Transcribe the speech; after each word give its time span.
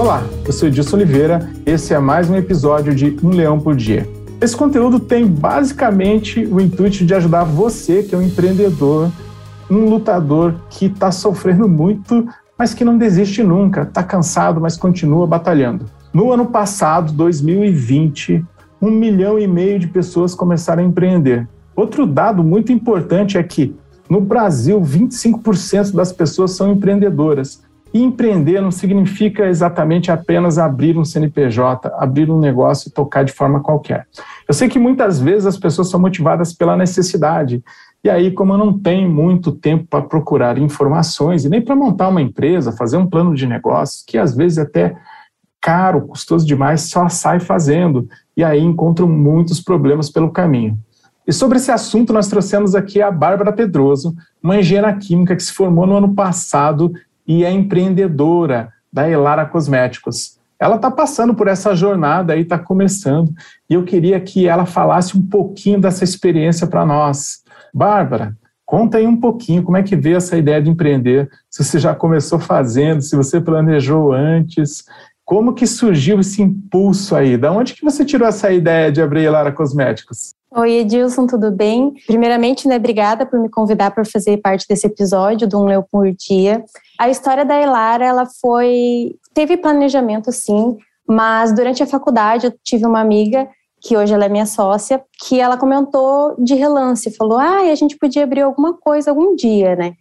Olá, 0.00 0.24
eu 0.46 0.52
sou 0.54 0.66
Edilson 0.66 0.96
Oliveira, 0.96 1.46
esse 1.66 1.92
é 1.92 1.98
mais 1.98 2.30
um 2.30 2.34
episódio 2.34 2.94
de 2.94 3.18
Um 3.22 3.28
Leão 3.28 3.60
por 3.60 3.76
Dia. 3.76 4.08
Esse 4.40 4.56
conteúdo 4.56 4.98
tem 4.98 5.26
basicamente 5.26 6.42
o 6.46 6.58
intuito 6.58 7.04
de 7.04 7.14
ajudar 7.14 7.44
você, 7.44 8.02
que 8.02 8.14
é 8.14 8.18
um 8.18 8.22
empreendedor, 8.22 9.12
um 9.70 9.90
lutador 9.90 10.54
que 10.70 10.86
está 10.86 11.12
sofrendo 11.12 11.68
muito, 11.68 12.26
mas 12.56 12.72
que 12.72 12.82
não 12.82 12.96
desiste 12.96 13.42
nunca, 13.42 13.82
está 13.82 14.02
cansado, 14.02 14.58
mas 14.58 14.74
continua 14.74 15.26
batalhando. 15.26 15.84
No 16.14 16.32
ano 16.32 16.46
passado, 16.46 17.12
2020, 17.12 18.42
um 18.80 18.90
milhão 18.90 19.38
e 19.38 19.46
meio 19.46 19.78
de 19.78 19.86
pessoas 19.86 20.34
começaram 20.34 20.82
a 20.82 20.86
empreender. 20.86 21.46
Outro 21.76 22.06
dado 22.06 22.42
muito 22.42 22.72
importante 22.72 23.36
é 23.36 23.42
que 23.42 23.76
no 24.08 24.18
Brasil, 24.18 24.80
25% 24.80 25.92
das 25.92 26.10
pessoas 26.10 26.52
são 26.52 26.72
empreendedoras. 26.72 27.62
E 27.92 28.00
empreender 28.00 28.60
não 28.60 28.70
significa 28.70 29.46
exatamente 29.46 30.12
apenas 30.12 30.58
abrir 30.58 30.96
um 30.96 31.04
CNPJ, 31.04 31.92
abrir 31.96 32.30
um 32.30 32.38
negócio 32.38 32.88
e 32.88 32.92
tocar 32.92 33.24
de 33.24 33.32
forma 33.32 33.60
qualquer. 33.60 34.06
Eu 34.46 34.54
sei 34.54 34.68
que 34.68 34.78
muitas 34.78 35.18
vezes 35.18 35.46
as 35.46 35.58
pessoas 35.58 35.90
são 35.90 35.98
motivadas 35.98 36.52
pela 36.52 36.76
necessidade. 36.76 37.62
E 38.02 38.08
aí, 38.08 38.30
como 38.30 38.52
eu 38.52 38.58
não 38.58 38.78
tenho 38.78 39.10
muito 39.10 39.52
tempo 39.52 39.86
para 39.90 40.02
procurar 40.02 40.56
informações 40.56 41.44
e 41.44 41.48
nem 41.48 41.60
para 41.60 41.74
montar 41.74 42.08
uma 42.08 42.22
empresa, 42.22 42.72
fazer 42.72 42.96
um 42.96 43.06
plano 43.06 43.34
de 43.34 43.46
negócios, 43.46 44.04
que 44.06 44.16
às 44.16 44.34
vezes 44.34 44.58
é 44.58 44.62
até 44.62 44.96
caro, 45.60 46.06
custoso 46.06 46.46
demais, 46.46 46.82
só 46.82 47.08
sai 47.08 47.40
fazendo. 47.40 48.08
E 48.36 48.44
aí 48.44 48.60
encontro 48.60 49.08
muitos 49.08 49.60
problemas 49.60 50.08
pelo 50.08 50.30
caminho. 50.30 50.78
E 51.26 51.32
sobre 51.32 51.58
esse 51.58 51.70
assunto, 51.70 52.12
nós 52.12 52.28
trouxemos 52.28 52.74
aqui 52.74 53.02
a 53.02 53.10
Bárbara 53.10 53.52
Pedroso, 53.52 54.14
uma 54.42 54.58
engenheira 54.58 54.92
química 54.94 55.36
que 55.36 55.42
se 55.42 55.52
formou 55.52 55.86
no 55.86 55.96
ano 55.96 56.14
passado 56.14 56.92
e 57.30 57.44
é 57.44 57.52
empreendedora 57.52 58.72
da 58.92 59.08
Elara 59.08 59.46
Cosméticos. 59.46 60.36
Ela 60.58 60.74
está 60.74 60.90
passando 60.90 61.32
por 61.32 61.46
essa 61.46 61.76
jornada 61.76 62.32
aí, 62.32 62.40
está 62.40 62.58
começando, 62.58 63.32
e 63.70 63.74
eu 63.74 63.84
queria 63.84 64.18
que 64.20 64.48
ela 64.48 64.66
falasse 64.66 65.16
um 65.16 65.22
pouquinho 65.22 65.80
dessa 65.80 66.02
experiência 66.02 66.66
para 66.66 66.84
nós. 66.84 67.44
Bárbara, 67.72 68.36
conta 68.66 68.98
aí 68.98 69.06
um 69.06 69.16
pouquinho 69.16 69.62
como 69.62 69.76
é 69.76 69.82
que 69.84 69.94
veio 69.94 70.16
essa 70.16 70.36
ideia 70.36 70.60
de 70.60 70.70
empreender, 70.70 71.30
se 71.48 71.62
você 71.62 71.78
já 71.78 71.94
começou 71.94 72.40
fazendo, 72.40 73.00
se 73.00 73.14
você 73.14 73.40
planejou 73.40 74.12
antes, 74.12 74.82
como 75.24 75.54
que 75.54 75.68
surgiu 75.68 76.18
esse 76.18 76.42
impulso 76.42 77.14
aí? 77.14 77.36
Da 77.36 77.52
onde 77.52 77.74
que 77.74 77.84
você 77.84 78.04
tirou 78.04 78.26
essa 78.26 78.50
ideia 78.50 78.90
de 78.90 79.00
abrir 79.00 79.22
Elara 79.22 79.52
Cosméticos? 79.52 80.34
Oi, 80.52 80.78
Edilson, 80.78 81.28
tudo 81.28 81.52
bem? 81.52 81.94
Primeiramente, 82.08 82.66
né, 82.66 82.74
obrigada 82.74 83.24
por 83.24 83.38
me 83.38 83.48
convidar 83.48 83.92
para 83.92 84.04
fazer 84.04 84.38
parte 84.38 84.66
desse 84.66 84.84
episódio 84.84 85.46
do 85.46 85.56
Um 85.60 85.66
Leu 85.66 85.84
por 85.84 86.10
Dia. 86.12 86.64
A 86.98 87.08
história 87.08 87.44
da 87.44 87.54
Elara, 87.54 88.04
ela 88.04 88.26
foi... 88.26 89.14
Teve 89.32 89.56
planejamento, 89.56 90.32
sim, 90.32 90.76
mas 91.06 91.54
durante 91.54 91.84
a 91.84 91.86
faculdade 91.86 92.46
eu 92.46 92.54
tive 92.64 92.84
uma 92.84 93.00
amiga, 93.00 93.48
que 93.80 93.96
hoje 93.96 94.12
ela 94.12 94.24
é 94.24 94.28
minha 94.28 94.44
sócia, 94.44 95.00
que 95.24 95.38
ela 95.38 95.56
comentou 95.56 96.34
de 96.36 96.54
relance, 96.54 97.16
falou, 97.16 97.38
ah, 97.38 97.70
a 97.70 97.74
gente 97.76 97.96
podia 97.96 98.24
abrir 98.24 98.40
alguma 98.40 98.74
coisa 98.74 99.12
algum 99.12 99.36
dia, 99.36 99.76
né? 99.76 99.92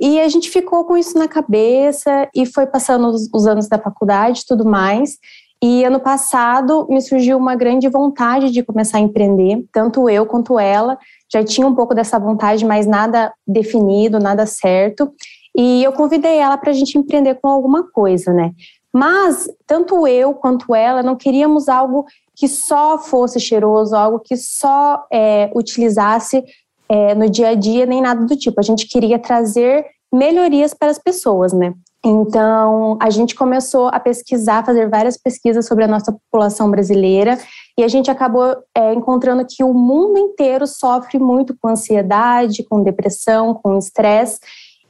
E 0.00 0.20
a 0.20 0.28
gente 0.28 0.48
ficou 0.48 0.84
com 0.84 0.96
isso 0.96 1.18
na 1.18 1.26
cabeça 1.26 2.28
e 2.32 2.46
foi 2.46 2.68
passando 2.68 3.08
os 3.08 3.46
anos 3.48 3.68
da 3.68 3.80
faculdade 3.80 4.42
e 4.42 4.46
tudo 4.46 4.64
mais. 4.64 5.18
E 5.62 5.84
ano 5.84 5.98
passado 5.98 6.86
me 6.88 7.00
surgiu 7.00 7.36
uma 7.36 7.56
grande 7.56 7.88
vontade 7.88 8.50
de 8.50 8.62
começar 8.62 8.98
a 8.98 9.00
empreender, 9.00 9.64
tanto 9.72 10.08
eu 10.08 10.24
quanto 10.24 10.58
ela 10.58 10.96
já 11.32 11.42
tinha 11.42 11.66
um 11.66 11.74
pouco 11.74 11.94
dessa 11.94 12.18
vontade, 12.18 12.64
mas 12.64 12.86
nada 12.86 13.32
definido, 13.46 14.20
nada 14.20 14.46
certo. 14.46 15.12
E 15.56 15.82
eu 15.82 15.92
convidei 15.92 16.38
ela 16.38 16.56
para 16.56 16.70
a 16.70 16.72
gente 16.72 16.96
empreender 16.96 17.34
com 17.36 17.48
alguma 17.48 17.90
coisa, 17.90 18.32
né? 18.32 18.52
Mas 18.92 19.48
tanto 19.66 20.06
eu 20.06 20.32
quanto 20.34 20.74
ela 20.74 21.02
não 21.02 21.16
queríamos 21.16 21.68
algo 21.68 22.06
que 22.36 22.46
só 22.46 22.98
fosse 22.98 23.40
cheiroso, 23.40 23.96
algo 23.96 24.20
que 24.20 24.36
só 24.36 25.04
é, 25.12 25.50
utilizasse 25.54 26.44
é, 26.88 27.14
no 27.14 27.28
dia 27.28 27.48
a 27.48 27.54
dia, 27.54 27.84
nem 27.84 28.00
nada 28.00 28.24
do 28.24 28.36
tipo. 28.36 28.60
A 28.60 28.62
gente 28.62 28.86
queria 28.86 29.18
trazer 29.18 29.84
melhorias 30.12 30.72
para 30.72 30.90
as 30.90 30.98
pessoas, 30.98 31.52
né? 31.52 31.74
Então, 32.04 32.96
a 33.00 33.10
gente 33.10 33.34
começou 33.34 33.88
a 33.88 33.98
pesquisar, 33.98 34.64
fazer 34.64 34.88
várias 34.88 35.16
pesquisas 35.16 35.66
sobre 35.66 35.84
a 35.84 35.88
nossa 35.88 36.12
população 36.12 36.70
brasileira 36.70 37.36
e 37.76 37.82
a 37.82 37.88
gente 37.88 38.10
acabou 38.10 38.56
é, 38.74 38.94
encontrando 38.94 39.44
que 39.44 39.64
o 39.64 39.74
mundo 39.74 40.16
inteiro 40.18 40.66
sofre 40.66 41.18
muito 41.18 41.56
com 41.60 41.68
ansiedade, 41.68 42.62
com 42.62 42.82
depressão, 42.82 43.52
com 43.52 43.76
estresse. 43.76 44.38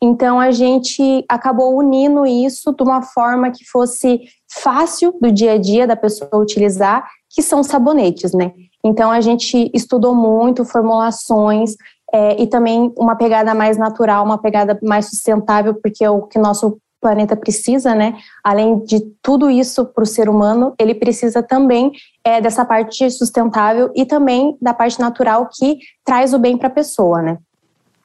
Então, 0.02 0.38
a 0.38 0.50
gente 0.50 1.24
acabou 1.28 1.76
unindo 1.76 2.26
isso 2.26 2.72
de 2.72 2.82
uma 2.82 3.02
forma 3.02 3.50
que 3.50 3.64
fosse 3.64 4.20
fácil 4.46 5.16
do 5.20 5.32
dia 5.32 5.52
a 5.52 5.58
dia 5.58 5.86
da 5.86 5.96
pessoa 5.96 6.30
utilizar, 6.36 7.08
que 7.30 7.42
são 7.42 7.62
sabonetes, 7.64 8.32
né? 8.32 8.52
Então, 8.84 9.10
a 9.10 9.20
gente 9.20 9.70
estudou 9.74 10.14
muito 10.14 10.64
formulações, 10.64 11.74
é, 12.12 12.40
e 12.40 12.46
também 12.46 12.92
uma 12.96 13.16
pegada 13.16 13.54
mais 13.54 13.76
natural, 13.76 14.24
uma 14.24 14.38
pegada 14.38 14.78
mais 14.82 15.06
sustentável, 15.06 15.74
porque 15.74 16.04
é 16.04 16.10
o 16.10 16.22
que 16.22 16.38
nosso 16.38 16.78
planeta 17.00 17.36
precisa, 17.36 17.94
né? 17.94 18.16
Além 18.42 18.84
de 18.84 19.00
tudo 19.22 19.48
isso 19.50 19.84
para 19.86 20.02
o 20.02 20.06
ser 20.06 20.28
humano, 20.28 20.74
ele 20.78 20.94
precisa 20.94 21.42
também 21.42 21.92
é, 22.24 22.40
dessa 22.40 22.64
parte 22.64 23.10
sustentável 23.10 23.90
e 23.94 24.04
também 24.04 24.56
da 24.60 24.74
parte 24.74 24.98
natural 25.00 25.48
que 25.52 25.78
traz 26.04 26.34
o 26.34 26.38
bem 26.38 26.56
para 26.56 26.68
a 26.68 26.72
pessoa, 26.72 27.22
né? 27.22 27.38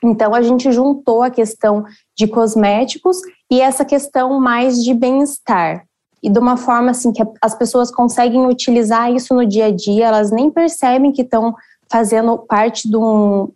Então 0.03 0.35
a 0.35 0.41
gente 0.41 0.71
juntou 0.71 1.23
a 1.23 1.29
questão 1.29 1.85
de 2.15 2.27
cosméticos 2.27 3.17
e 3.49 3.61
essa 3.61 3.85
questão 3.85 4.39
mais 4.39 4.83
de 4.83 4.93
bem-estar. 4.93 5.85
E 6.21 6.29
de 6.29 6.39
uma 6.39 6.57
forma 6.57 6.91
assim 6.91 7.11
que 7.11 7.23
as 7.41 7.55
pessoas 7.55 7.91
conseguem 7.91 8.45
utilizar 8.45 9.11
isso 9.11 9.33
no 9.33 9.45
dia 9.45 9.65
a 9.65 9.71
dia, 9.71 10.07
elas 10.07 10.31
nem 10.31 10.49
percebem 10.49 11.11
que 11.11 11.21
estão 11.21 11.55
fazendo 11.89 12.37
parte 12.37 12.89
de, 12.89 12.97
um, 12.97 13.51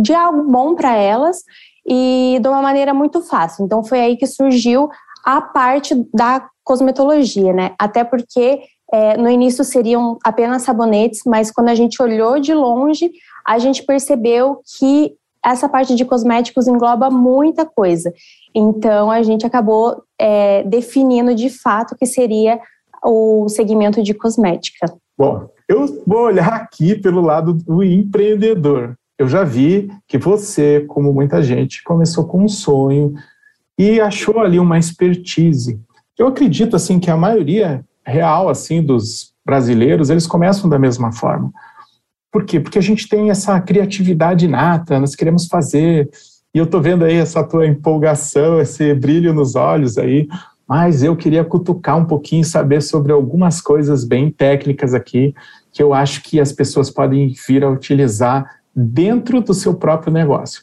de 0.00 0.12
algo 0.12 0.42
bom 0.50 0.74
para 0.74 0.96
elas 0.96 1.42
e 1.86 2.38
de 2.40 2.48
uma 2.48 2.62
maneira 2.62 2.94
muito 2.94 3.20
fácil. 3.20 3.64
Então 3.64 3.84
foi 3.84 4.00
aí 4.00 4.16
que 4.16 4.26
surgiu 4.26 4.88
a 5.24 5.40
parte 5.40 5.94
da 6.12 6.46
cosmetologia, 6.62 7.52
né? 7.52 7.74
Até 7.78 8.04
porque 8.04 8.60
é, 8.92 9.16
no 9.16 9.28
início 9.28 9.64
seriam 9.64 10.18
apenas 10.24 10.62
sabonetes, 10.62 11.22
mas 11.26 11.50
quando 11.50 11.68
a 11.68 11.74
gente 11.74 12.02
olhou 12.02 12.38
de 12.38 12.54
longe, 12.54 13.10
a 13.46 13.58
gente 13.58 13.82
percebeu 13.84 14.60
que 14.78 15.14
essa 15.44 15.68
parte 15.68 15.94
de 15.94 16.04
cosméticos 16.04 16.66
engloba 16.66 17.10
muita 17.10 17.66
coisa. 17.66 18.12
Então 18.54 19.10
a 19.10 19.22
gente 19.22 19.44
acabou 19.44 20.02
é, 20.18 20.62
definindo 20.62 21.34
de 21.34 21.50
fato 21.50 21.94
que 21.96 22.06
seria 22.06 22.58
o 23.04 23.48
segmento 23.48 24.02
de 24.02 24.14
cosmética. 24.14 24.86
Bom, 25.18 25.48
eu 25.68 26.02
vou 26.06 26.22
olhar 26.22 26.54
aqui 26.54 26.94
pelo 26.94 27.20
lado 27.20 27.52
do 27.52 27.82
empreendedor 27.82 28.96
eu 29.18 29.28
já 29.28 29.44
vi 29.44 29.90
que 30.06 30.18
você, 30.18 30.84
como 30.88 31.12
muita 31.12 31.42
gente, 31.42 31.82
começou 31.82 32.26
com 32.26 32.44
um 32.44 32.48
sonho 32.48 33.14
e 33.78 34.00
achou 34.00 34.40
ali 34.40 34.58
uma 34.58 34.78
expertise. 34.78 35.80
Eu 36.18 36.26
acredito 36.26 36.76
assim 36.76 36.98
que 36.98 37.10
a 37.10 37.16
maioria 37.16 37.84
real 38.04 38.48
assim 38.48 38.82
dos 38.82 39.32
brasileiros, 39.44 40.10
eles 40.10 40.26
começam 40.26 40.68
da 40.68 40.78
mesma 40.78 41.12
forma. 41.12 41.52
Por 42.30 42.44
quê? 42.44 42.58
Porque 42.58 42.78
a 42.78 42.82
gente 42.82 43.08
tem 43.08 43.30
essa 43.30 43.60
criatividade 43.60 44.46
inata, 44.46 44.98
nós 44.98 45.14
queremos 45.14 45.46
fazer, 45.46 46.10
e 46.52 46.58
eu 46.58 46.66
tô 46.66 46.80
vendo 46.80 47.04
aí 47.04 47.14
essa 47.14 47.44
tua 47.44 47.66
empolgação, 47.66 48.60
esse 48.60 48.92
brilho 48.94 49.32
nos 49.32 49.54
olhos 49.54 49.98
aí, 49.98 50.28
mas 50.68 51.02
eu 51.02 51.14
queria 51.14 51.44
cutucar 51.44 51.96
um 51.96 52.04
pouquinho 52.04 52.44
saber 52.44 52.80
sobre 52.80 53.12
algumas 53.12 53.60
coisas 53.60 54.04
bem 54.04 54.30
técnicas 54.30 54.94
aqui 54.94 55.34
que 55.72 55.82
eu 55.82 55.92
acho 55.92 56.22
que 56.22 56.40
as 56.40 56.52
pessoas 56.52 56.90
podem 56.90 57.34
vir 57.46 57.64
a 57.64 57.70
utilizar 57.70 58.48
dentro 58.74 59.40
do 59.40 59.54
seu 59.54 59.74
próprio 59.74 60.12
negócio. 60.12 60.62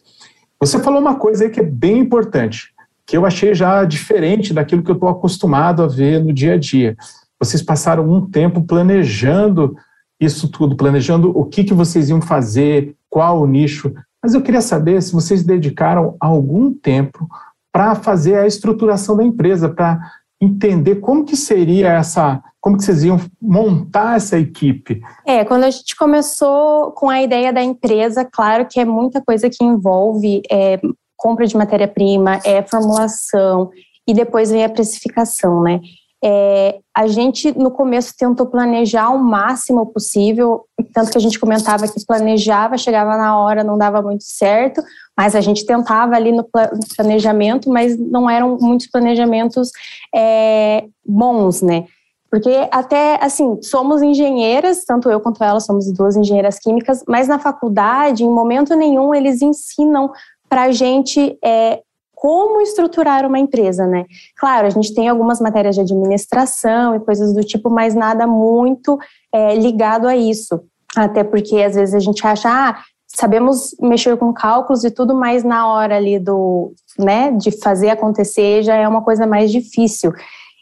Você 0.59 0.79
falou 0.79 0.99
uma 0.99 1.15
coisa 1.15 1.45
aí 1.45 1.49
que 1.49 1.59
é 1.59 1.63
bem 1.63 1.99
importante, 1.99 2.73
que 3.05 3.17
eu 3.17 3.25
achei 3.25 3.53
já 3.53 3.83
diferente 3.83 4.53
daquilo 4.53 4.83
que 4.83 4.91
eu 4.91 4.95
estou 4.95 5.09
acostumado 5.09 5.81
a 5.81 5.87
ver 5.87 6.23
no 6.23 6.31
dia 6.31 6.53
a 6.53 6.57
dia. 6.57 6.95
Vocês 7.39 7.61
passaram 7.61 8.09
um 8.09 8.29
tempo 8.29 8.63
planejando 8.63 9.75
isso 10.19 10.47
tudo, 10.47 10.75
planejando 10.75 11.35
o 11.35 11.45
que, 11.45 11.63
que 11.63 11.73
vocês 11.73 12.09
iam 12.09 12.21
fazer, 12.21 12.95
qual 13.09 13.41
o 13.41 13.47
nicho. 13.47 13.91
Mas 14.21 14.35
eu 14.35 14.41
queria 14.41 14.61
saber 14.61 15.01
se 15.01 15.11
vocês 15.11 15.43
dedicaram 15.43 16.15
algum 16.19 16.71
tempo 16.71 17.27
para 17.71 17.95
fazer 17.95 18.35
a 18.35 18.45
estruturação 18.45 19.17
da 19.17 19.23
empresa, 19.23 19.67
para 19.67 19.99
entender 20.41 20.95
como 20.95 21.23
que 21.23 21.37
seria 21.37 21.89
essa, 21.89 22.41
como 22.59 22.75
que 22.75 22.83
vocês 22.83 23.03
iam 23.03 23.19
montar 23.39 24.17
essa 24.17 24.39
equipe? 24.39 24.99
É, 25.25 25.45
quando 25.45 25.63
a 25.63 25.69
gente 25.69 25.95
começou 25.95 26.91
com 26.93 27.09
a 27.09 27.21
ideia 27.21 27.53
da 27.53 27.61
empresa, 27.61 28.25
claro 28.25 28.65
que 28.67 28.79
é 28.79 28.85
muita 28.85 29.21
coisa 29.21 29.49
que 29.49 29.63
envolve 29.63 30.41
é, 30.49 30.81
compra 31.15 31.45
de 31.45 31.55
matéria-prima, 31.55 32.39
é 32.43 32.63
formulação 32.63 33.69
e 34.07 34.13
depois 34.13 34.49
vem 34.49 34.65
a 34.65 34.69
precificação, 34.69 35.61
né? 35.61 35.79
É, 36.23 36.79
a 36.95 37.07
gente, 37.07 37.57
no 37.57 37.71
começo, 37.71 38.13
tentou 38.17 38.45
planejar 38.45 39.09
o 39.09 39.17
máximo 39.17 39.87
possível, 39.87 40.65
tanto 40.93 41.11
que 41.11 41.17
a 41.17 41.21
gente 41.21 41.39
comentava 41.39 41.87
que 41.87 42.05
planejava, 42.05 42.77
chegava 42.77 43.17
na 43.17 43.39
hora, 43.39 43.63
não 43.63 43.77
dava 43.77 44.01
muito 44.01 44.23
certo, 44.23 44.83
mas 45.17 45.35
a 45.35 45.41
gente 45.41 45.65
tentava 45.65 46.15
ali 46.15 46.31
no 46.31 46.47
planejamento, 46.95 47.69
mas 47.69 47.97
não 47.97 48.29
eram 48.29 48.57
muitos 48.61 48.87
planejamentos 48.87 49.71
é, 50.13 50.85
bons, 51.05 51.61
né? 51.61 51.85
Porque 52.29 52.67
até, 52.71 53.19
assim, 53.21 53.61
somos 53.61 54.01
engenheiras, 54.01 54.85
tanto 54.85 55.11
eu 55.11 55.19
quanto 55.19 55.43
ela 55.43 55.59
somos 55.59 55.91
duas 55.91 56.15
engenheiras 56.15 56.57
químicas, 56.59 57.03
mas 57.05 57.27
na 57.27 57.37
faculdade, 57.37 58.23
em 58.23 58.29
momento 58.29 58.73
nenhum, 58.73 59.13
eles 59.13 59.41
ensinam 59.41 60.09
para 60.47 60.63
a 60.63 60.71
gente 60.71 61.37
é, 61.43 61.81
como 62.21 62.61
estruturar 62.61 63.25
uma 63.25 63.39
empresa, 63.39 63.87
né? 63.87 64.05
Claro, 64.37 64.67
a 64.67 64.69
gente 64.69 64.93
tem 64.93 65.09
algumas 65.09 65.41
matérias 65.41 65.73
de 65.73 65.81
administração 65.81 66.95
e 66.95 66.99
coisas 66.99 67.33
do 67.33 67.43
tipo, 67.43 67.67
mas 67.67 67.95
nada 67.95 68.27
muito 68.27 68.99
é, 69.33 69.55
ligado 69.55 70.07
a 70.07 70.15
isso. 70.15 70.61
Até 70.95 71.23
porque 71.23 71.59
às 71.63 71.73
vezes 71.73 71.95
a 71.95 71.99
gente 71.99 72.25
acha, 72.27 72.47
ah, 72.47 72.77
sabemos 73.07 73.75
mexer 73.81 74.15
com 74.17 74.31
cálculos 74.31 74.83
e 74.83 74.91
tudo, 74.91 75.15
mas 75.15 75.43
na 75.43 75.67
hora 75.67 75.97
ali 75.97 76.19
do, 76.19 76.71
né, 76.99 77.31
de 77.31 77.59
fazer 77.59 77.89
acontecer 77.89 78.61
já 78.61 78.75
é 78.75 78.87
uma 78.87 79.01
coisa 79.01 79.25
mais 79.25 79.51
difícil. 79.51 80.13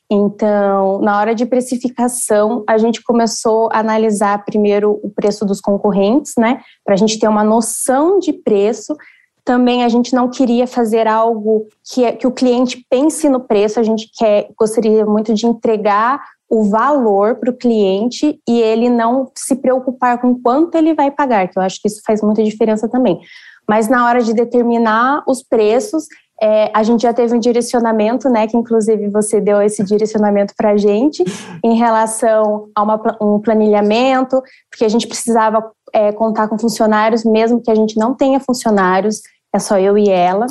Então, 0.10 1.00
na 1.02 1.20
hora 1.20 1.36
de 1.36 1.46
precificação, 1.46 2.64
a 2.70 2.78
gente 2.78 3.04
começou 3.04 3.68
a 3.74 3.80
analisar 3.80 4.46
primeiro 4.46 4.98
o 5.04 5.10
preço 5.10 5.46
dos 5.46 5.60
concorrentes, 5.60 6.36
né, 6.38 6.62
para 6.86 6.94
a 6.94 6.98
gente 6.98 7.20
ter 7.20 7.28
uma 7.28 7.44
noção 7.44 8.18
de 8.18 8.32
preço, 8.32 8.96
também 9.44 9.84
a 9.84 9.90
gente 9.90 10.14
não 10.14 10.30
queria 10.30 10.68
fazer 10.68 11.08
algo 11.08 11.68
que, 11.84 12.04
é, 12.04 12.12
que 12.12 12.28
o 12.28 12.32
cliente 12.32 12.86
pense 12.90 13.28
no 13.30 13.40
preço, 13.40 13.80
a 13.80 13.84
gente 13.84 14.10
quer, 14.18 14.50
gostaria 14.58 15.06
muito 15.06 15.34
de 15.34 15.46
entregar 15.46 16.22
o 16.50 16.64
valor 16.64 17.36
para 17.36 17.52
o 17.52 17.56
cliente 17.56 18.40
e 18.48 18.60
ele 18.60 18.90
não 18.90 19.32
se 19.36 19.56
preocupar 19.56 20.20
com 20.20 20.40
quanto 20.42 20.76
ele 20.76 20.94
vai 20.94 21.12
pagar, 21.12 21.48
que 21.48 21.58
eu 21.58 21.64
acho 21.64 21.80
que 21.82 21.88
isso 21.88 22.02
faz 22.06 22.22
muita 22.22 22.44
diferença 22.44 22.90
também. 22.90 23.20
Mas 23.68 23.88
na 23.88 24.08
hora 24.08 24.22
de 24.22 24.34
determinar 24.34 25.24
os 25.28 25.44
preços, 25.44 26.06
é, 26.42 26.72
a 26.74 26.82
gente 26.84 27.02
já 27.02 27.14
teve 27.14 27.36
um 27.36 27.40
direcionamento, 27.40 28.30
né, 28.30 28.48
que 28.48 28.58
inclusive 28.58 29.10
você 29.10 29.42
deu 29.42 29.62
esse 29.62 29.84
direcionamento 29.84 30.54
para 30.58 30.72
a 30.72 30.78
gente 30.78 31.24
em 31.64 31.76
relação 31.76 32.70
a 32.74 32.82
uma, 32.82 33.18
um 33.22 33.40
planilhamento, 33.40 34.42
porque 34.70 34.86
a 34.86 34.90
gente 34.90 35.06
precisava 35.06 35.72
é, 35.94 36.12
contar 36.12 36.48
com 36.48 36.58
funcionários, 36.58 37.24
mesmo 37.24 37.62
que 37.62 37.72
a 37.72 37.76
gente 37.76 37.98
não 37.98 38.14
tenha 38.14 38.40
funcionários, 38.40 39.22
é 39.54 39.60
só 39.60 39.78
eu 39.78 39.98
e 39.98 40.10
ela. 40.10 40.46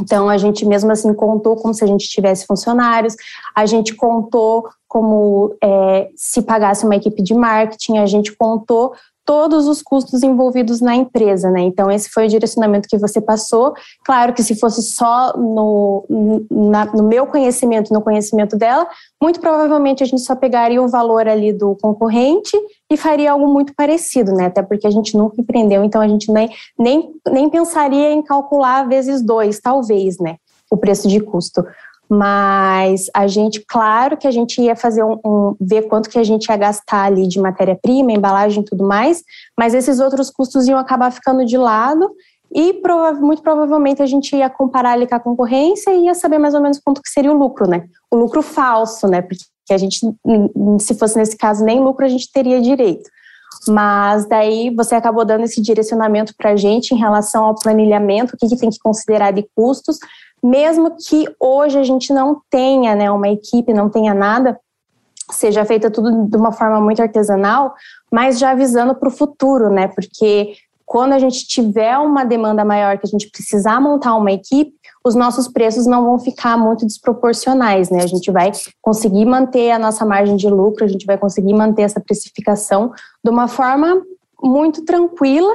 Então, 0.00 0.28
a 0.28 0.36
gente 0.36 0.66
mesmo 0.66 0.90
assim 0.92 1.12
contou 1.14 1.56
como 1.56 1.72
se 1.72 1.84
a 1.84 1.86
gente 1.86 2.08
tivesse 2.08 2.46
funcionários, 2.46 3.14
a 3.54 3.64
gente 3.66 3.94
contou 3.94 4.68
como 4.88 5.56
é, 5.62 6.08
se 6.16 6.42
pagasse 6.42 6.84
uma 6.84 6.96
equipe 6.96 7.22
de 7.22 7.34
marketing, 7.34 7.98
a 7.98 8.06
gente 8.06 8.36
contou 8.36 8.94
todos 9.26 9.66
os 9.66 9.82
custos 9.82 10.22
envolvidos 10.22 10.80
na 10.80 10.94
empresa, 10.94 11.50
né? 11.50 11.60
Então, 11.62 11.90
esse 11.90 12.08
foi 12.08 12.26
o 12.26 12.28
direcionamento 12.28 12.88
que 12.88 12.96
você 12.96 13.20
passou. 13.20 13.74
Claro 14.04 14.32
que 14.32 14.42
se 14.42 14.54
fosse 14.54 14.80
só 14.82 15.36
no, 15.36 16.06
na, 16.48 16.86
no 16.86 17.02
meu 17.02 17.26
conhecimento, 17.26 17.92
no 17.92 18.00
conhecimento 18.00 18.56
dela, 18.56 18.86
muito 19.20 19.40
provavelmente 19.40 20.04
a 20.04 20.06
gente 20.06 20.22
só 20.22 20.36
pegaria 20.36 20.80
o 20.80 20.88
valor 20.88 21.26
ali 21.26 21.52
do 21.52 21.76
concorrente 21.82 22.56
e 22.90 22.96
faria 22.96 23.32
algo 23.32 23.48
muito 23.48 23.74
parecido, 23.74 24.32
né? 24.32 24.46
Até 24.46 24.62
porque 24.62 24.86
a 24.86 24.90
gente 24.90 25.16
nunca 25.16 25.40
empreendeu, 25.40 25.82
então 25.84 26.00
a 26.00 26.08
gente 26.08 26.30
nem, 26.32 26.48
nem, 26.78 27.10
nem 27.30 27.50
pensaria 27.50 28.12
em 28.12 28.22
calcular 28.22 28.86
vezes 28.88 29.22
dois, 29.22 29.60
talvez, 29.60 30.18
né? 30.18 30.36
O 30.70 30.76
preço 30.76 31.08
de 31.08 31.20
custo. 31.20 31.64
Mas 32.08 33.06
a 33.12 33.26
gente, 33.26 33.64
claro 33.66 34.16
que 34.16 34.28
a 34.28 34.30
gente 34.30 34.60
ia 34.60 34.76
fazer 34.76 35.02
um, 35.02 35.18
um 35.24 35.56
ver 35.60 35.88
quanto 35.88 36.08
que 36.08 36.18
a 36.18 36.22
gente 36.22 36.46
ia 36.46 36.56
gastar 36.56 37.04
ali 37.04 37.26
de 37.26 37.40
matéria-prima, 37.40 38.12
embalagem 38.12 38.62
e 38.62 38.64
tudo 38.64 38.86
mais, 38.86 39.24
mas 39.58 39.74
esses 39.74 39.98
outros 39.98 40.30
custos 40.30 40.68
iam 40.68 40.78
acabar 40.78 41.10
ficando 41.10 41.44
de 41.44 41.58
lado 41.58 42.08
e 42.54 42.74
prova 42.74 43.12
muito 43.20 43.42
provavelmente 43.42 44.00
a 44.02 44.06
gente 44.06 44.36
ia 44.36 44.48
comparar 44.48 44.92
ali 44.92 45.06
com 45.06 45.16
a 45.16 45.20
concorrência 45.20 45.90
e 45.90 46.04
ia 46.04 46.14
saber 46.14 46.38
mais 46.38 46.54
ou 46.54 46.60
menos 46.60 46.78
quanto 46.78 47.02
que 47.02 47.10
seria 47.10 47.32
o 47.32 47.36
lucro, 47.36 47.68
né? 47.68 47.88
O 48.08 48.16
lucro 48.16 48.40
falso, 48.40 49.08
né? 49.08 49.20
Porque 49.20 49.44
a 49.72 49.78
gente, 49.78 49.98
se 50.80 50.94
fosse 50.94 51.16
nesse 51.16 51.36
caso, 51.36 51.64
nem 51.64 51.80
lucro 51.80 52.04
a 52.04 52.08
gente 52.08 52.30
teria 52.30 52.60
direito. 52.60 53.08
Mas 53.68 54.26
daí 54.26 54.74
você 54.74 54.94
acabou 54.94 55.24
dando 55.24 55.44
esse 55.44 55.60
direcionamento 55.60 56.34
para 56.36 56.50
a 56.50 56.56
gente 56.56 56.92
em 56.92 56.98
relação 56.98 57.44
ao 57.44 57.54
planilhamento, 57.54 58.34
o 58.34 58.36
que, 58.36 58.48
que 58.48 58.56
tem 58.56 58.70
que 58.70 58.78
considerar 58.78 59.32
de 59.32 59.46
custos, 59.54 59.98
mesmo 60.42 60.96
que 60.96 61.26
hoje 61.40 61.78
a 61.78 61.82
gente 61.82 62.12
não 62.12 62.40
tenha 62.50 62.94
né, 62.94 63.10
uma 63.10 63.28
equipe, 63.28 63.72
não 63.72 63.88
tenha 63.88 64.14
nada, 64.14 64.58
seja 65.30 65.64
feita 65.64 65.90
tudo 65.90 66.26
de 66.26 66.36
uma 66.36 66.52
forma 66.52 66.80
muito 66.80 67.02
artesanal, 67.02 67.74
mas 68.12 68.38
já 68.38 68.50
avisando 68.50 68.94
para 68.94 69.08
o 69.08 69.12
futuro, 69.12 69.70
né? 69.70 69.88
Porque 69.88 70.54
quando 70.84 71.14
a 71.14 71.18
gente 71.18 71.46
tiver 71.46 71.98
uma 71.98 72.24
demanda 72.24 72.64
maior, 72.64 72.96
que 72.98 73.06
a 73.06 73.10
gente 73.10 73.28
precisar 73.30 73.80
montar 73.80 74.14
uma 74.14 74.30
equipe, 74.30 74.72
os 75.06 75.14
nossos 75.14 75.46
preços 75.46 75.86
não 75.86 76.04
vão 76.04 76.18
ficar 76.18 76.58
muito 76.58 76.84
desproporcionais, 76.84 77.90
né? 77.90 78.02
A 78.02 78.08
gente 78.08 78.28
vai 78.32 78.50
conseguir 78.82 79.24
manter 79.24 79.70
a 79.70 79.78
nossa 79.78 80.04
margem 80.04 80.34
de 80.34 80.48
lucro, 80.48 80.84
a 80.84 80.88
gente 80.88 81.06
vai 81.06 81.16
conseguir 81.16 81.54
manter 81.54 81.82
essa 81.82 82.00
precificação 82.00 82.90
de 83.24 83.30
uma 83.30 83.46
forma 83.46 84.02
muito 84.42 84.84
tranquila 84.84 85.52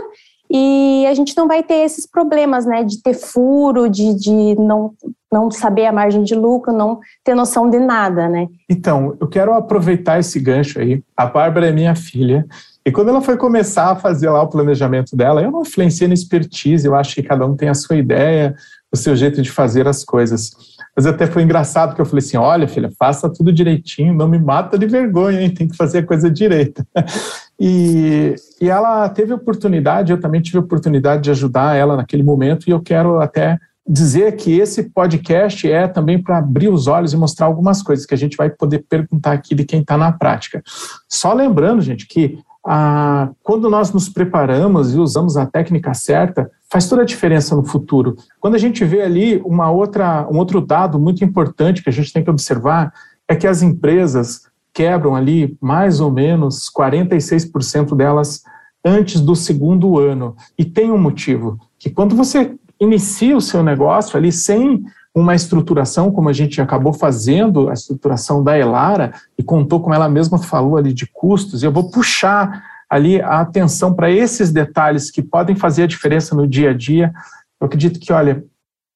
e 0.50 1.06
a 1.06 1.14
gente 1.14 1.36
não 1.36 1.50
vai 1.50 1.64
ter 1.64 1.84
esses 1.86 2.06
problemas, 2.06 2.66
né, 2.66 2.84
de 2.84 3.02
ter 3.02 3.14
furo, 3.14 3.90
de, 3.90 4.14
de 4.16 4.56
não, 4.60 4.94
não 5.32 5.52
saber 5.52 5.86
a 5.86 5.94
margem 5.94 6.24
de 6.24 6.36
lucro, 6.36 6.74
não 6.74 7.00
ter 7.24 7.36
noção 7.36 7.70
de 7.70 7.80
nada, 7.80 8.30
né? 8.30 8.48
Então, 8.70 9.18
eu 9.20 9.28
quero 9.28 9.54
aproveitar 9.54 10.20
esse 10.20 10.40
gancho 10.40 10.80
aí. 10.80 11.04
A 11.16 11.26
Bárbara 11.26 11.68
é 11.68 11.72
minha 11.72 11.96
filha. 11.96 12.46
E 12.86 12.92
quando 12.92 13.10
ela 13.10 13.22
foi 13.22 13.38
começar 13.38 13.92
a 13.92 13.96
fazer 13.96 14.30
lá 14.30 14.42
o 14.42 14.50
planejamento 14.50 15.16
dela, 15.16 15.42
eu 15.42 15.52
não 15.52 15.62
influenciei 15.62 16.08
na 16.08 16.14
expertise, 16.14 16.88
eu 16.88 16.96
acho 16.96 17.16
que 17.16 17.24
cada 17.24 17.46
um 17.46 17.56
tem 17.56 17.70
a 17.70 17.74
sua 17.74 17.96
ideia, 17.96 18.56
o 18.92 18.98
seu 18.98 19.16
jeito 19.16 19.42
de 19.42 19.50
fazer 19.50 19.88
as 19.88 20.04
coisas. 20.04 20.52
Mas 20.96 21.06
até 21.06 21.26
foi 21.26 21.44
engraçado 21.44 21.96
que 21.96 22.02
eu 22.02 22.06
falei 22.06 22.24
assim: 22.24 22.38
olha, 22.38 22.68
filha, 22.68 22.92
faça 23.00 23.32
tudo 23.32 23.54
direitinho, 23.54 24.14
não 24.14 24.28
me 24.28 24.38
mata 24.38 24.78
de 24.78 24.86
vergonha, 24.86 25.42
hein? 25.42 25.54
tem 25.54 25.68
que 25.68 25.78
fazer 25.78 26.00
a 26.00 26.06
coisa 26.06 26.30
direita. 26.30 26.86
E, 27.64 28.34
e 28.60 28.72
ela 28.72 29.08
teve 29.08 29.32
oportunidade, 29.32 30.12
eu 30.12 30.20
também 30.20 30.42
tive 30.42 30.58
oportunidade 30.58 31.22
de 31.22 31.30
ajudar 31.30 31.76
ela 31.76 31.96
naquele 31.96 32.24
momento, 32.24 32.68
e 32.68 32.72
eu 32.72 32.82
quero 32.82 33.20
até 33.20 33.60
dizer 33.88 34.36
que 34.36 34.60
esse 34.60 34.90
podcast 34.90 35.72
é 35.72 35.88
também 35.88 36.20
para 36.20 36.40
abrir 36.40 36.70
os 36.70 36.88
olhos 36.88 37.14
e 37.14 37.18
mostrar 37.18 37.46
algumas 37.46 37.84
coisas 37.84 38.04
que 38.04 38.16
a 38.16 38.18
gente 38.18 38.36
vai 38.36 38.50
poder 38.50 38.86
perguntar 38.90 39.34
aqui 39.34 39.54
de 39.54 39.64
quem 39.64 39.82
está 39.82 39.96
na 39.96 40.12
prática. 40.12 40.64
Só 41.08 41.34
lembrando, 41.34 41.84
gente, 41.84 42.08
que 42.08 42.40
ah, 42.66 43.30
quando 43.42 43.70
nós 43.70 43.92
nos 43.92 44.08
preparamos 44.08 44.94
e 44.94 45.00
usamos 45.00 45.36
a 45.36 45.46
técnica 45.46 45.94
certa, 45.94 46.50
faz 46.70 46.88
toda 46.88 47.02
a 47.02 47.06
diferença 47.06 47.56
no 47.56 47.64
futuro. 47.64 48.16
Quando 48.40 48.56
a 48.56 48.60
gente 48.60 48.86
vê 48.86 49.02
ali 49.02 49.42
uma 49.44 49.72
outra, 49.72 50.28
um 50.30 50.38
outro 50.38 50.62
dado 50.62 51.00
muito 51.00 51.24
importante 51.24 51.84
que 51.84 51.90
a 51.90 51.94
gente 51.94 52.14
tem 52.14 52.24
que 52.24 52.30
observar, 52.30 52.94
é 53.28 53.36
que 53.36 53.48
as 53.48 53.62
empresas 53.62 54.42
quebram 54.74 55.16
ali 55.16 55.58
mais 55.60 56.00
ou 56.00 56.12
menos 56.12 56.70
46% 56.70 57.96
delas 57.96 58.44
antes 58.86 59.20
do 59.20 59.36
segundo 59.36 60.00
ano. 60.00 60.36
E 60.58 60.64
tem 60.64 60.92
um 60.92 60.98
motivo, 60.98 61.60
que 61.78 61.90
quando 61.90 62.16
você 62.16 62.56
inicia 62.80 63.38
o 63.38 63.42
seu 63.42 63.62
negócio 63.62 64.18
ali 64.18 64.32
sem 64.32 64.84
uma 65.14 65.36
estruturação, 65.36 66.12
como 66.12 66.30
a 66.30 66.34
gente 66.34 66.62
acabou 66.62 66.94
fazendo, 66.94 67.70
a 67.70 67.74
estruturação 67.74 68.44
da 68.44 68.58
Elara, 68.58 69.14
e 69.38 69.44
contou 69.44 69.82
como 69.82 69.94
ela 69.94 70.08
mesma 70.08 70.38
falou 70.38 70.78
ali 70.78 70.94
de 70.94 71.06
custos, 71.06 71.62
e 71.62 71.66
eu 71.66 71.72
vou 71.72 71.90
puxar 71.90 72.64
ali 72.90 73.22
a 73.22 73.42
atenção 73.42 73.94
para 73.94 74.10
esses 74.10 74.52
detalhes 74.52 75.12
que 75.12 75.22
podem 75.22 75.56
fazer 75.56 75.84
a 75.84 75.88
diferença 75.88 76.36
no 76.36 76.48
dia 76.48 76.72
a 76.72 76.74
dia. 76.74 77.12
Eu 77.60 77.68
acredito 77.68 78.00
que, 78.00 78.12
olha, 78.12 78.44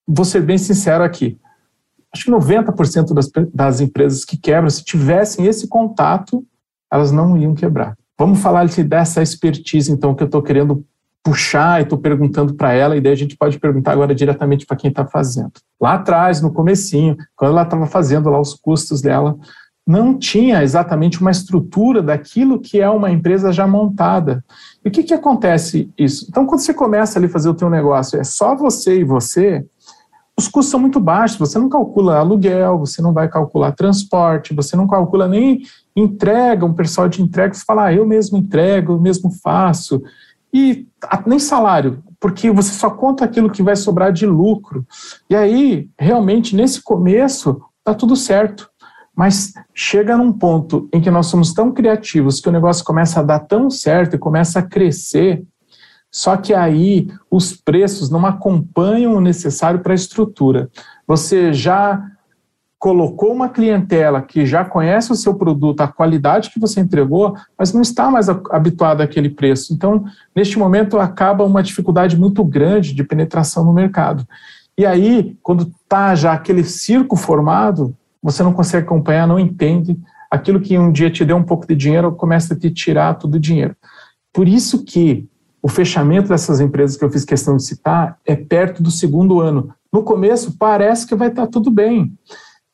vou 0.07 0.25
ser 0.25 0.41
bem 0.41 0.57
sincero 0.57 1.03
aqui, 1.03 1.37
acho 2.15 2.25
que 2.25 2.31
90% 2.31 3.13
das, 3.13 3.29
das 3.53 3.81
empresas 3.81 4.23
que 4.23 4.37
quebram, 4.37 4.69
se 4.69 4.83
tivessem 4.83 5.45
esse 5.45 5.67
contato, 5.67 6.45
elas 6.91 7.11
não 7.11 7.37
iam 7.37 7.53
quebrar. 7.53 7.97
Vamos 8.17 8.39
falar 8.39 8.65
dessa 8.67 9.21
expertise, 9.21 9.91
então, 9.91 10.15
que 10.15 10.23
eu 10.23 10.27
estou 10.27 10.41
querendo 10.41 10.85
puxar 11.25 11.79
e 11.79 11.83
estou 11.83 11.97
perguntando 11.97 12.53
para 12.53 12.71
ela, 12.71 12.95
e 12.95 13.01
daí 13.01 13.11
a 13.11 13.17
gente 13.17 13.35
pode 13.35 13.57
perguntar 13.57 13.93
agora 13.93 14.13
diretamente 14.13 14.63
para 14.63 14.77
quem 14.77 14.91
está 14.91 15.07
fazendo. 15.07 15.53
Lá 15.81 15.95
atrás, 15.95 16.39
no 16.39 16.53
comecinho, 16.53 17.17
quando 17.35 17.49
ela 17.49 17.63
estava 17.63 17.87
fazendo 17.87 18.29
lá 18.29 18.39
os 18.39 18.53
custos 18.53 19.01
dela, 19.01 19.35
não 19.87 20.17
tinha 20.17 20.61
exatamente 20.61 21.19
uma 21.19 21.31
estrutura 21.31 22.01
daquilo 22.03 22.59
que 22.59 22.79
é 22.79 22.87
uma 22.87 23.09
empresa 23.09 23.51
já 23.51 23.65
montada. 23.65 24.45
E 24.83 24.87
o 24.87 24.91
que, 24.91 25.01
que 25.01 25.13
acontece 25.15 25.89
isso? 25.97 26.27
Então, 26.29 26.45
quando 26.45 26.59
você 26.59 26.75
começa 26.75 27.17
ali 27.17 27.25
a 27.25 27.29
fazer 27.29 27.49
o 27.49 27.55
teu 27.55 27.71
negócio, 27.71 28.19
é 28.19 28.23
só 28.23 28.55
você 28.55 28.99
e 28.99 29.03
você, 29.03 29.65
os 30.37 30.47
custos 30.47 30.69
são 30.69 30.79
muito 30.79 30.99
baixos, 30.99 31.37
você 31.37 31.57
não 31.57 31.69
calcula 31.69 32.19
aluguel, 32.19 32.77
você 32.77 33.01
não 33.01 33.13
vai 33.13 33.27
calcular 33.27 33.71
transporte, 33.71 34.53
você 34.53 34.75
não 34.75 34.85
calcula 34.85 35.27
nem 35.27 35.63
entrega, 35.95 36.65
um 36.65 36.73
pessoal 36.73 37.09
de 37.09 37.21
entrega, 37.21 37.53
você 37.53 37.63
fala, 37.65 37.85
ah, 37.85 37.93
eu 37.93 38.05
mesmo 38.05 38.37
entrego, 38.37 38.93
eu 38.93 39.01
mesmo 39.01 39.31
faço, 39.31 40.03
e 40.57 40.87
nem 41.27 41.37
salário, 41.37 42.01
porque 42.17 42.49
você 42.49 42.71
só 42.71 42.89
conta 42.89 43.25
aquilo 43.25 43.49
que 43.49 43.61
vai 43.61 43.75
sobrar 43.75 44.13
de 44.13 44.25
lucro. 44.25 44.87
E 45.29 45.35
aí, 45.35 45.89
realmente, 45.99 46.55
nesse 46.55 46.81
começo, 46.81 47.61
tá 47.83 47.93
tudo 47.93 48.15
certo. 48.15 48.69
Mas 49.13 49.53
chega 49.73 50.15
num 50.15 50.31
ponto 50.31 50.87
em 50.93 51.01
que 51.01 51.11
nós 51.11 51.27
somos 51.27 51.53
tão 51.53 51.73
criativos 51.73 52.39
que 52.39 52.47
o 52.47 52.53
negócio 52.53 52.85
começa 52.85 53.19
a 53.19 53.23
dar 53.23 53.39
tão 53.39 53.69
certo 53.69 54.15
e 54.15 54.19
começa 54.19 54.59
a 54.59 54.63
crescer, 54.63 55.43
só 56.09 56.37
que 56.37 56.53
aí 56.53 57.09
os 57.29 57.51
preços 57.53 58.09
não 58.09 58.25
acompanham 58.25 59.13
o 59.13 59.21
necessário 59.21 59.81
para 59.81 59.91
a 59.91 59.95
estrutura. 59.95 60.69
Você 61.05 61.51
já 61.51 62.01
colocou 62.77 63.33
uma 63.33 63.49
clientela 63.49 64.21
que 64.21 64.45
já 64.45 64.63
conhece 64.63 65.11
o 65.11 65.15
seu 65.15 65.35
produto, 65.35 65.81
a 65.81 65.87
qualidade 65.87 66.51
que 66.51 66.59
você 66.59 66.79
entregou, 66.79 67.35
mas 67.57 67.73
não 67.73 67.81
está 67.81 68.11
mais 68.11 68.29
habituada 68.29 69.03
àquele 69.03 69.29
preço. 69.29 69.73
Então, 69.73 70.05
neste 70.35 70.59
momento, 70.59 70.99
acaba 70.99 71.43
uma 71.43 71.63
dificuldade 71.63 72.17
muito 72.17 72.43
grande 72.43 72.93
de 72.93 73.03
penetração 73.03 73.63
no 73.63 73.73
mercado. 73.73 74.27
E 74.77 74.85
aí, 74.85 75.37
quando 75.41 75.71
está 75.81 76.13
já 76.15 76.33
aquele 76.33 76.63
circo 76.63 77.15
formado, 77.15 77.95
você 78.21 78.43
não 78.43 78.53
consegue 78.53 78.85
acompanhar, 78.85 79.27
não 79.27 79.39
entende. 79.39 79.97
Aquilo 80.29 80.59
que 80.59 80.77
um 80.77 80.91
dia 80.91 81.09
te 81.09 81.23
deu 81.23 81.37
um 81.37 81.43
pouco 81.43 81.65
de 81.65 81.75
dinheiro 81.75 82.11
começa 82.11 82.53
a 82.53 82.57
te 82.57 82.69
tirar 82.69 83.13
todo 83.15 83.35
o 83.35 83.39
dinheiro. 83.39 83.75
Por 84.33 84.47
isso 84.47 84.83
que 84.83 85.27
o 85.61 85.67
fechamento 85.67 86.29
dessas 86.29 86.59
empresas 86.59 86.97
que 86.97 87.03
eu 87.03 87.09
fiz 87.09 87.23
questão 87.23 87.55
de 87.55 87.63
citar 87.63 88.19
é 88.25 88.35
perto 88.35 88.83
do 88.83 88.91
segundo 88.91 89.39
ano. 89.39 89.73
No 89.91 90.03
começo 90.03 90.57
parece 90.59 91.07
que 91.07 91.15
vai 91.15 91.29
estar 91.29 91.47
tudo 91.47 91.71
bem. 91.71 92.13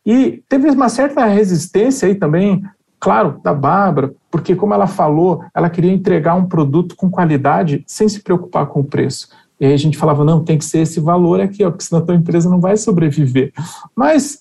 E 0.05 0.43
teve 0.50 0.70
uma 0.70 0.89
certa 0.89 1.25
resistência 1.25 2.08
aí 2.08 2.15
também, 2.15 2.63
claro, 3.00 3.39
da 3.43 3.53
Bárbara, 3.53 4.13
porque 4.29 4.55
como 4.55 4.74
ela 4.74 4.88
falou, 4.88 5.43
ela 5.53 5.70
queria 5.70 5.91
entregar 5.91 6.36
um 6.36 6.46
produto 6.46 6.96
com 6.96 7.10
qualidade 7.10 7.84
sem 7.86 8.08
se 8.08 8.22
preocupar 8.22 8.67
com 8.67 8.79
o 8.79 8.86
preço. 8.86 9.29
E 9.60 9.65
aí 9.65 9.74
a 9.74 9.77
gente 9.77 9.98
falava, 9.98 10.25
não, 10.25 10.43
tem 10.43 10.58
que 10.58 10.65
ser 10.65 10.79
esse 10.79 11.00
valor 11.00 11.39
aqui, 11.39 11.63
ó, 11.63 11.70
porque 11.70 11.84
senão 11.84 12.01
a 12.01 12.05
tua 12.05 12.15
empresa 12.15 12.50
não 12.50 12.60
vai 12.60 12.75
sobreviver. 12.77 13.53
Mas 13.96 14.39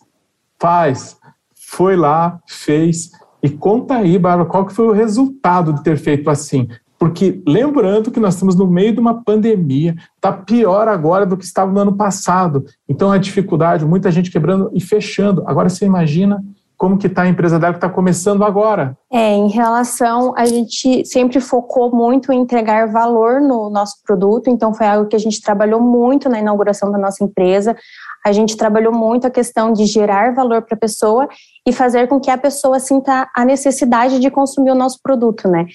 faz, 0.58 1.18
foi 1.54 1.94
lá, 1.94 2.40
fez, 2.46 3.10
e 3.42 3.48
conta 3.48 3.96
aí, 3.96 4.18
Bárbara, 4.18 4.48
qual 4.48 4.66
que 4.66 4.74
foi 4.74 4.86
o 4.86 4.92
resultado 4.92 5.72
de 5.72 5.82
ter 5.82 5.96
feito 5.96 6.28
assim? 6.28 6.68
Porque 7.00 7.42
lembrando 7.46 8.10
que 8.10 8.20
nós 8.20 8.34
estamos 8.34 8.54
no 8.54 8.66
meio 8.66 8.92
de 8.92 9.00
uma 9.00 9.24
pandemia, 9.24 9.96
está 10.16 10.30
pior 10.30 10.86
agora 10.86 11.24
do 11.24 11.34
que 11.34 11.46
estava 11.46 11.72
no 11.72 11.80
ano 11.80 11.96
passado. 11.96 12.62
Então 12.86 13.10
a 13.10 13.16
dificuldade, 13.16 13.86
muita 13.86 14.10
gente 14.10 14.30
quebrando 14.30 14.70
e 14.74 14.82
fechando. 14.82 15.42
Agora 15.46 15.70
você 15.70 15.86
imagina 15.86 16.44
como 16.76 16.98
que 16.98 17.06
está 17.06 17.22
a 17.22 17.28
empresa 17.28 17.58
dela 17.58 17.74
que 17.74 17.78
está 17.78 17.88
começando 17.88 18.42
agora? 18.44 18.96
É, 19.10 19.34
em 19.34 19.48
relação, 19.48 20.34
a 20.36 20.44
gente 20.46 21.04
sempre 21.06 21.40
focou 21.40 21.94
muito 21.94 22.32
em 22.32 22.40
entregar 22.40 22.90
valor 22.90 23.40
no 23.40 23.68
nosso 23.68 23.96
produto, 24.02 24.48
então 24.48 24.72
foi 24.72 24.86
algo 24.86 25.06
que 25.06 25.16
a 25.16 25.18
gente 25.18 25.42
trabalhou 25.42 25.80
muito 25.80 26.26
na 26.28 26.38
inauguração 26.38 26.90
da 26.90 26.96
nossa 26.96 27.22
empresa. 27.22 27.76
A 28.24 28.32
gente 28.32 28.56
trabalhou 28.56 28.94
muito 28.94 29.26
a 29.26 29.30
questão 29.30 29.74
de 29.74 29.84
gerar 29.84 30.34
valor 30.34 30.62
para 30.62 30.74
a 30.74 30.78
pessoa 30.78 31.28
e 31.66 31.72
fazer 31.72 32.08
com 32.08 32.18
que 32.18 32.30
a 32.30 32.38
pessoa 32.38 32.78
sinta 32.78 33.28
a 33.36 33.44
necessidade 33.44 34.18
de 34.18 34.30
consumir 34.30 34.70
o 34.70 34.74
nosso 34.74 35.00
produto, 35.02 35.48
né? 35.48 35.66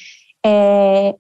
É, 0.46 1.16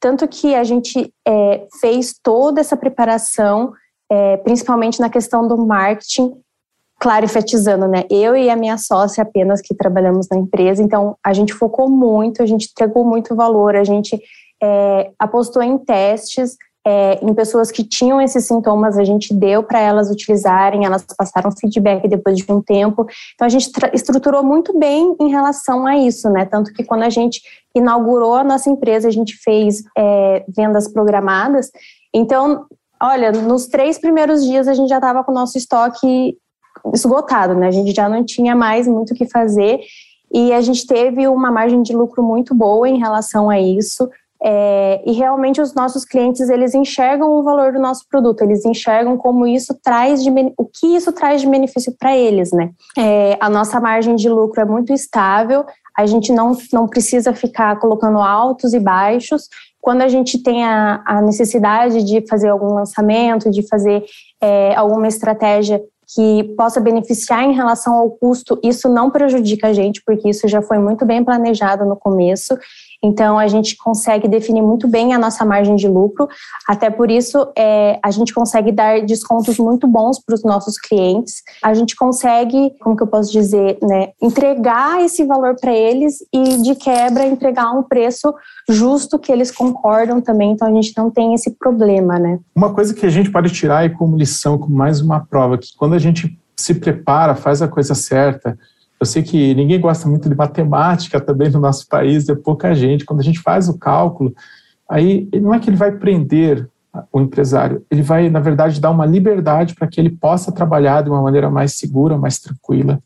tanto 0.00 0.26
que 0.26 0.54
a 0.54 0.64
gente 0.64 1.12
é, 1.26 1.66
fez 1.80 2.14
toda 2.22 2.60
essa 2.60 2.76
preparação, 2.76 3.72
é, 4.10 4.36
principalmente 4.38 5.00
na 5.00 5.08
questão 5.08 5.46
do 5.46 5.56
marketing, 5.56 6.34
claro, 7.00 7.24
enfatizando, 7.24 7.86
né? 7.86 8.04
Eu 8.10 8.36
e 8.36 8.50
a 8.50 8.56
minha 8.56 8.76
sócia 8.76 9.22
apenas 9.22 9.60
que 9.60 9.74
trabalhamos 9.74 10.28
na 10.28 10.36
empresa, 10.36 10.82
então 10.82 11.16
a 11.24 11.32
gente 11.32 11.54
focou 11.54 11.88
muito, 11.88 12.42
a 12.42 12.46
gente 12.46 12.68
entregou 12.70 13.04
muito 13.04 13.34
valor, 13.34 13.76
a 13.76 13.84
gente 13.84 14.20
é, 14.62 15.10
apostou 15.18 15.62
em 15.62 15.78
testes, 15.78 16.56
é, 16.86 17.18
em 17.24 17.32
pessoas 17.32 17.70
que 17.70 17.82
tinham 17.82 18.20
esses 18.20 18.44
sintomas, 18.44 18.98
a 18.98 19.04
gente 19.04 19.32
deu 19.32 19.62
para 19.62 19.80
elas 19.80 20.10
utilizarem, 20.10 20.84
elas 20.84 21.04
passaram 21.16 21.50
feedback 21.50 22.06
depois 22.06 22.36
de 22.36 22.44
um 22.52 22.60
tempo. 22.60 23.06
Então 23.34 23.46
a 23.46 23.48
gente 23.48 23.70
estruturou 23.92 24.42
muito 24.42 24.78
bem 24.78 25.16
em 25.20 25.30
relação 25.30 25.86
a 25.86 25.96
isso, 25.96 26.28
né? 26.28 26.44
Tanto 26.44 26.72
que 26.72 26.84
quando 26.84 27.02
a 27.02 27.10
gente 27.10 27.40
inaugurou 27.74 28.34
a 28.34 28.44
nossa 28.44 28.68
empresa, 28.68 29.08
a 29.08 29.10
gente 29.10 29.36
fez 29.42 29.82
é, 29.96 30.44
vendas 30.54 30.86
programadas. 30.86 31.70
Então, 32.14 32.66
olha, 33.02 33.32
nos 33.32 33.66
três 33.66 33.98
primeiros 33.98 34.44
dias 34.44 34.68
a 34.68 34.74
gente 34.74 34.88
já 34.88 34.96
estava 34.96 35.24
com 35.24 35.32
o 35.32 35.34
nosso 35.34 35.56
estoque 35.56 36.36
esgotado, 36.92 37.54
né? 37.54 37.68
A 37.68 37.72
gente 37.72 37.94
já 37.94 38.08
não 38.08 38.24
tinha 38.24 38.54
mais 38.54 38.86
muito 38.86 39.12
o 39.12 39.16
que 39.16 39.26
fazer 39.26 39.80
e 40.32 40.52
a 40.52 40.60
gente 40.60 40.86
teve 40.86 41.26
uma 41.28 41.50
margem 41.50 41.80
de 41.82 41.94
lucro 41.94 42.22
muito 42.22 42.54
boa 42.54 42.88
em 42.88 42.98
relação 42.98 43.48
a 43.48 43.58
isso. 43.58 44.10
É, 44.46 45.02
e 45.06 45.12
realmente 45.12 45.58
os 45.58 45.74
nossos 45.74 46.04
clientes 46.04 46.50
eles 46.50 46.74
enxergam 46.74 47.30
o 47.30 47.42
valor 47.42 47.72
do 47.72 47.80
nosso 47.80 48.06
produto, 48.10 48.42
eles 48.42 48.62
enxergam 48.66 49.16
como 49.16 49.46
isso 49.46 49.74
traz 49.82 50.22
de 50.22 50.30
o 50.58 50.66
que 50.66 50.94
isso 50.94 51.12
traz 51.12 51.40
de 51.40 51.48
benefício 51.48 51.94
para 51.98 52.14
eles, 52.14 52.52
né? 52.52 52.70
É, 52.98 53.38
a 53.40 53.48
nossa 53.48 53.80
margem 53.80 54.14
de 54.14 54.28
lucro 54.28 54.60
é 54.60 54.64
muito 54.66 54.92
estável, 54.92 55.64
a 55.96 56.04
gente 56.04 56.30
não, 56.30 56.56
não 56.72 56.86
precisa 56.86 57.32
ficar 57.32 57.78
colocando 57.78 58.18
altos 58.18 58.74
e 58.74 58.80
baixos. 58.80 59.48
Quando 59.80 60.02
a 60.02 60.08
gente 60.08 60.42
tem 60.42 60.64
a, 60.64 61.02
a 61.06 61.22
necessidade 61.22 62.02
de 62.02 62.26
fazer 62.28 62.48
algum 62.48 62.74
lançamento, 62.74 63.50
de 63.50 63.66
fazer 63.66 64.04
é, 64.42 64.74
alguma 64.74 65.08
estratégia 65.08 65.80
que 66.14 66.44
possa 66.56 66.80
beneficiar 66.80 67.44
em 67.44 67.54
relação 67.54 67.94
ao 67.94 68.10
custo, 68.10 68.58
isso 68.62 68.88
não 68.88 69.10
prejudica 69.10 69.68
a 69.68 69.72
gente, 69.72 70.02
porque 70.04 70.28
isso 70.28 70.46
já 70.46 70.60
foi 70.60 70.78
muito 70.78 71.04
bem 71.06 71.24
planejado 71.24 71.84
no 71.84 71.96
começo. 71.96 72.56
Então, 73.04 73.38
a 73.38 73.46
gente 73.46 73.76
consegue 73.76 74.26
definir 74.26 74.62
muito 74.62 74.88
bem 74.88 75.12
a 75.12 75.18
nossa 75.18 75.44
margem 75.44 75.76
de 75.76 75.86
lucro, 75.86 76.26
até 76.66 76.88
por 76.88 77.10
isso 77.10 77.46
é, 77.56 77.98
a 78.02 78.10
gente 78.10 78.32
consegue 78.32 78.72
dar 78.72 79.02
descontos 79.02 79.58
muito 79.58 79.86
bons 79.86 80.18
para 80.18 80.34
os 80.34 80.42
nossos 80.42 80.78
clientes. 80.78 81.42
A 81.62 81.74
gente 81.74 81.94
consegue, 81.94 82.72
como 82.80 82.96
que 82.96 83.02
eu 83.02 83.06
posso 83.06 83.30
dizer, 83.30 83.76
né, 83.82 84.12
entregar 84.22 85.02
esse 85.02 85.22
valor 85.24 85.54
para 85.60 85.72
eles 85.72 86.24
e, 86.32 86.62
de 86.62 86.74
quebra, 86.74 87.26
entregar 87.26 87.70
um 87.72 87.82
preço 87.82 88.32
justo 88.68 89.18
que 89.18 89.30
eles 89.30 89.50
concordam 89.50 90.22
também. 90.22 90.52
Então, 90.52 90.66
a 90.66 90.72
gente 90.72 90.96
não 90.96 91.10
tem 91.10 91.34
esse 91.34 91.50
problema, 91.50 92.18
né? 92.18 92.38
Uma 92.56 92.72
coisa 92.72 92.94
que 92.94 93.04
a 93.04 93.10
gente 93.10 93.30
pode 93.30 93.52
tirar 93.52 93.78
aí 93.78 93.90
como 93.90 94.16
lição, 94.16 94.56
como 94.56 94.74
mais 94.74 95.02
uma 95.02 95.20
prova, 95.20 95.58
que 95.58 95.68
quando 95.76 95.92
a 95.92 95.98
gente 95.98 96.38
se 96.56 96.74
prepara, 96.74 97.34
faz 97.34 97.60
a 97.60 97.68
coisa 97.68 97.94
certa, 97.94 98.56
eu 99.00 99.06
sei 99.06 99.22
que 99.22 99.54
ninguém 99.54 99.80
gosta 99.80 100.08
muito 100.08 100.28
de 100.28 100.34
matemática 100.34 101.20
também 101.20 101.50
no 101.50 101.60
nosso 101.60 101.86
país, 101.88 102.28
é 102.28 102.34
pouca 102.34 102.74
gente. 102.74 103.04
Quando 103.04 103.20
a 103.20 103.24
gente 103.24 103.40
faz 103.40 103.68
o 103.68 103.78
cálculo, 103.78 104.34
aí 104.88 105.28
não 105.40 105.52
é 105.52 105.58
que 105.58 105.68
ele 105.68 105.76
vai 105.76 105.92
prender 105.92 106.68
o 107.12 107.20
empresário, 107.20 107.84
ele 107.90 108.02
vai, 108.02 108.30
na 108.30 108.40
verdade, 108.40 108.80
dar 108.80 108.90
uma 108.90 109.04
liberdade 109.04 109.74
para 109.74 109.88
que 109.88 110.00
ele 110.00 110.10
possa 110.10 110.52
trabalhar 110.52 111.02
de 111.02 111.10
uma 111.10 111.20
maneira 111.20 111.50
mais 111.50 111.74
segura, 111.74 112.16
mais 112.16 112.38
tranquila, 112.38 113.00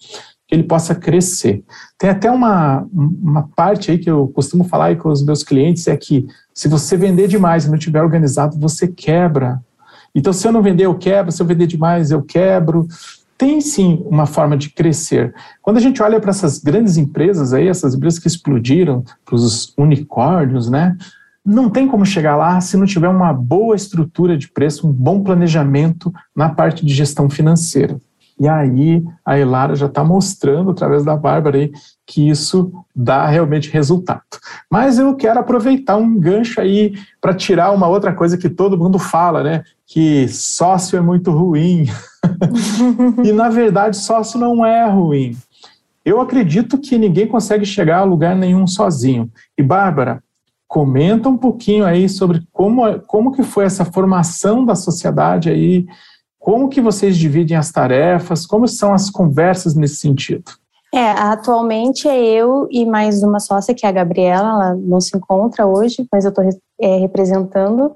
que 0.46 0.54
ele 0.54 0.62
possa 0.62 0.94
crescer. 0.94 1.64
Tem 1.98 2.10
até 2.10 2.30
uma, 2.30 2.86
uma 2.92 3.48
parte 3.56 3.90
aí 3.90 3.98
que 3.98 4.10
eu 4.10 4.28
costumo 4.28 4.64
falar 4.64 4.86
aí 4.86 4.96
com 4.96 5.08
os 5.08 5.24
meus 5.24 5.42
clientes, 5.42 5.86
é 5.88 5.96
que 5.96 6.26
se 6.52 6.68
você 6.68 6.96
vender 6.96 7.28
demais 7.28 7.64
e 7.64 7.68
não 7.68 7.76
estiver 7.76 8.02
organizado, 8.02 8.58
você 8.58 8.88
quebra. 8.88 9.60
Então, 10.14 10.32
se 10.32 10.46
eu 10.46 10.52
não 10.52 10.62
vender, 10.62 10.84
eu 10.84 10.94
quebro, 10.94 11.32
se 11.32 11.40
eu 11.40 11.46
vender 11.46 11.66
demais, 11.66 12.10
eu 12.10 12.22
quebro 12.22 12.86
tem 13.38 13.60
sim 13.60 14.04
uma 14.04 14.26
forma 14.26 14.56
de 14.56 14.70
crescer. 14.70 15.32
Quando 15.62 15.76
a 15.76 15.80
gente 15.80 16.02
olha 16.02 16.18
para 16.20 16.30
essas 16.30 16.58
grandes 16.58 16.96
empresas 16.96 17.52
aí, 17.52 17.68
essas 17.68 17.94
empresas 17.94 18.18
que 18.18 18.26
explodiram, 18.26 19.04
para 19.24 19.36
os 19.36 19.72
unicórnios, 19.78 20.68
né? 20.68 20.96
Não 21.46 21.70
tem 21.70 21.86
como 21.86 22.04
chegar 22.04 22.36
lá 22.36 22.60
se 22.60 22.76
não 22.76 22.84
tiver 22.84 23.08
uma 23.08 23.32
boa 23.32 23.76
estrutura 23.76 24.36
de 24.36 24.48
preço, 24.48 24.88
um 24.88 24.92
bom 24.92 25.22
planejamento 25.22 26.12
na 26.34 26.48
parte 26.48 26.84
de 26.84 26.92
gestão 26.92 27.30
financeira. 27.30 27.98
E 28.40 28.46
aí 28.46 29.04
a 29.24 29.38
Elara 29.38 29.74
já 29.74 29.86
está 29.86 30.04
mostrando, 30.04 30.70
através 30.70 31.04
da 31.04 31.16
Bárbara, 31.16 31.58
aí, 31.58 31.72
que 32.06 32.28
isso 32.28 32.72
dá 32.94 33.26
realmente 33.26 33.70
resultado. 33.70 34.22
Mas 34.70 34.98
eu 34.98 35.14
quero 35.16 35.40
aproveitar 35.40 35.96
um 35.96 36.18
gancho 36.18 36.60
aí 36.60 36.94
para 37.20 37.34
tirar 37.34 37.72
uma 37.72 37.88
outra 37.88 38.12
coisa 38.12 38.38
que 38.38 38.48
todo 38.48 38.78
mundo 38.78 38.98
fala, 38.98 39.42
né? 39.42 39.64
Que 39.88 40.28
sócio 40.28 40.98
é 40.98 41.00
muito 41.00 41.30
ruim. 41.30 41.86
e 43.24 43.32
na 43.32 43.48
verdade, 43.48 43.96
sócio 43.96 44.38
não 44.38 44.64
é 44.64 44.86
ruim. 44.88 45.36
Eu 46.04 46.20
acredito 46.20 46.78
que 46.78 46.98
ninguém 46.98 47.26
consegue 47.26 47.64
chegar 47.64 47.98
a 47.98 48.04
lugar 48.04 48.36
nenhum 48.36 48.66
sozinho. 48.66 49.30
E 49.56 49.62
Bárbara, 49.62 50.22
comenta 50.68 51.30
um 51.30 51.36
pouquinho 51.36 51.86
aí 51.86 52.08
sobre 52.08 52.46
como, 52.52 53.00
como 53.00 53.32
que 53.32 53.42
foi 53.42 53.64
essa 53.64 53.84
formação 53.86 54.64
da 54.64 54.74
sociedade 54.74 55.48
aí, 55.48 55.86
como 56.38 56.68
que 56.68 56.80
vocês 56.80 57.16
dividem 57.16 57.56
as 57.56 57.72
tarefas, 57.72 58.46
como 58.46 58.68
são 58.68 58.92
as 58.92 59.10
conversas 59.10 59.74
nesse 59.74 59.96
sentido? 59.96 60.52
É, 60.94 61.10
atualmente 61.10 62.08
é 62.08 62.18
eu 62.18 62.66
e 62.70 62.86
mais 62.86 63.22
uma 63.22 63.40
sócia, 63.40 63.74
que 63.74 63.84
é 63.84 63.88
a 63.88 63.92
Gabriela, 63.92 64.48
ela 64.48 64.74
não 64.74 65.00
se 65.00 65.16
encontra 65.16 65.66
hoje, 65.66 66.06
mas 66.10 66.24
eu 66.24 66.30
estou 66.30 66.44
é, 66.80 66.96
representando. 66.96 67.92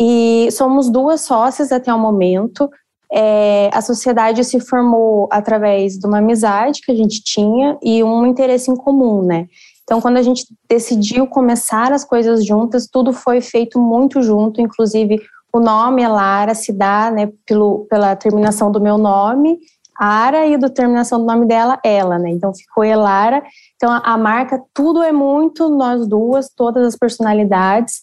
E 0.00 0.48
somos 0.52 0.88
duas 0.88 1.20
sócias 1.20 1.70
até 1.70 1.92
o 1.92 1.98
momento. 1.98 2.70
É, 3.12 3.68
a 3.72 3.82
sociedade 3.82 4.42
se 4.44 4.58
formou 4.60 5.28
através 5.30 5.98
de 5.98 6.06
uma 6.06 6.18
amizade 6.18 6.80
que 6.80 6.90
a 6.90 6.94
gente 6.94 7.22
tinha 7.22 7.76
e 7.82 8.02
um 8.02 8.24
interesse 8.24 8.70
em 8.70 8.76
comum, 8.76 9.22
né? 9.22 9.46
Então, 9.82 10.00
quando 10.00 10.16
a 10.16 10.22
gente 10.22 10.46
decidiu 10.68 11.26
começar 11.26 11.92
as 11.92 12.04
coisas 12.04 12.46
juntas, 12.46 12.86
tudo 12.90 13.12
foi 13.12 13.40
feito 13.40 13.78
muito 13.78 14.22
junto, 14.22 14.60
inclusive 14.60 15.20
o 15.52 15.58
nome, 15.58 16.06
Lara, 16.06 16.54
se 16.54 16.72
dá 16.72 17.10
né, 17.10 17.30
pelo, 17.44 17.86
pela 17.90 18.14
terminação 18.14 18.70
do 18.70 18.80
meu 18.80 18.96
nome, 18.96 19.58
Ara 20.00 20.46
e 20.46 20.56
do 20.56 20.70
terminação 20.70 21.18
do 21.18 21.26
nome 21.26 21.44
dela, 21.44 21.78
ela, 21.84 22.18
né? 22.18 22.30
Então 22.30 22.54
ficou 22.54 22.82
Elara. 22.82 23.42
Então 23.76 23.90
a, 23.90 23.98
a 23.98 24.16
marca, 24.16 24.58
tudo 24.72 25.02
é 25.02 25.12
muito 25.12 25.68
nós 25.68 26.06
duas, 26.06 26.48
todas 26.48 26.86
as 26.86 26.96
personalidades. 26.96 28.00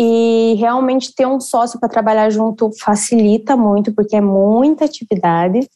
E 0.00 0.54
realmente 0.60 1.12
ter 1.12 1.26
um 1.26 1.40
sócio 1.40 1.80
para 1.80 1.88
trabalhar 1.88 2.30
junto 2.30 2.70
facilita 2.78 3.56
muito, 3.56 3.92
porque 3.92 4.14
é 4.14 4.20
muita 4.20 4.84
atividade. 4.84 5.68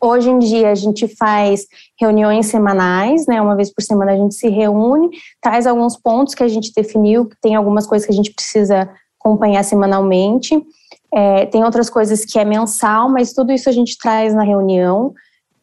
Hoje 0.00 0.30
em 0.30 0.38
dia 0.38 0.70
a 0.70 0.74
gente 0.76 1.08
faz 1.08 1.66
reuniões 1.98 2.46
semanais, 2.46 3.26
né? 3.26 3.42
Uma 3.42 3.56
vez 3.56 3.74
por 3.74 3.82
semana 3.82 4.12
a 4.12 4.16
gente 4.16 4.36
se 4.36 4.48
reúne, 4.48 5.10
traz 5.42 5.66
alguns 5.66 5.96
pontos 5.96 6.32
que 6.32 6.44
a 6.44 6.48
gente 6.48 6.72
definiu, 6.72 7.28
tem 7.42 7.56
algumas 7.56 7.88
coisas 7.88 8.06
que 8.06 8.12
a 8.12 8.16
gente 8.16 8.32
precisa 8.32 8.88
acompanhar 9.18 9.64
semanalmente. 9.64 10.62
É, 11.12 11.46
tem 11.46 11.64
outras 11.64 11.90
coisas 11.90 12.24
que 12.24 12.38
é 12.38 12.44
mensal, 12.44 13.08
mas 13.08 13.32
tudo 13.32 13.50
isso 13.50 13.68
a 13.68 13.72
gente 13.72 13.98
traz 13.98 14.32
na 14.32 14.44
reunião. 14.44 15.12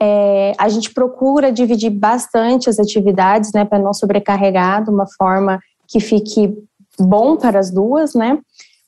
É, 0.01 0.53
a 0.57 0.67
gente 0.67 0.93
procura 0.93 1.53
dividir 1.53 1.91
bastante 1.91 2.69
as 2.69 2.79
atividades, 2.79 3.53
né, 3.53 3.63
para 3.63 3.79
não 3.79 3.93
sobrecarregar 3.93 4.83
de 4.83 4.89
uma 4.89 5.05
forma 5.17 5.59
que 5.87 5.99
fique 5.99 6.57
bom 7.01 7.35
para 7.35 7.59
as 7.59 7.71
duas, 7.71 8.13
né? 8.13 8.39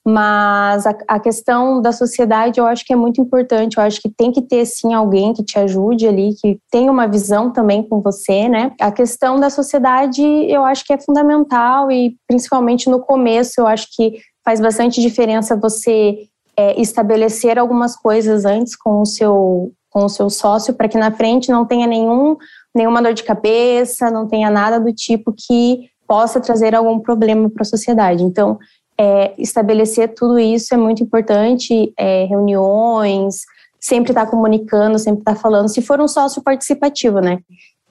Mas 0.05 0.85
a, 0.85 0.93
a, 1.07 1.19
questão 1.19 1.81
da 1.81 1.93
sociedade 1.93 2.59
eu 2.59 2.65
acho 2.65 2.85
que 2.85 2.91
é 2.91 2.95
muito 2.95 3.21
importante. 3.21 3.77
Eu 3.77 3.83
acho 3.83 4.01
que 4.01 4.09
tem 4.09 4.33
que 4.33 4.41
ter 4.41 4.65
sim 4.65 4.93
alguém 4.93 5.33
que 5.33 5.43
te 5.43 5.57
ajude 5.57 6.05
ali, 6.05 6.35
que 6.41 6.59
tenha 6.69 6.91
uma 6.91 7.07
visão 7.07 7.51
também 7.51 7.81
com 7.87 8.01
você, 8.01 8.49
né? 8.49 8.73
A 8.81 8.91
questão 8.91 9.39
da 9.39 9.49
sociedade 9.49 10.21
eu 10.21 10.65
acho 10.65 10.83
que 10.85 10.91
é 10.91 10.99
fundamental 10.99 11.89
e 11.89 12.17
principalmente 12.27 12.89
no 12.89 12.99
começo 12.99 13.61
eu 13.61 13.67
acho 13.67 13.87
que 13.95 14.19
faz 14.43 14.59
bastante 14.59 14.99
diferença 14.99 15.55
você 15.55 16.27
é, 16.57 16.79
estabelecer 16.81 17.57
algumas 17.57 17.95
coisas 17.95 18.43
antes 18.43 18.75
com 18.75 19.01
o 19.01 19.05
seu 19.05 19.71
com 19.89 20.05
o 20.05 20.09
seu 20.09 20.29
sócio 20.29 20.73
para 20.73 20.89
que 20.89 20.97
na 20.97 21.11
frente 21.11 21.51
não 21.51 21.65
tenha 21.65 21.87
nenhum 21.87 22.35
nenhuma 22.75 23.01
dor 23.01 23.13
de 23.13 23.23
cabeça, 23.23 24.11
não 24.11 24.27
tenha 24.27 24.49
nada 24.49 24.79
do 24.79 24.91
tipo 24.91 25.31
que 25.31 25.92
possa 26.07 26.39
trazer 26.39 26.75
algum 26.75 26.99
problema 26.99 27.49
para 27.49 27.61
a 27.61 27.65
sociedade. 27.65 28.23
Então, 28.23 28.57
é, 28.97 29.33
estabelecer 29.37 30.13
tudo 30.13 30.39
isso 30.39 30.73
é 30.73 30.77
muito 30.77 31.03
importante, 31.03 31.93
é, 31.97 32.25
reuniões, 32.25 33.41
sempre 33.79 34.11
estar 34.11 34.25
tá 34.25 34.31
comunicando, 34.31 34.99
sempre 34.99 35.21
estar 35.21 35.35
tá 35.35 35.39
falando, 35.39 35.67
se 35.67 35.81
for 35.81 35.99
um 35.99 36.07
sócio 36.07 36.41
participativo, 36.41 37.19
né? 37.19 37.39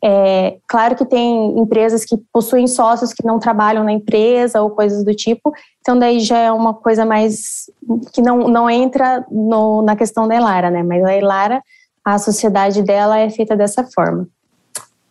É, 0.04 0.56
claro 0.66 0.96
que 0.96 1.04
tem 1.04 1.56
empresas 1.58 2.04
que 2.04 2.16
possuem 2.32 2.66
sócios 2.66 3.12
que 3.12 3.24
não 3.24 3.38
trabalham 3.38 3.84
na 3.84 3.92
empresa 3.92 4.60
ou 4.60 4.70
coisas 4.70 5.04
do 5.04 5.14
tipo, 5.14 5.52
então 5.80 5.96
daí 5.96 6.18
já 6.18 6.38
é 6.38 6.50
uma 6.50 6.74
coisa 6.74 7.04
mais 7.04 7.70
que 8.12 8.20
não, 8.20 8.48
não 8.48 8.68
entra 8.68 9.24
no, 9.30 9.80
na 9.82 9.94
questão 9.94 10.26
da 10.26 10.34
Elara, 10.34 10.70
né? 10.70 10.82
Mas 10.82 11.04
a 11.04 11.14
Elara, 11.14 11.62
a 12.04 12.18
sociedade 12.18 12.82
dela 12.82 13.18
é 13.18 13.30
feita 13.30 13.54
dessa 13.54 13.84
forma. 13.84 14.26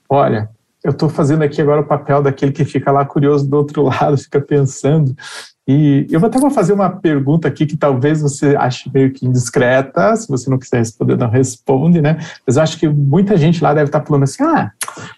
Olha, 0.10 0.50
eu 0.84 0.92
estou 0.92 1.10
fazendo 1.10 1.44
aqui 1.44 1.62
agora 1.62 1.82
o 1.82 1.86
papel 1.86 2.22
daquele 2.22 2.52
que 2.52 2.66
fica 2.66 2.92
lá 2.92 3.06
curioso 3.06 3.48
do 3.48 3.56
outro 3.58 3.84
lado, 3.90 4.18
fica 4.18 4.42
pensando. 4.42 5.16
E 5.68 6.08
eu 6.10 6.26
até 6.26 6.40
vou 6.40 6.50
fazer 6.50 6.74
uma 6.74 6.90
pergunta 6.90 7.48
aqui 7.48 7.68
que 7.68 7.78
talvez 7.78 8.20
você 8.20 8.56
ache 8.56 8.90
meio 8.92 9.12
que 9.12 9.28
indiscreta, 9.28 10.16
se 10.16 10.28
você 10.28 10.50
não 10.50 10.58
quiser 10.58 10.80
responder, 10.80 11.16
não 11.16 11.30
responde, 11.30 12.02
né? 12.02 12.18
Mas 12.46 12.58
eu 12.58 12.64
acho 12.64 12.80
que 12.80 12.90
muita 12.90 13.38
gente 13.38 13.64
lá 13.64 13.72
deve 13.74 13.86
estar 13.86 14.04
falando 14.04 14.24
assim, 14.24 14.44
ah, 14.44 14.72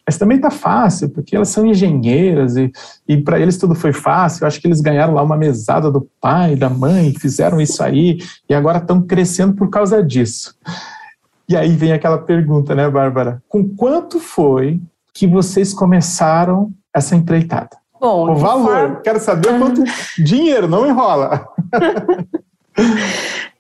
mas 0.06 0.18
também 0.18 0.38
tá 0.38 0.52
fácil, 0.52 1.10
porque 1.10 1.36
elas 1.36 1.48
são 1.48 1.66
engenheiras 1.66 2.58
e, 2.58 2.72
e 3.08 3.18
para 3.18 3.40
eles 3.40 3.58
tudo 3.58 3.74
foi 3.74 3.94
fácil. 3.94 4.44
Eu 4.44 4.48
acho 4.48 4.60
que 4.60 4.68
eles 4.68 4.82
ganharam 4.82 5.14
lá 5.14 5.24
uma 5.24 5.38
mesada 5.38 5.90
do 5.90 6.08
pai, 6.20 6.58
da 6.58 6.70
mãe, 6.70 7.14
fizeram 7.14 7.62
isso 7.62 7.82
aí 7.82 8.18
e 8.50 8.54
agora 8.54 8.80
estão 8.80 9.02
crescendo 9.02 9.54
por 9.54 9.70
causa 9.70 10.04
disso. 10.04 10.54
E 11.48 11.56
aí 11.56 11.76
vem 11.76 11.94
aquela 11.94 12.18
pergunta, 12.18 12.76
né, 12.76 12.90
Bárbara? 12.90 13.42
Com 13.48 13.68
quanto 13.68 14.20
foi 14.20 14.82
que 15.14 15.28
vocês 15.28 15.74
começaram 15.74 16.72
essa 16.94 17.16
empreitada? 17.16 17.78
Bom, 18.00 18.32
o 18.32 18.36
valor, 18.36 18.66
forma... 18.66 19.02
quero 19.02 19.20
saber 19.20 19.58
quanto 19.58 19.84
dinheiro, 20.22 20.68
não 20.68 20.88
enrola. 20.88 21.48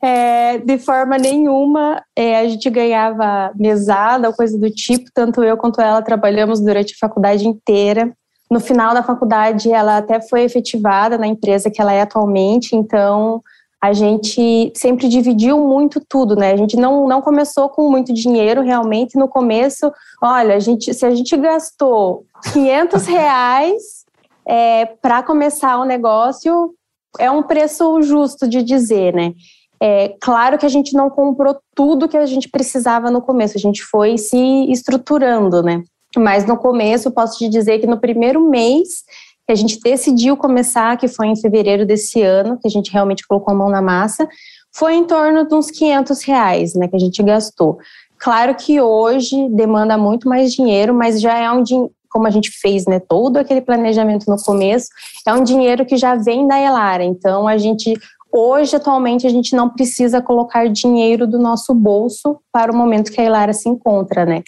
É, 0.01 0.57
de 0.57 0.77
forma 0.79 1.17
nenhuma, 1.17 2.03
é, 2.13 2.39
a 2.39 2.47
gente 2.49 2.69
ganhava 2.69 3.53
mesada 3.55 4.27
ou 4.27 4.33
coisa 4.33 4.59
do 4.59 4.69
tipo, 4.69 5.09
tanto 5.13 5.41
eu 5.41 5.55
quanto 5.55 5.79
ela 5.79 6.01
trabalhamos 6.01 6.59
durante 6.59 6.93
a 6.93 7.07
faculdade 7.07 7.47
inteira. 7.47 8.11
No 8.51 8.59
final 8.59 8.93
da 8.93 9.01
faculdade, 9.01 9.71
ela 9.71 9.97
até 9.97 10.19
foi 10.19 10.41
efetivada 10.41 11.17
na 11.17 11.25
empresa 11.25 11.71
que 11.71 11.81
ela 11.81 11.93
é 11.93 12.01
atualmente, 12.01 12.75
então 12.75 13.41
a 13.83 13.91
gente 13.91 14.71
sempre 14.77 15.09
dividiu 15.09 15.59
muito 15.59 15.99
tudo, 15.99 16.37
né? 16.37 16.53
A 16.53 16.55
gente 16.55 16.77
não, 16.77 17.05
não 17.05 17.21
começou 17.21 17.67
com 17.67 17.91
muito 17.91 18.13
dinheiro 18.13 18.61
realmente. 18.61 19.17
No 19.17 19.27
começo, 19.27 19.91
olha, 20.21 20.55
a 20.55 20.59
gente, 20.59 20.93
se 20.93 21.05
a 21.05 21.13
gente 21.13 21.35
gastou 21.35 22.23
500 22.53 23.05
reais 23.05 24.05
é, 24.47 24.85
para 24.85 25.21
começar 25.21 25.77
o 25.79 25.83
negócio, 25.83 26.73
é 27.19 27.29
um 27.29 27.43
preço 27.43 28.01
justo 28.01 28.47
de 28.47 28.63
dizer, 28.63 29.13
né? 29.13 29.33
É 29.81 30.15
claro 30.21 30.57
que 30.57 30.65
a 30.65 30.69
gente 30.69 30.93
não 30.93 31.09
comprou 31.09 31.59
tudo 31.75 32.07
que 32.07 32.15
a 32.15 32.25
gente 32.25 32.47
precisava 32.47 33.11
no 33.11 33.21
começo, 33.21 33.57
a 33.57 33.59
gente 33.59 33.83
foi 33.83 34.17
se 34.17 34.71
estruturando, 34.71 35.61
né? 35.61 35.83
Mas 36.15 36.45
no 36.45 36.55
começo, 36.55 37.11
posso 37.11 37.37
te 37.37 37.49
dizer 37.49 37.79
que 37.79 37.87
no 37.87 37.99
primeiro 37.99 38.49
mês 38.49 39.03
que 39.45 39.51
a 39.51 39.55
gente 39.55 39.79
decidiu 39.79 40.37
começar, 40.37 40.97
que 40.97 41.07
foi 41.07 41.27
em 41.27 41.35
fevereiro 41.35 41.85
desse 41.85 42.21
ano, 42.21 42.57
que 42.57 42.67
a 42.67 42.71
gente 42.71 42.91
realmente 42.91 43.27
colocou 43.27 43.53
a 43.53 43.57
mão 43.57 43.69
na 43.69 43.81
massa, 43.81 44.27
foi 44.71 44.95
em 44.95 45.05
torno 45.05 45.47
de 45.47 45.53
uns 45.53 45.69
500 45.69 46.23
reais, 46.23 46.73
né, 46.73 46.87
que 46.87 46.95
a 46.95 46.99
gente 46.99 47.21
gastou. 47.21 47.77
Claro 48.17 48.55
que 48.55 48.79
hoje 48.79 49.49
demanda 49.49 49.97
muito 49.97 50.27
mais 50.27 50.53
dinheiro, 50.53 50.93
mas 50.93 51.19
já 51.19 51.37
é 51.37 51.51
um 51.51 51.61
dinheiro, 51.61 51.91
como 52.09 52.27
a 52.27 52.29
gente 52.29 52.51
fez, 52.51 52.85
né, 52.85 52.99
todo 52.99 53.37
aquele 53.37 53.59
planejamento 53.59 54.29
no 54.29 54.37
começo, 54.37 54.87
é 55.27 55.33
um 55.33 55.43
dinheiro 55.43 55.85
que 55.85 55.97
já 55.97 56.15
vem 56.15 56.47
da 56.47 56.59
Elara. 56.59 57.03
Então, 57.03 57.47
a 57.47 57.57
gente 57.57 57.93
Hoje, 58.35 58.75
atualmente, 58.75 59.27
a 59.27 59.29
gente 59.29 59.55
não 59.55 59.69
precisa 59.69 60.19
colocar 60.19 60.67
dinheiro 60.67 61.27
do 61.27 61.37
nosso 61.37 61.71
bolso 61.71 62.39
para 62.51 62.71
o 62.71 62.75
momento 62.75 63.11
que 63.11 63.21
a 63.21 63.23
Elara 63.23 63.53
se 63.53 63.69
encontra, 63.69 64.25
né? 64.25 64.41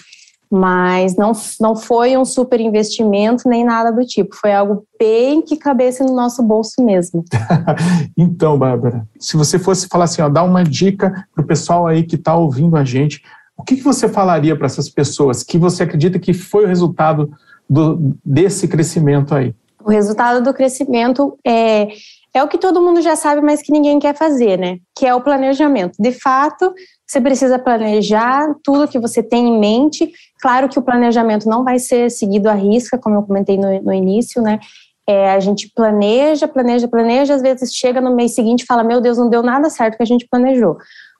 Mas 0.51 1.15
não, 1.15 1.31
não 1.59 1.75
foi 1.75 2.15
um 2.17 2.25
super 2.25 2.59
investimento 2.59 3.47
nem 3.47 3.63
nada 3.63 3.91
do 3.91 4.05
tipo. 4.05 4.35
Foi 4.35 4.53
algo 4.53 4.85
bem 4.99 5.41
que 5.41 5.57
cabesse 5.57 6.03
no 6.03 6.13
nosso 6.13 6.43
bolso 6.43 6.83
mesmo. 6.83 7.23
então, 8.17 8.57
Bárbara, 8.57 9.07
se 9.19 9.35
você 9.35 9.57
fosse 9.57 9.87
falar 9.87 10.05
assim, 10.05 10.21
ó, 10.21 10.29
dar 10.29 10.43
uma 10.43 10.63
dica 10.63 11.27
para 11.33 11.43
o 11.43 11.47
pessoal 11.47 11.87
aí 11.87 12.03
que 12.03 12.15
está 12.15 12.35
ouvindo 12.35 12.75
a 12.77 12.83
gente, 12.83 13.21
o 13.57 13.63
que, 13.63 13.75
que 13.75 13.83
você 13.83 14.07
falaria 14.07 14.55
para 14.55 14.67
essas 14.67 14.89
pessoas 14.89 15.43
que 15.43 15.57
você 15.57 15.83
acredita 15.83 16.19
que 16.19 16.33
foi 16.33 16.65
o 16.65 16.67
resultado 16.67 17.31
do, 17.69 18.15
desse 18.23 18.67
crescimento 18.67 19.33
aí? 19.33 19.55
O 19.83 19.89
resultado 19.89 20.43
do 20.43 20.53
crescimento 20.53 21.37
é 21.45 21.87
é 22.35 22.43
o 22.43 22.49
que 22.49 22.57
todo 22.57 22.81
mundo 22.81 23.01
já 23.01 23.15
sabe, 23.15 23.39
mas 23.39 23.61
que 23.61 23.71
ninguém 23.71 23.97
quer 23.97 24.13
fazer, 24.13 24.59
né? 24.59 24.77
Que 24.93 25.05
é 25.05 25.15
o 25.15 25.21
planejamento. 25.21 25.93
De 25.97 26.11
fato, 26.11 26.73
você 27.07 27.21
precisa 27.21 27.59
planejar 27.59 28.55
tudo 28.63 28.87
que 28.87 28.99
você 28.99 29.21
tem 29.21 29.47
em 29.47 29.59
mente. 29.59 30.11
Claro 30.41 30.67
que 30.67 30.79
o 30.79 30.81
planejamento 30.81 31.47
não 31.47 31.63
vai 31.63 31.79
ser 31.79 32.09
seguido 32.09 32.49
à 32.49 32.53
risca, 32.53 32.97
como 32.97 33.15
eu 33.15 33.23
comentei 33.23 33.57
no, 33.57 33.81
no 33.81 33.93
início, 33.93 34.41
né? 34.41 34.59
É, 35.07 35.31
a 35.31 35.39
gente 35.39 35.71
planeja, 35.75 36.47
planeja, 36.47 36.87
planeja, 36.87 37.35
às 37.35 37.41
vezes 37.41 37.71
chega 37.73 38.01
no 38.01 38.15
mês 38.15 38.33
seguinte 38.33 38.61
e 38.61 38.65
fala: 38.65 38.83
Meu 38.83 38.99
Deus, 38.99 39.17
não 39.17 39.29
deu 39.29 39.43
nada 39.43 39.69
certo 39.69 39.97
que 39.97 40.03
a 40.03 40.07
gente 40.07 40.27
planejou. 40.29 40.77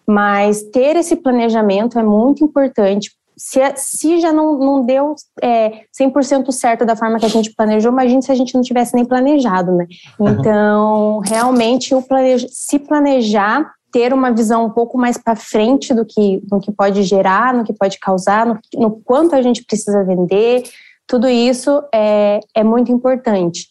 Mas 0.08 0.64
ter 0.64 0.96
esse 0.96 1.16
planejamento 1.16 2.00
é 2.00 2.04
muito 2.04 2.44
importante 2.44 3.12
se, 3.38 3.60
se 3.76 4.20
já 4.20 4.32
não, 4.32 4.58
não 4.58 4.86
deu 4.86 5.16
é, 5.42 5.82
100% 6.00 6.52
certo 6.52 6.86
da 6.86 6.96
forma 6.96 7.20
que 7.20 7.26
a 7.26 7.30
gente 7.30 7.54
planejou, 7.54 7.92
imagine 7.92 8.22
se 8.22 8.32
a 8.32 8.36
gente 8.36 8.56
não 8.56 8.62
tivesse 8.62 8.96
nem 8.96 9.06
planejado, 9.06 9.72
né? 9.74 9.86
Então, 10.20 11.20
realmente, 11.20 11.94
o 11.94 12.02
planeja, 12.02 12.48
se 12.50 12.80
planejar, 12.80 13.74
ter 13.96 14.14
uma 14.14 14.30
visão 14.30 14.66
um 14.66 14.70
pouco 14.70 14.98
mais 14.98 15.18
para 15.18 15.38
frente 15.38 15.94
do 15.94 16.06
que, 16.06 16.42
do 16.44 16.60
que 16.60 16.70
pode 16.70 17.02
gerar, 17.04 17.54
no 17.54 17.64
que 17.64 17.72
pode 17.72 17.98
causar, 17.98 18.46
no, 18.46 18.60
no 18.74 18.92
quanto 18.92 19.34
a 19.34 19.42
gente 19.42 19.64
precisa 19.64 20.04
vender, 20.04 20.64
tudo 21.08 21.30
isso 21.30 21.82
é, 21.94 22.42
é 22.54 22.62
muito 22.62 22.92
importante. 22.92 23.70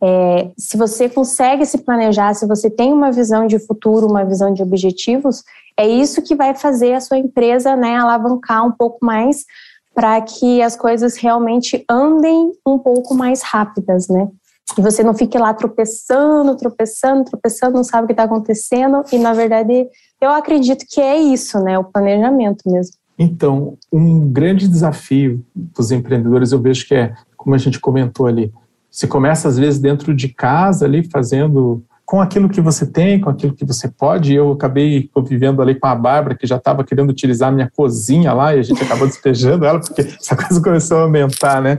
É, 0.00 0.52
se 0.56 0.76
você 0.76 1.08
consegue 1.08 1.66
se 1.66 1.78
planejar, 1.78 2.32
se 2.34 2.46
você 2.46 2.70
tem 2.70 2.92
uma 2.92 3.10
visão 3.10 3.44
de 3.44 3.58
futuro, 3.58 4.06
uma 4.06 4.24
visão 4.24 4.54
de 4.54 4.62
objetivos, 4.62 5.42
é 5.76 5.84
isso 5.88 6.22
que 6.22 6.36
vai 6.36 6.54
fazer 6.54 6.92
a 6.92 7.00
sua 7.00 7.18
empresa 7.18 7.74
né, 7.74 7.96
alavancar 7.96 8.64
um 8.64 8.70
pouco 8.70 9.04
mais 9.04 9.44
para 9.92 10.20
que 10.20 10.62
as 10.62 10.76
coisas 10.76 11.16
realmente 11.16 11.84
andem 11.90 12.52
um 12.64 12.78
pouco 12.78 13.16
mais 13.16 13.42
rápidas, 13.42 14.06
né? 14.06 14.28
E 14.76 14.82
você 14.82 15.02
não 15.02 15.14
fique 15.14 15.38
lá 15.38 15.54
tropeçando, 15.54 16.56
tropeçando, 16.56 17.24
tropeçando, 17.24 17.76
não 17.76 17.84
sabe 17.84 18.04
o 18.04 18.06
que 18.06 18.12
está 18.12 18.24
acontecendo. 18.24 19.02
E, 19.12 19.18
na 19.18 19.32
verdade, 19.32 19.86
eu 20.20 20.30
acredito 20.30 20.84
que 20.88 21.00
é 21.00 21.16
isso, 21.16 21.58
né? 21.60 21.78
O 21.78 21.84
planejamento 21.84 22.68
mesmo. 22.70 22.94
Então, 23.18 23.78
um 23.90 24.28
grande 24.28 24.68
desafio 24.68 25.44
dos 25.54 25.90
empreendedores, 25.90 26.52
eu 26.52 26.60
vejo 26.60 26.86
que 26.86 26.94
é, 26.94 27.14
como 27.36 27.54
a 27.54 27.58
gente 27.58 27.80
comentou 27.80 28.26
ali, 28.26 28.52
você 28.90 29.06
começa 29.06 29.48
às 29.48 29.58
vezes 29.58 29.78
dentro 29.78 30.14
de 30.14 30.28
casa 30.28 30.84
ali, 30.84 31.08
fazendo 31.08 31.82
com 32.04 32.20
aquilo 32.20 32.48
que 32.48 32.60
você 32.60 32.86
tem, 32.86 33.20
com 33.20 33.28
aquilo 33.28 33.52
que 33.52 33.64
você 33.64 33.88
pode. 33.88 34.32
Eu 34.32 34.52
acabei 34.52 35.10
convivendo 35.12 35.60
ali 35.60 35.74
com 35.74 35.86
a 35.86 35.94
Bárbara, 35.94 36.36
que 36.36 36.46
já 36.46 36.56
estava 36.56 36.84
querendo 36.84 37.10
utilizar 37.10 37.48
a 37.48 37.52
minha 37.52 37.70
cozinha 37.74 38.32
lá, 38.32 38.54
e 38.54 38.60
a 38.60 38.62
gente 38.62 38.82
acabou 38.82 39.06
despejando 39.08 39.64
ela, 39.64 39.80
porque 39.80 40.02
essa 40.02 40.36
coisa 40.36 40.62
começou 40.62 40.98
a 40.98 41.02
aumentar, 41.02 41.60
né? 41.60 41.78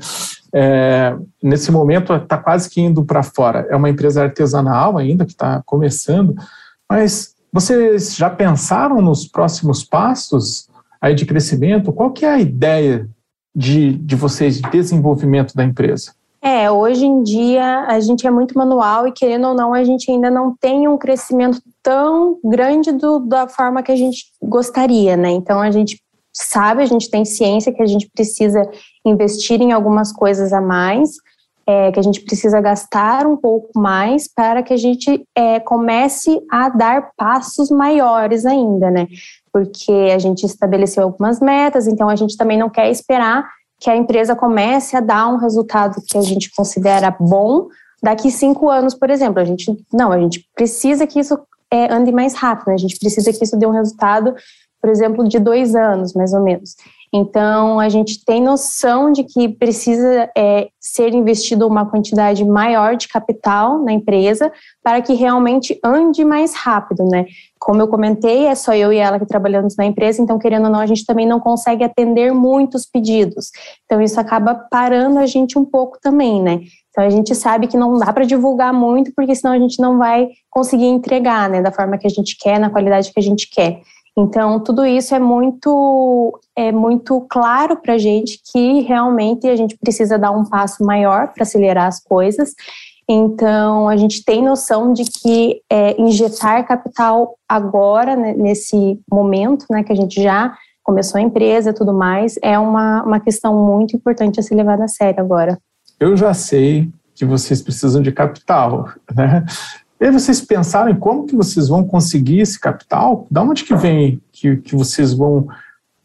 É, 0.53 1.15
nesse 1.41 1.71
momento 1.71 2.13
está 2.13 2.38
quase 2.38 2.69
que 2.69 2.81
indo 2.81 3.03
para 3.03 3.23
fora. 3.23 3.67
É 3.69 3.75
uma 3.75 3.89
empresa 3.89 4.23
artesanal 4.23 4.97
ainda, 4.97 5.25
que 5.25 5.31
está 5.31 5.62
começando, 5.65 6.36
mas 6.89 7.36
vocês 7.51 8.15
já 8.15 8.29
pensaram 8.29 9.01
nos 9.01 9.27
próximos 9.27 9.83
passos 9.83 10.67
aí 11.01 11.15
de 11.15 11.25
crescimento? 11.25 11.93
Qual 11.93 12.12
que 12.12 12.25
é 12.25 12.29
a 12.29 12.39
ideia 12.39 13.07
de, 13.55 13.93
de 13.93 14.15
vocês 14.15 14.62
de 14.62 14.69
desenvolvimento 14.69 15.55
da 15.55 15.63
empresa? 15.63 16.12
É, 16.41 16.69
hoje 16.69 17.05
em 17.05 17.23
dia 17.23 17.86
a 17.88 17.99
gente 17.99 18.27
é 18.27 18.31
muito 18.31 18.57
manual 18.57 19.07
e 19.07 19.12
querendo 19.12 19.47
ou 19.47 19.53
não, 19.55 19.73
a 19.73 19.83
gente 19.83 20.10
ainda 20.12 20.29
não 20.29 20.55
tem 20.55 20.88
um 20.88 20.97
crescimento 20.97 21.62
tão 21.81 22.38
grande 22.43 22.91
do, 22.91 23.19
da 23.19 23.47
forma 23.47 23.81
que 23.81 23.91
a 23.91 23.95
gente 23.95 24.25
gostaria, 24.41 25.17
né? 25.17 25.31
Então 25.31 25.60
a 25.60 25.71
gente 25.71 25.99
sabe, 26.31 26.83
a 26.83 26.86
gente 26.86 27.10
tem 27.10 27.25
ciência 27.25 27.73
que 27.73 27.81
a 27.81 27.86
gente 27.88 28.07
precisa 28.13 28.62
investir 29.10 29.62
em 29.62 29.72
algumas 29.72 30.12
coisas 30.12 30.54
a 30.54 30.62
mais, 30.62 31.12
é, 31.67 31.91
que 31.91 32.00
a 32.00 32.04
gente 32.04 32.22
precisa 32.22 32.62
gastar 32.62 33.28
um 33.28 33.36
pouco 33.36 33.78
mais 33.78 34.28
para 34.28 34.63
que 34.63 34.74
a 34.74 34.78
gente 34.78 35.26
é, 35.36 35.60
comece 35.60 36.41
a 36.50 36.70
dar 36.70 37.10
passos 37.17 37.70
maiores 37.70 38.46
ainda, 38.46 38.89
né? 38.89 39.08
Porque 39.52 40.12
a 40.13 40.17
gente 40.17 40.46
estabeleceu 40.46 41.04
algumas 41.04 41.41
metas, 41.41 41.88
então 41.88 42.08
a 42.08 42.15
gente 42.15 42.38
também 42.38 42.58
não 42.58 42.70
quer 42.70 42.89
esperar 42.89 43.46
que 43.80 43.89
a 43.89 43.96
empresa 43.96 44.36
comece 44.36 44.96
a 44.96 45.02
dar 45.02 45.28
um 45.28 45.38
resultado 45.38 46.02
que 46.08 46.17
a 46.17 46.22
gente 46.22 46.50
considera 46.56 47.15
bom 47.20 47.67
daqui 48.02 48.32
cinco 48.32 48.70
anos, 48.70 48.93
por 48.93 49.10
exemplo. 49.10 49.41
A 49.41 49.46
gente 49.46 49.78
não, 49.93 50.12
a 50.12 50.20
gente 50.20 50.48
precisa 50.56 51.06
que 51.06 51.20
isso 51.20 51.38
é, 51.70 51.93
ande 51.93 52.12
mais 52.12 52.34
rápido, 52.34 52.70
né? 52.70 52.76
a 52.76 52.80
gente 52.80 52.98
precisa 52.98 53.32
que 53.32 53.43
isso 53.43 53.58
dê 53.58 53.65
um 53.65 53.72
resultado, 53.72 54.34
por 54.82 54.89
exemplo, 54.89 55.28
de 55.28 55.38
dois 55.38 55.76
anos, 55.76 56.13
mais 56.13 56.34
ou 56.34 56.41
menos. 56.41 56.76
Então, 57.13 57.80
a 57.80 57.88
gente 57.88 58.24
tem 58.26 58.41
noção 58.41 59.12
de 59.12 59.24
que 59.24 59.48
precisa 59.48 60.30
é, 60.38 60.67
ser 60.80 61.13
investido 61.13 61.65
uma 61.65 61.89
quantidade 61.89 62.43
maior 62.43 62.98
de 62.98 63.08
capital 63.08 63.82
na 63.82 63.93
empresa 63.93 64.52
para 64.84 65.02
que 65.02 65.13
realmente 65.13 65.80
ande 65.84 66.26
mais 66.26 66.54
rápido, 66.54 67.06
né? 67.06 67.26
Como 67.58 67.82
eu 67.82 67.88
comentei, 67.88 68.46
é 68.46 68.56
só 68.56 68.74
eu 68.76 68.91
e 68.91 68.98
ela 68.98 69.20
que 69.20 69.26
trabalhamos 69.26 69.76
na 69.78 69.86
empresa, 69.86 70.22
então, 70.22 70.38
querendo 70.38 70.65
ou 70.65 70.72
não, 70.72 70.80
a 70.80 70.86
gente 70.86 71.06
também 71.06 71.26
não 71.26 71.39
consegue 71.39 71.84
atender 71.84 72.34
muitos 72.34 72.86
pedidos. 72.86 73.52
Então, 73.86 74.02
isso 74.02 74.20
acaba 74.20 74.54
parando 74.70 75.17
a 75.17 75.26
gente 75.26 75.58
um 75.58 75.65
pouco 75.65 75.98
também, 76.02 76.41
né? 76.41 76.60
Então, 76.89 77.06
a 77.06 77.10
gente 77.10 77.34
sabe 77.36 77.67
que 77.67 77.78
não 77.78 77.98
dá 77.98 78.12
para 78.12 78.26
divulgar 78.26 78.74
muito, 78.74 79.12
porque 79.15 79.34
senão 79.34 79.54
a 79.54 79.60
gente 79.60 79.80
não 79.80 79.98
vai 79.98 80.30
conseguir 80.50 80.88
entregar, 80.88 81.50
né? 81.50 81.62
Da 81.62 81.72
forma 81.72 81.98
que 81.98 82.08
a 82.08 82.10
gente 82.10 82.36
quer, 82.38 82.60
na 82.60 82.70
qualidade 82.70 83.13
que 83.13 83.20
a 83.20 83.24
gente 83.24 83.50
quer. 83.50 83.82
Então, 84.17 84.60
tudo 84.60 84.84
isso 84.84 85.13
é 85.13 85.19
muito, 85.19 86.39
é 86.56 86.71
muito 86.71 87.21
claro 87.30 87.77
para 87.77 87.93
a 87.93 87.97
gente 87.99 88.41
que 88.51 88.82
realmente 88.82 89.47
a 89.47 89.56
gente 89.56 89.77
precisa 89.77 90.17
dar 90.17 90.32
um 90.32 90.43
passo 90.43 90.84
maior 90.84 91.32
para 91.34 91.43
acelerar 91.43 91.86
as 91.86 92.03
coisas. 92.03 92.56
Então, 93.08 93.88
a 93.88 93.95
gente 93.95 94.25
tem 94.25 94.43
noção 94.43 94.91
de 94.91 95.03
que 95.03 95.62
é, 95.71 96.01
injetar 96.01 96.67
capital 96.67 97.38
agora, 97.47 98.15
né, 98.15 98.34
nesse 98.34 98.99
momento, 99.10 99.65
né, 99.69 99.84
que 99.84 99.93
a 99.93 99.95
gente 99.95 100.21
já 100.21 100.58
começou 100.84 101.19
a 101.19 101.21
empresa 101.21 101.69
e 101.69 101.73
tudo 101.73 101.93
mais, 101.93 102.39
é 102.41 102.58
uma, 102.58 103.03
uma 103.03 103.19
questão 103.19 103.53
muito 103.53 103.95
importante 103.95 104.39
a 104.39 104.43
ser 104.43 104.56
levada 104.56 104.86
a 104.86 104.88
sério 104.88 105.19
agora. 105.19 105.60
Eu 105.99 106.17
já 106.17 106.34
sei 106.34 106.89
que 107.13 107.23
vocês 107.23 107.62
precisam 107.62 108.01
de 108.01 108.12
capital, 108.12 108.89
né? 109.15 109.45
E 109.99 110.05
aí 110.05 110.12
vocês 110.12 110.39
pensaram 110.41 110.91
em 110.91 110.95
como 110.95 111.25
que 111.25 111.36
vocês 111.36 111.67
vão 111.67 111.83
conseguir 111.83 112.39
esse 112.39 112.60
capital? 112.60 113.25
Da 113.31 113.41
onde 113.41 113.63
que 113.63 113.75
vem 113.75 114.21
que, 114.31 114.57
que 114.57 114.75
vocês 114.75 115.13
vão, 115.13 115.47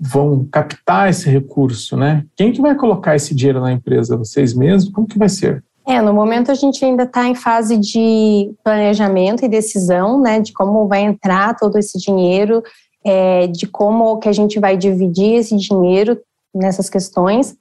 vão 0.00 0.46
captar 0.50 1.10
esse 1.10 1.28
recurso, 1.28 1.96
né? 1.96 2.24
Quem 2.36 2.52
que 2.52 2.62
vai 2.62 2.74
colocar 2.74 3.14
esse 3.14 3.34
dinheiro 3.34 3.60
na 3.60 3.72
empresa? 3.72 4.16
Vocês 4.16 4.54
mesmos? 4.54 4.92
Como 4.92 5.06
que 5.06 5.18
vai 5.18 5.28
ser? 5.28 5.62
É, 5.86 6.00
no 6.00 6.14
momento 6.14 6.50
a 6.50 6.54
gente 6.54 6.84
ainda 6.84 7.02
está 7.02 7.28
em 7.28 7.34
fase 7.34 7.76
de 7.76 8.54
planejamento 8.62 9.44
e 9.44 9.48
decisão, 9.48 10.20
né, 10.20 10.38
de 10.38 10.52
como 10.52 10.86
vai 10.86 11.02
entrar 11.02 11.56
todo 11.56 11.76
esse 11.76 11.98
dinheiro, 11.98 12.62
é, 13.04 13.48
de 13.48 13.66
como 13.66 14.18
que 14.18 14.28
a 14.28 14.32
gente 14.32 14.60
vai 14.60 14.76
dividir 14.76 15.34
esse 15.34 15.56
dinheiro 15.56 16.18
nessas 16.54 16.88
questões. 16.88 17.56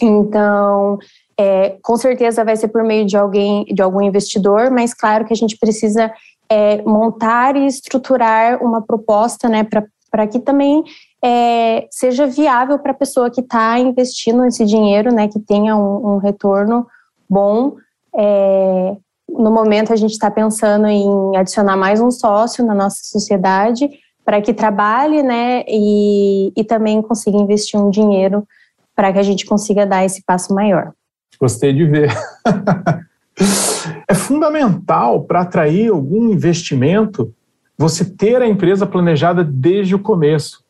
Então, 0.00 0.98
é, 1.38 1.76
com 1.82 1.96
certeza 1.96 2.44
vai 2.44 2.56
ser 2.56 2.68
por 2.68 2.84
meio 2.84 3.06
de 3.06 3.16
alguém, 3.16 3.64
de 3.64 3.82
algum 3.82 4.00
investidor, 4.00 4.70
mas 4.70 4.94
claro 4.94 5.24
que 5.24 5.32
a 5.32 5.36
gente 5.36 5.56
precisa 5.58 6.12
é, 6.48 6.82
montar 6.82 7.56
e 7.56 7.66
estruturar 7.66 8.62
uma 8.62 8.82
proposta, 8.82 9.48
né, 9.48 9.66
para 10.10 10.26
que 10.26 10.38
também 10.38 10.82
é, 11.22 11.86
seja 11.90 12.26
viável 12.26 12.78
para 12.78 12.92
a 12.92 12.96
pessoa 12.96 13.30
que 13.30 13.40
está 13.40 13.78
investindo 13.78 14.44
esse 14.44 14.64
dinheiro, 14.64 15.12
né, 15.12 15.28
que 15.28 15.40
tenha 15.40 15.76
um, 15.76 16.14
um 16.14 16.16
retorno 16.18 16.86
bom. 17.28 17.74
É, 18.16 18.96
no 19.28 19.50
momento 19.50 19.92
a 19.92 19.96
gente 19.96 20.12
está 20.12 20.30
pensando 20.30 20.86
em 20.86 21.36
adicionar 21.36 21.76
mais 21.76 22.00
um 22.00 22.10
sócio 22.10 22.64
na 22.64 22.74
nossa 22.74 22.98
sociedade 23.02 23.90
para 24.24 24.40
que 24.40 24.54
trabalhe, 24.54 25.22
né, 25.22 25.64
e, 25.66 26.52
e 26.56 26.64
também 26.64 27.02
consiga 27.02 27.36
investir 27.36 27.78
um 27.80 27.90
dinheiro 27.90 28.46
para 28.94 29.12
que 29.12 29.18
a 29.18 29.22
gente 29.22 29.44
consiga 29.44 29.84
dar 29.84 30.04
esse 30.04 30.22
passo 30.24 30.54
maior. 30.54 30.92
Gostei 31.40 31.72
de 31.72 31.84
ver. 31.84 32.12
é 34.08 34.14
fundamental 34.14 35.24
para 35.24 35.40
atrair 35.40 35.90
algum 35.90 36.32
investimento 36.32 37.34
você 37.76 38.04
ter 38.04 38.40
a 38.40 38.46
empresa 38.46 38.86
planejada 38.86 39.42
desde 39.42 39.94
o 39.94 39.98
começo, 39.98 40.62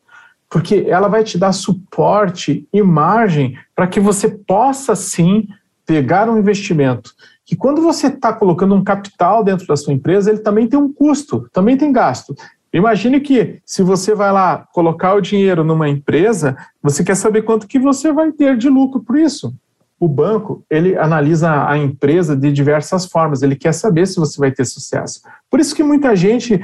porque 0.49 0.85
ela 0.87 1.07
vai 1.07 1.23
te 1.23 1.37
dar 1.37 1.51
suporte 1.51 2.67
e 2.73 2.81
margem 2.81 3.55
para 3.75 3.87
que 3.87 3.99
você 3.99 4.27
possa 4.27 4.95
sim 4.95 5.47
pegar 5.85 6.29
um 6.29 6.37
investimento. 6.37 7.11
Que 7.45 7.55
quando 7.55 7.81
você 7.81 8.07
está 8.07 8.33
colocando 8.33 8.73
um 8.73 8.83
capital 8.83 9.43
dentro 9.43 9.67
da 9.67 9.75
sua 9.75 9.93
empresa, 9.93 10.31
ele 10.31 10.39
também 10.39 10.67
tem 10.67 10.79
um 10.79 10.91
custo, 10.91 11.47
também 11.53 11.77
tem 11.77 11.91
gasto. 11.91 12.35
Imagine 12.73 13.19
que 13.19 13.59
se 13.63 13.83
você 13.83 14.15
vai 14.15 14.31
lá 14.31 14.67
colocar 14.73 15.13
o 15.13 15.21
dinheiro 15.21 15.63
numa 15.63 15.87
empresa, 15.87 16.57
você 16.81 17.03
quer 17.03 17.15
saber 17.15 17.43
quanto 17.43 17.67
que 17.67 17.77
você 17.77 18.11
vai 18.11 18.31
ter 18.31 18.57
de 18.57 18.67
lucro 18.67 18.99
por 18.99 19.17
isso 19.17 19.53
o 19.99 20.07
banco 20.07 20.63
ele 20.69 20.97
analisa 20.97 21.67
a 21.67 21.77
empresa 21.77 22.35
de 22.35 22.51
diversas 22.51 23.05
formas, 23.05 23.41
ele 23.41 23.55
quer 23.55 23.73
saber 23.73 24.05
se 24.07 24.17
você 24.17 24.37
vai 24.39 24.51
ter 24.51 24.65
sucesso. 24.65 25.21
Por 25.49 25.59
isso 25.59 25.75
que 25.75 25.83
muita 25.83 26.15
gente 26.15 26.61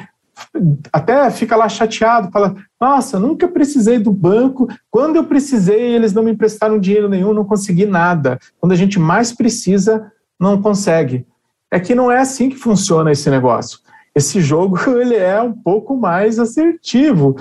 até 0.91 1.29
fica 1.29 1.55
lá 1.55 1.69
chateado, 1.69 2.31
fala: 2.31 2.55
Nossa, 2.79 3.19
nunca 3.19 3.47
precisei 3.47 3.99
do 3.99 4.11
banco. 4.11 4.67
Quando 4.89 5.15
eu 5.15 5.23
precisei, 5.23 5.93
eles 5.93 6.13
não 6.13 6.23
me 6.23 6.31
emprestaram 6.31 6.79
dinheiro 6.79 7.09
nenhum, 7.09 7.33
não 7.33 7.45
consegui 7.45 7.85
nada. 7.85 8.39
Quando 8.59 8.71
a 8.71 8.75
gente 8.75 8.99
mais 8.99 9.31
precisa, 9.31 10.11
não 10.39 10.61
consegue. 10.61 11.25
É 11.69 11.79
que 11.79 11.95
não 11.95 12.11
é 12.11 12.19
assim 12.19 12.49
que 12.49 12.57
funciona 12.57 13.11
esse 13.11 13.29
negócio. 13.29 13.79
Esse 14.13 14.41
jogo 14.41 14.77
ele 14.99 15.15
é 15.15 15.41
um 15.41 15.53
pouco 15.53 15.95
mais 15.95 16.39
assertivo. 16.39 17.35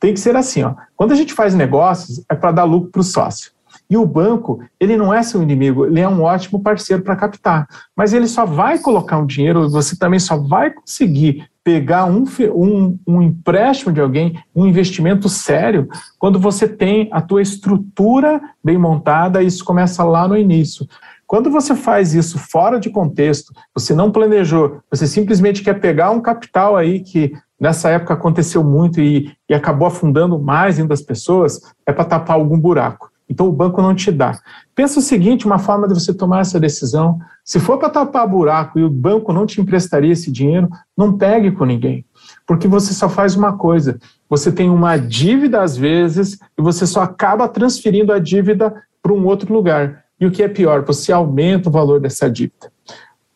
Tem 0.00 0.12
que 0.12 0.20
ser 0.20 0.36
assim, 0.36 0.62
ó. 0.62 0.74
Quando 0.96 1.12
a 1.12 1.16
gente 1.16 1.32
faz 1.32 1.54
negócios, 1.54 2.22
é 2.28 2.34
para 2.34 2.52
dar 2.52 2.64
lucro 2.64 2.90
para 2.90 3.00
o 3.00 3.04
sócio. 3.04 3.52
E 3.88 3.96
o 3.96 4.04
banco, 4.04 4.60
ele 4.80 4.96
não 4.96 5.14
é 5.14 5.22
seu 5.22 5.42
inimigo, 5.42 5.86
ele 5.86 6.00
é 6.00 6.08
um 6.08 6.22
ótimo 6.22 6.60
parceiro 6.60 7.02
para 7.02 7.16
captar. 7.16 7.66
Mas 7.94 8.12
ele 8.12 8.26
só 8.26 8.44
vai 8.44 8.78
colocar 8.78 9.18
um 9.18 9.26
dinheiro, 9.26 9.68
você 9.68 9.96
também 9.96 10.18
só 10.18 10.36
vai 10.36 10.70
conseguir 10.70 11.46
pegar 11.62 12.04
um, 12.04 12.24
um, 12.54 12.98
um 13.06 13.20
empréstimo 13.20 13.92
de 13.92 14.00
alguém, 14.00 14.38
um 14.54 14.66
investimento 14.66 15.28
sério, 15.28 15.88
quando 16.16 16.38
você 16.38 16.68
tem 16.68 17.08
a 17.10 17.20
tua 17.20 17.42
estrutura 17.42 18.40
bem 18.62 18.78
montada, 18.78 19.42
isso 19.42 19.64
começa 19.64 20.04
lá 20.04 20.28
no 20.28 20.36
início. 20.36 20.86
Quando 21.26 21.50
você 21.50 21.74
faz 21.74 22.14
isso 22.14 22.38
fora 22.38 22.78
de 22.78 22.88
contexto, 22.88 23.52
você 23.74 23.94
não 23.94 24.12
planejou, 24.12 24.78
você 24.88 25.08
simplesmente 25.08 25.62
quer 25.62 25.80
pegar 25.80 26.12
um 26.12 26.20
capital 26.20 26.76
aí 26.76 27.00
que 27.00 27.32
nessa 27.58 27.90
época 27.90 28.14
aconteceu 28.14 28.62
muito 28.62 29.00
e, 29.00 29.32
e 29.48 29.54
acabou 29.54 29.88
afundando 29.88 30.38
mais 30.38 30.78
ainda 30.78 30.94
as 30.94 31.02
pessoas, 31.02 31.60
é 31.84 31.92
para 31.92 32.04
tapar 32.04 32.36
algum 32.36 32.58
buraco. 32.58 33.10
Então 33.28 33.48
o 33.48 33.52
banco 33.52 33.82
não 33.82 33.94
te 33.94 34.12
dá. 34.12 34.38
Pensa 34.74 34.98
o 34.98 35.02
seguinte: 35.02 35.46
uma 35.46 35.58
forma 35.58 35.88
de 35.88 35.94
você 35.94 36.14
tomar 36.14 36.40
essa 36.40 36.60
decisão, 36.60 37.18
se 37.44 37.58
for 37.58 37.78
para 37.78 37.90
tapar 37.90 38.26
buraco 38.28 38.78
e 38.78 38.84
o 38.84 38.90
banco 38.90 39.32
não 39.32 39.46
te 39.46 39.60
emprestaria 39.60 40.12
esse 40.12 40.30
dinheiro, 40.30 40.68
não 40.96 41.16
pegue 41.16 41.50
com 41.50 41.64
ninguém. 41.64 42.04
Porque 42.46 42.68
você 42.68 42.94
só 42.94 43.08
faz 43.08 43.34
uma 43.34 43.56
coisa: 43.56 43.98
você 44.28 44.52
tem 44.52 44.70
uma 44.70 44.96
dívida 44.96 45.62
às 45.62 45.76
vezes 45.76 46.38
e 46.56 46.62
você 46.62 46.86
só 46.86 47.02
acaba 47.02 47.48
transferindo 47.48 48.12
a 48.12 48.18
dívida 48.18 48.74
para 49.02 49.12
um 49.12 49.26
outro 49.26 49.52
lugar. 49.52 50.04
E 50.18 50.26
o 50.26 50.30
que 50.30 50.42
é 50.42 50.48
pior, 50.48 50.84
você 50.84 51.12
aumenta 51.12 51.68
o 51.68 51.72
valor 51.72 52.00
dessa 52.00 52.30
dívida. 52.30 52.72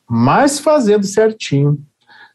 Mas 0.09 0.59
fazendo 0.59 1.05
certinho. 1.05 1.79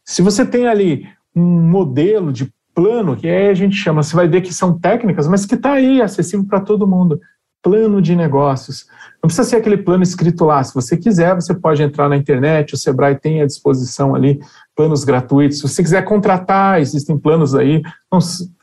Se 0.04 0.22
você 0.22 0.46
tem 0.46 0.68
ali 0.68 1.08
um 1.34 1.42
modelo 1.42 2.32
de 2.32 2.52
plano, 2.72 3.16
que 3.16 3.26
aí 3.26 3.48
a 3.48 3.54
gente 3.54 3.74
chama, 3.74 4.02
você 4.02 4.14
vai 4.14 4.28
ver 4.28 4.42
que 4.42 4.54
são 4.54 4.78
técnicas, 4.78 5.26
mas 5.26 5.44
que 5.44 5.54
está 5.54 5.72
aí, 5.72 6.00
acessível 6.00 6.46
para 6.46 6.60
todo 6.60 6.86
mundo 6.86 7.20
plano 7.62 8.00
de 8.00 8.14
negócios. 8.14 8.86
Não 9.22 9.28
precisa 9.28 9.48
ser 9.48 9.56
aquele 9.56 9.78
plano 9.78 10.02
escrito 10.02 10.44
lá. 10.44 10.62
Se 10.62 10.74
você 10.74 10.96
quiser, 10.96 11.34
você 11.34 11.54
pode 11.54 11.82
entrar 11.82 12.08
na 12.08 12.16
internet, 12.16 12.74
o 12.74 12.76
Sebrae 12.76 13.18
tem 13.18 13.42
à 13.42 13.46
disposição 13.46 14.14
ali 14.14 14.40
planos 14.74 15.04
gratuitos. 15.04 15.58
Se 15.58 15.68
você 15.68 15.82
quiser 15.82 16.02
contratar, 16.04 16.80
existem 16.80 17.18
planos 17.18 17.54
aí 17.54 17.82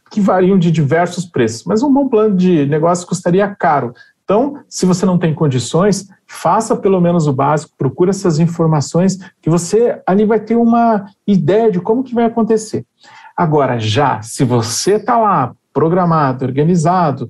que 0.10 0.22
variam 0.22 0.58
de 0.58 0.72
diversos 0.72 1.26
preços, 1.26 1.64
mas 1.66 1.82
um 1.82 1.92
bom 1.92 2.08
plano 2.08 2.36
de 2.36 2.66
negócio 2.68 3.08
custaria 3.08 3.48
caro. 3.48 3.94
Então, 4.24 4.64
se 4.70 4.86
você 4.86 5.06
não 5.06 5.18
tem 5.18 5.34
condições, 5.34 6.08
faça 6.26 6.78
pelo 6.78 7.02
menos 7.02 7.28
o 7.28 7.34
básico, 7.34 7.74
procure 7.78 8.10
essas 8.10 8.40
informações 8.40 9.18
que 9.42 9.50
você 9.50 10.02
ali 10.08 10.24
vai 10.24 10.40
ter 10.40 10.56
uma 10.56 11.06
ideia 11.28 11.70
de 11.70 11.82
como 11.82 12.04
que 12.04 12.16
vai 12.16 12.26
acontecer. 12.26 12.86
Agora, 13.36 13.80
já, 13.80 14.22
se 14.22 14.46
você 14.46 14.94
está 14.94 15.18
lá 15.18 15.54
programado, 15.74 16.46
organizado, 16.46 17.30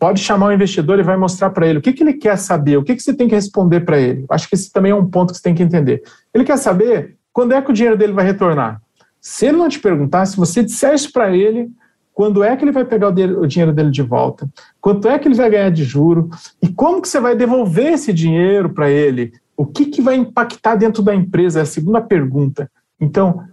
pode 0.00 0.20
chamar 0.22 0.46
o 0.46 0.52
investidor 0.52 0.98
e 0.98 1.02
vai 1.02 1.16
mostrar 1.18 1.50
para 1.50 1.66
ele 1.66 1.78
o 1.78 1.82
que, 1.82 1.92
que 1.92 2.02
ele 2.02 2.14
quer 2.14 2.38
saber, 2.38 2.78
o 2.78 2.82
que, 2.82 2.96
que 2.96 3.02
você 3.02 3.12
tem 3.12 3.28
que 3.28 3.34
responder 3.34 3.80
para 3.80 3.98
ele. 3.98 4.24
Acho 4.30 4.48
que 4.48 4.54
esse 4.54 4.72
também 4.72 4.92
é 4.92 4.94
um 4.94 5.06
ponto 5.06 5.30
que 5.30 5.36
você 5.36 5.42
tem 5.42 5.54
que 5.54 5.62
entender. 5.62 6.02
Ele 6.32 6.42
quer 6.42 6.56
saber 6.56 7.16
quando 7.34 7.52
é 7.52 7.60
que 7.60 7.70
o 7.70 7.74
dinheiro 7.74 7.98
dele 7.98 8.14
vai 8.14 8.24
retornar. 8.24 8.80
Se 9.20 9.46
ele 9.46 9.58
não 9.58 9.68
te 9.68 9.78
perguntar, 9.78 10.24
se 10.24 10.38
você 10.38 10.64
disser 10.64 10.94
isso 10.94 11.12
para 11.12 11.36
ele, 11.36 11.70
quando 12.14 12.42
é 12.42 12.56
que 12.56 12.64
ele 12.64 12.72
vai 12.72 12.84
pegar 12.84 13.08
o, 13.08 13.46
dinheiro 13.46 13.74
dele 13.74 13.90
de 13.90 14.00
volta, 14.00 14.48
quanto 14.80 15.06
é 15.06 15.18
que 15.18 15.28
ele 15.28 15.34
vai 15.34 15.50
ganhar 15.50 15.70
de 15.70 15.84
juro 15.84 16.30
e 16.62 16.68
como 16.68 17.02
que 17.02 17.08
você 17.08 17.20
vai 17.20 17.36
devolver 17.36 17.92
esse 17.92 18.10
dinheiro 18.10 18.70
para 18.70 18.88
ele, 18.88 19.32
o 19.54 19.66
que, 19.66 19.84
que 19.84 20.00
vai 20.00 20.16
impactar 20.16 20.76
dentro 20.76 21.02
da 21.02 21.14
empresa, 21.14 21.58
é 21.58 21.62
a 21.62 21.66
segunda 21.66 22.00
pergunta. 22.00 22.70
Então, 22.98 23.44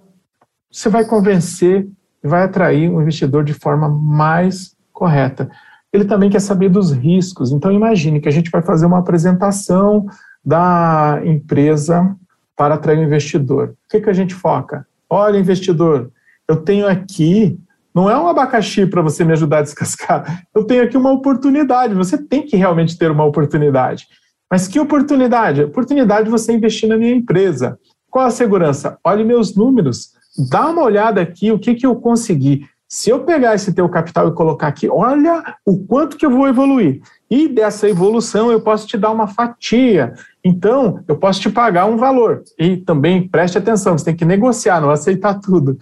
você 0.71 0.87
vai 0.87 1.03
convencer 1.03 1.87
e 2.23 2.27
vai 2.27 2.43
atrair 2.43 2.89
um 2.89 3.01
investidor 3.01 3.43
de 3.43 3.53
forma 3.53 3.89
mais 3.89 4.73
correta. 4.93 5.49
Ele 5.93 6.05
também 6.05 6.29
quer 6.29 6.41
saber 6.41 6.69
dos 6.69 6.91
riscos, 6.91 7.51
então 7.51 7.71
imagine 7.71 8.19
que 8.19 8.27
a 8.27 8.31
gente 8.31 8.51
vai 8.51 8.61
fazer 8.61 8.85
uma 8.85 8.99
apresentação 8.99 10.05
da 10.43 11.21
empresa 11.23 12.15
para 12.55 12.75
atrair 12.75 12.99
um 12.99 13.03
investidor. 13.03 13.69
O 13.69 13.89
que, 13.89 14.01
que 14.01 14.09
a 14.09 14.13
gente 14.13 14.33
foca? 14.33 14.85
Olha, 15.09 15.37
investidor, 15.37 16.11
eu 16.47 16.57
tenho 16.57 16.87
aqui 16.87 17.59
não 17.97 18.07
é 18.07 18.15
um 18.15 18.27
abacaxi 18.27 18.85
para 18.85 19.01
você 19.01 19.25
me 19.25 19.33
ajudar 19.33 19.57
a 19.57 19.61
descascar. 19.63 20.43
Eu 20.53 20.65
tenho 20.65 20.83
aqui 20.83 20.95
uma 20.95 21.11
oportunidade. 21.11 21.95
Você 21.95 22.15
tem 22.15 22.45
que 22.45 22.55
realmente 22.55 22.95
ter 22.95 23.09
uma 23.09 23.25
oportunidade. 23.25 24.05
Mas 24.51 24.67
que 24.67 24.79
oportunidade? 24.79 25.63
Oportunidade 25.63 26.25
de 26.25 26.29
você 26.29 26.53
investir 26.53 26.87
na 26.87 26.95
minha 26.95 27.15
empresa. 27.15 27.75
Qual 28.07 28.23
a 28.23 28.29
segurança? 28.29 28.99
Olhe 29.03 29.23
meus 29.23 29.55
números. 29.55 30.11
Dá 30.47 30.69
uma 30.69 30.83
olhada 30.83 31.19
aqui, 31.19 31.51
o 31.51 31.57
que, 31.57 31.73
que 31.73 31.87
eu 31.87 31.95
consegui. 31.95 32.67
Se 32.87 33.09
eu 33.09 33.25
pegar 33.25 33.53
esse 33.53 33.73
teu 33.73 33.89
capital 33.89 34.29
e 34.29 34.33
colocar 34.33 34.67
aqui, 34.67 34.87
olha 34.89 35.43
o 35.65 35.77
quanto 35.77 36.15
que 36.15 36.25
eu 36.25 36.31
vou 36.31 36.47
evoluir. 36.47 37.01
E 37.29 37.49
dessa 37.49 37.89
evolução 37.89 38.49
eu 38.49 38.61
posso 38.61 38.87
te 38.87 38.97
dar 38.97 39.11
uma 39.11 39.27
fatia. 39.27 40.13
Então, 40.41 41.03
eu 41.05 41.17
posso 41.17 41.41
te 41.41 41.49
pagar 41.49 41.85
um 41.85 41.97
valor. 41.97 42.43
E 42.57 42.77
também 42.77 43.27
preste 43.27 43.57
atenção, 43.57 43.97
você 43.97 44.05
tem 44.05 44.15
que 44.15 44.23
negociar, 44.23 44.79
não 44.79 44.89
aceitar 44.89 45.33
tudo. 45.35 45.77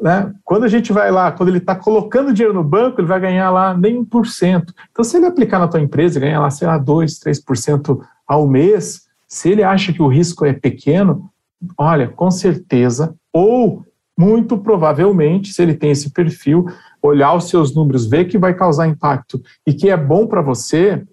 Né? 0.00 0.32
Quando 0.42 0.64
a 0.64 0.68
gente 0.68 0.90
vai 0.90 1.10
lá, 1.10 1.30
quando 1.32 1.50
ele 1.50 1.58
está 1.58 1.74
colocando 1.74 2.32
dinheiro 2.32 2.54
no 2.54 2.64
banco, 2.64 3.00
ele 3.00 3.08
vai 3.08 3.20
ganhar 3.20 3.50
lá 3.50 3.76
nem 3.76 4.02
1%. 4.02 4.72
Então, 4.90 5.04
se 5.04 5.18
ele 5.18 5.26
aplicar 5.26 5.58
na 5.58 5.68
tua 5.68 5.80
empresa 5.80 6.18
ganhar 6.20 6.40
lá, 6.40 6.50
sei 6.50 6.66
lá, 6.66 6.78
2%, 6.78 7.04
3% 7.22 8.00
ao 8.26 8.46
mês, 8.46 9.02
se 9.26 9.50
ele 9.50 9.62
acha 9.62 9.92
que 9.92 10.00
o 10.00 10.08
risco 10.08 10.46
é 10.46 10.54
pequeno, 10.54 11.30
olha, 11.76 12.08
com 12.08 12.30
certeza, 12.30 13.14
ou 13.32 13.84
muito 14.18 14.58
provavelmente, 14.58 15.52
se 15.52 15.62
ele 15.62 15.74
tem 15.74 15.92
esse 15.92 16.10
perfil, 16.10 16.66
olhar 17.00 17.32
os 17.34 17.48
seus 17.48 17.72
números, 17.72 18.04
ver 18.04 18.24
que 18.24 18.36
vai 18.36 18.52
causar 18.52 18.88
impacto 18.88 19.40
e 19.64 19.72
que 19.72 19.88
é 19.88 19.96
bom 19.96 20.26
para 20.26 20.42
você, 20.42 21.04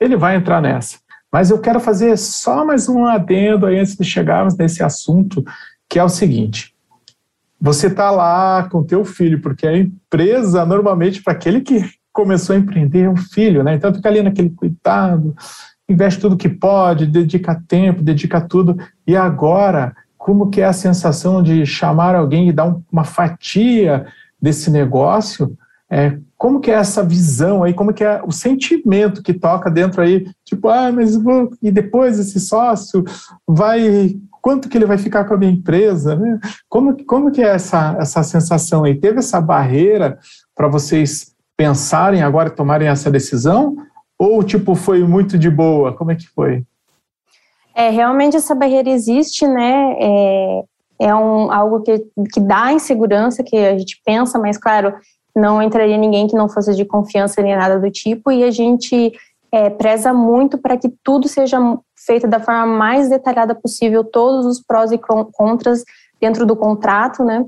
ele 0.00 0.16
vai 0.16 0.36
entrar 0.36 0.62
nessa. 0.62 0.96
Mas 1.30 1.50
eu 1.50 1.58
quero 1.58 1.78
fazer 1.78 2.16
só 2.16 2.64
mais 2.64 2.88
um 2.88 3.04
adendo 3.04 3.66
aí 3.66 3.78
antes 3.78 3.96
de 3.96 4.04
chegarmos 4.04 4.56
nesse 4.56 4.82
assunto, 4.82 5.44
que 5.90 5.98
é 5.98 6.04
o 6.04 6.08
seguinte: 6.08 6.74
você 7.60 7.88
está 7.88 8.10
lá 8.10 8.66
com 8.70 8.82
teu 8.82 9.04
filho, 9.04 9.42
porque 9.42 9.66
a 9.66 9.76
empresa, 9.76 10.64
normalmente, 10.64 11.22
para 11.22 11.34
aquele 11.34 11.60
que 11.60 11.84
começou 12.12 12.56
a 12.56 12.58
empreender, 12.58 13.02
é 13.02 13.10
um 13.10 13.16
filho, 13.16 13.62
né? 13.62 13.74
Então 13.74 13.92
fica 13.92 14.08
ali 14.08 14.22
naquele 14.22 14.48
cuidado, 14.48 15.36
investe 15.86 16.20
tudo 16.20 16.36
que 16.36 16.48
pode, 16.48 17.04
dedica 17.04 17.60
tempo, 17.68 18.02
dedica 18.02 18.40
tudo. 18.40 18.78
E 19.06 19.14
agora, 19.16 19.94
como 20.24 20.48
que 20.48 20.62
é 20.62 20.64
a 20.64 20.72
sensação 20.72 21.42
de 21.42 21.66
chamar 21.66 22.14
alguém 22.14 22.48
e 22.48 22.52
dar 22.52 22.74
uma 22.90 23.04
fatia 23.04 24.06
desse 24.40 24.70
negócio? 24.70 25.54
É, 25.90 26.16
como 26.38 26.60
que 26.60 26.70
é 26.70 26.74
essa 26.76 27.04
visão 27.04 27.62
aí, 27.62 27.74
como 27.74 27.92
que 27.92 28.02
é 28.02 28.22
o 28.24 28.32
sentimento 28.32 29.22
que 29.22 29.34
toca 29.34 29.70
dentro 29.70 30.00
aí, 30.00 30.26
tipo, 30.42 30.68
ah, 30.68 30.90
mas 30.90 31.14
vou, 31.14 31.50
e 31.60 31.70
depois 31.70 32.18
esse 32.18 32.40
sócio 32.40 33.04
vai 33.46 34.16
quanto 34.40 34.66
que 34.66 34.78
ele 34.78 34.86
vai 34.86 34.96
ficar 34.96 35.24
com 35.24 35.34
a 35.34 35.36
minha 35.36 35.52
empresa, 35.52 36.16
né? 36.16 36.40
Como, 36.70 37.04
como 37.04 37.30
que 37.30 37.42
é 37.42 37.48
essa, 37.48 37.94
essa 38.00 38.22
sensação 38.22 38.84
aí? 38.84 38.94
Teve 38.94 39.18
essa 39.18 39.42
barreira 39.42 40.18
para 40.56 40.68
vocês 40.68 41.34
pensarem 41.54 42.22
agora 42.22 42.48
tomarem 42.48 42.88
essa 42.88 43.10
decisão? 43.10 43.76
Ou, 44.18 44.42
tipo, 44.42 44.74
foi 44.74 45.04
muito 45.04 45.36
de 45.36 45.50
boa? 45.50 45.92
Como 45.92 46.12
é 46.12 46.14
que 46.14 46.26
foi? 46.28 46.64
É, 47.74 47.90
realmente 47.90 48.36
essa 48.36 48.54
barreira 48.54 48.88
existe, 48.88 49.46
né? 49.46 49.96
É, 49.98 50.62
é 51.00 51.14
um, 51.14 51.50
algo 51.50 51.80
que, 51.80 51.98
que 52.32 52.40
dá 52.40 52.72
insegurança, 52.72 53.42
que 53.42 53.56
a 53.56 53.76
gente 53.76 54.00
pensa, 54.04 54.38
mas, 54.38 54.56
claro, 54.56 54.94
não 55.34 55.60
entraria 55.60 55.98
ninguém 55.98 56.28
que 56.28 56.36
não 56.36 56.48
fosse 56.48 56.74
de 56.74 56.84
confiança 56.84 57.42
nem 57.42 57.56
nada 57.56 57.80
do 57.80 57.90
tipo, 57.90 58.30
e 58.30 58.44
a 58.44 58.50
gente 58.50 59.12
é, 59.50 59.68
preza 59.68 60.12
muito 60.12 60.56
para 60.58 60.76
que 60.76 60.88
tudo 61.02 61.28
seja 61.28 61.58
feito 62.06 62.28
da 62.28 62.38
forma 62.38 62.66
mais 62.66 63.08
detalhada 63.08 63.54
possível, 63.54 64.04
todos 64.04 64.46
os 64.46 64.60
prós 64.60 64.92
e 64.92 64.98
contras 65.32 65.82
dentro 66.20 66.46
do 66.46 66.54
contrato, 66.54 67.24
né? 67.24 67.44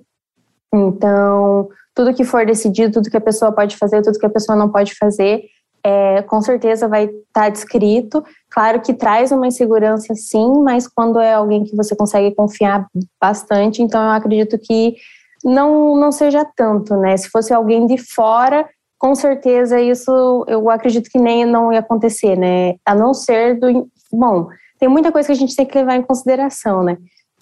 Então, 0.75 1.69
tudo 1.95 2.15
que 2.15 2.25
for 2.25 2.45
decidido, 2.45 2.95
tudo 2.95 3.11
que 3.11 3.17
a 3.17 3.21
pessoa 3.21 3.53
pode 3.53 3.77
fazer, 3.77 4.03
tudo 4.03 4.19
que 4.19 4.27
a 4.27 4.31
pessoa 4.31 4.57
não 4.57 4.71
pode 4.71 4.95
fazer, 4.95 5.45
é, 5.87 6.21
com 6.23 6.43
certeza 6.43 6.89
vai 6.89 7.05
estar 7.05 7.23
tá 7.33 7.49
descrito. 7.49 8.25
Claro 8.51 8.81
que 8.81 8.93
traz 8.93 9.31
uma 9.31 9.47
insegurança, 9.47 10.13
sim, 10.17 10.61
mas 10.65 10.89
quando 10.89 11.21
é 11.21 11.35
alguém 11.35 11.63
que 11.63 11.77
você 11.77 11.95
consegue 11.95 12.35
confiar 12.35 12.89
bastante, 13.21 13.81
então 13.81 14.03
eu 14.03 14.11
acredito 14.11 14.59
que 14.59 14.97
não, 15.45 15.95
não 15.95 16.11
seja 16.11 16.45
tanto, 16.57 16.97
né? 16.97 17.17
Se 17.17 17.31
fosse 17.31 17.55
alguém 17.55 17.87
de 17.87 17.99
fora, 17.99 18.69
com 18.99 19.15
certeza 19.15 19.81
isso 19.81 20.45
eu 20.49 20.69
acredito 20.69 21.09
que 21.09 21.21
nem 21.21 21.45
não 21.45 21.73
ia 21.73 21.79
acontecer, 21.79 22.37
né? 22.37 22.75
A 22.85 22.93
não 22.93 23.15
ser 23.15 23.61
do. 23.61 23.89
Bom, 24.13 24.49
tem 24.81 24.89
muita 24.89 25.13
coisa 25.13 25.29
que 25.29 25.33
a 25.33 25.37
gente 25.37 25.55
tem 25.55 25.65
que 25.65 25.79
levar 25.79 25.95
em 25.95 26.03
consideração, 26.03 26.83
né? 26.83 26.97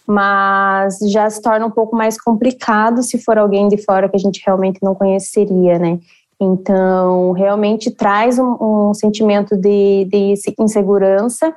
Mas 0.06 0.98
já 1.10 1.30
se 1.30 1.40
torna 1.40 1.64
um 1.64 1.70
pouco 1.70 1.96
mais 1.96 2.20
complicado 2.20 3.02
se 3.02 3.18
for 3.24 3.38
alguém 3.38 3.68
de 3.68 3.82
fora 3.82 4.06
que 4.06 4.16
a 4.16 4.20
gente 4.20 4.42
realmente 4.44 4.80
não 4.82 4.94
conheceria, 4.94 5.78
né? 5.78 5.98
Então, 6.44 7.32
realmente 7.32 7.90
traz 7.90 8.38
um, 8.38 8.56
um 8.60 8.94
sentimento 8.94 9.56
de, 9.56 10.06
de 10.10 10.34
insegurança, 10.58 11.54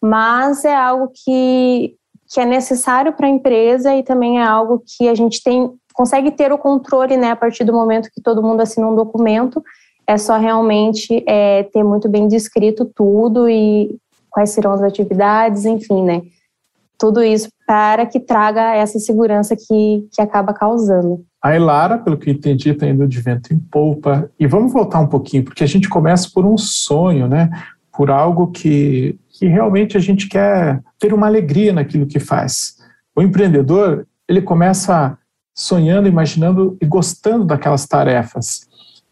mas 0.00 0.64
é 0.64 0.74
algo 0.74 1.10
que, 1.12 1.94
que 2.32 2.40
é 2.40 2.44
necessário 2.44 3.12
para 3.12 3.26
a 3.26 3.30
empresa 3.30 3.94
e 3.94 4.02
também 4.02 4.40
é 4.40 4.44
algo 4.44 4.82
que 4.86 5.08
a 5.08 5.14
gente 5.14 5.42
tem 5.42 5.72
consegue 5.98 6.30
ter 6.30 6.52
o 6.52 6.58
controle, 6.58 7.16
né, 7.16 7.32
a 7.32 7.36
partir 7.36 7.64
do 7.64 7.72
momento 7.72 8.08
que 8.14 8.22
todo 8.22 8.40
mundo 8.40 8.60
assina 8.60 8.86
um 8.86 8.94
documento. 8.94 9.60
É 10.06 10.16
só 10.16 10.38
realmente 10.38 11.24
é, 11.26 11.64
ter 11.64 11.82
muito 11.82 12.08
bem 12.08 12.28
descrito 12.28 12.84
tudo 12.84 13.48
e 13.48 13.98
quais 14.30 14.50
serão 14.50 14.70
as 14.70 14.80
atividades, 14.80 15.64
enfim, 15.64 16.04
né? 16.04 16.22
Tudo 16.98 17.22
isso 17.22 17.48
para 17.66 18.06
que 18.06 18.18
traga 18.18 18.74
essa 18.74 18.98
segurança 18.98 19.54
que, 19.54 20.08
que 20.12 20.20
acaba 20.20 20.52
causando. 20.52 21.24
A 21.40 21.54
Elara, 21.54 21.98
pelo 21.98 22.16
que 22.18 22.30
entendi, 22.30 22.70
está 22.70 22.88
indo 22.88 23.06
de 23.06 23.20
vento 23.20 23.54
em 23.54 23.58
polpa. 23.58 24.30
E 24.38 24.46
vamos 24.46 24.72
voltar 24.72 25.00
um 25.00 25.06
pouquinho, 25.06 25.44
porque 25.44 25.62
a 25.62 25.66
gente 25.66 25.88
começa 25.88 26.28
por 26.34 26.44
um 26.44 26.56
sonho, 26.56 27.28
né? 27.28 27.50
Por 27.92 28.10
algo 28.10 28.48
que, 28.48 29.16
que 29.30 29.46
realmente 29.46 29.96
a 29.96 30.00
gente 30.00 30.28
quer 30.28 30.82
ter 30.98 31.14
uma 31.14 31.26
alegria 31.26 31.72
naquilo 31.72 32.06
que 32.06 32.18
faz. 32.18 32.76
O 33.14 33.22
empreendedor, 33.22 34.06
ele 34.28 34.42
começa 34.42 35.16
sonhando, 35.54 36.08
imaginando 36.08 36.76
e 36.80 36.86
gostando 36.86 37.44
daquelas 37.44 37.86
tarefas. 37.86 38.68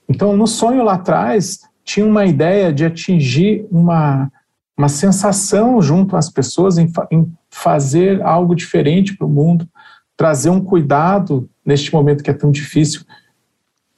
Então, 0.09 0.37
no 0.37 0.47
sonho 0.47 0.83
lá 0.83 0.95
atrás, 0.95 1.61
tinha 1.85 2.07
uma 2.07 2.25
ideia 2.25 2.73
de 2.73 2.85
atingir 2.85 3.67
uma, 3.71 4.31
uma 4.77 4.89
sensação 4.89 5.81
junto 5.81 6.17
às 6.17 6.29
pessoas 6.29 6.77
em, 6.77 6.93
em 7.11 7.33
fazer 7.49 8.23
algo 8.23 8.55
diferente 8.55 9.17
para 9.17 9.27
o 9.27 9.31
mundo, 9.31 9.67
trazer 10.17 10.51
um 10.51 10.61
cuidado 10.61 11.49
neste 11.65 11.93
momento 11.93 12.23
que 12.23 12.31
é 12.31 12.35
tão 12.35 12.51
difícil. 12.51 13.03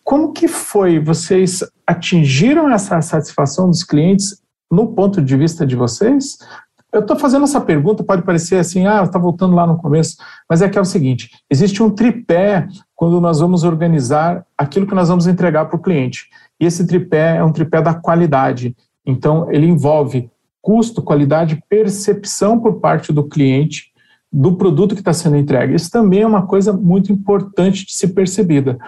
Como 0.05 0.33
que 0.33 0.49
foi? 0.49 0.99
Vocês 0.99 1.65
atingiram 1.87 2.71
essa 2.71 3.01
satisfação 3.03 3.69
dos 3.69 3.83
clientes 3.83 4.41
no 4.71 4.89
ponto 4.95 5.21
de 5.21 5.37
vista 5.37 5.67
de 5.67 5.77
vocês? 5.77 6.39
Eu 6.91 7.01
estou 7.01 7.19
fazendo 7.19 7.45
essa 7.45 7.61
pergunta, 7.61 8.03
pode 8.03 8.23
parecer 8.23 8.57
assim, 8.57 8.87
ah, 8.87 9.03
está 9.03 9.19
voltando 9.19 9.55
lá 9.55 9.67
no 9.67 9.77
começo, 9.77 10.17
mas 10.49 10.63
é 10.63 10.69
que 10.69 10.79
é 10.79 10.81
o 10.81 10.87
seguinte: 10.87 11.31
existe 11.51 11.83
um 11.83 11.91
tripé 11.91 12.67
quando 12.97 13.21
nós 13.21 13.41
vamos 13.41 13.65
organizar 13.65 14.47
aquilo 14.57 14.87
que 14.87 14.95
nós 14.95 15.09
vamos 15.09 15.27
entregar 15.27 15.67
para 15.67 15.77
o 15.77 15.83
cliente. 15.83 16.29
E 16.59 16.65
esse 16.65 16.87
tripé 16.87 17.37
é 17.37 17.45
um 17.45 17.53
tripé 17.53 17.83
da 17.83 17.93
qualidade. 17.93 18.75
Então, 19.05 19.51
ele 19.51 19.67
envolve 19.67 20.31
custo, 20.61 21.03
qualidade, 21.03 21.63
percepção 21.69 22.59
por 22.59 22.81
parte 22.81 23.13
do 23.13 23.25
cliente 23.25 23.93
do 24.33 24.57
produto 24.57 24.95
que 24.95 25.01
está 25.01 25.13
sendo 25.13 25.37
entregue. 25.37 25.75
Isso 25.75 25.91
também 25.91 26.21
é 26.21 26.27
uma 26.27 26.47
coisa 26.47 26.73
muito 26.73 27.11
importante 27.11 27.87
de 27.87 27.93
ser 27.93 28.09
percebida. 28.09 28.79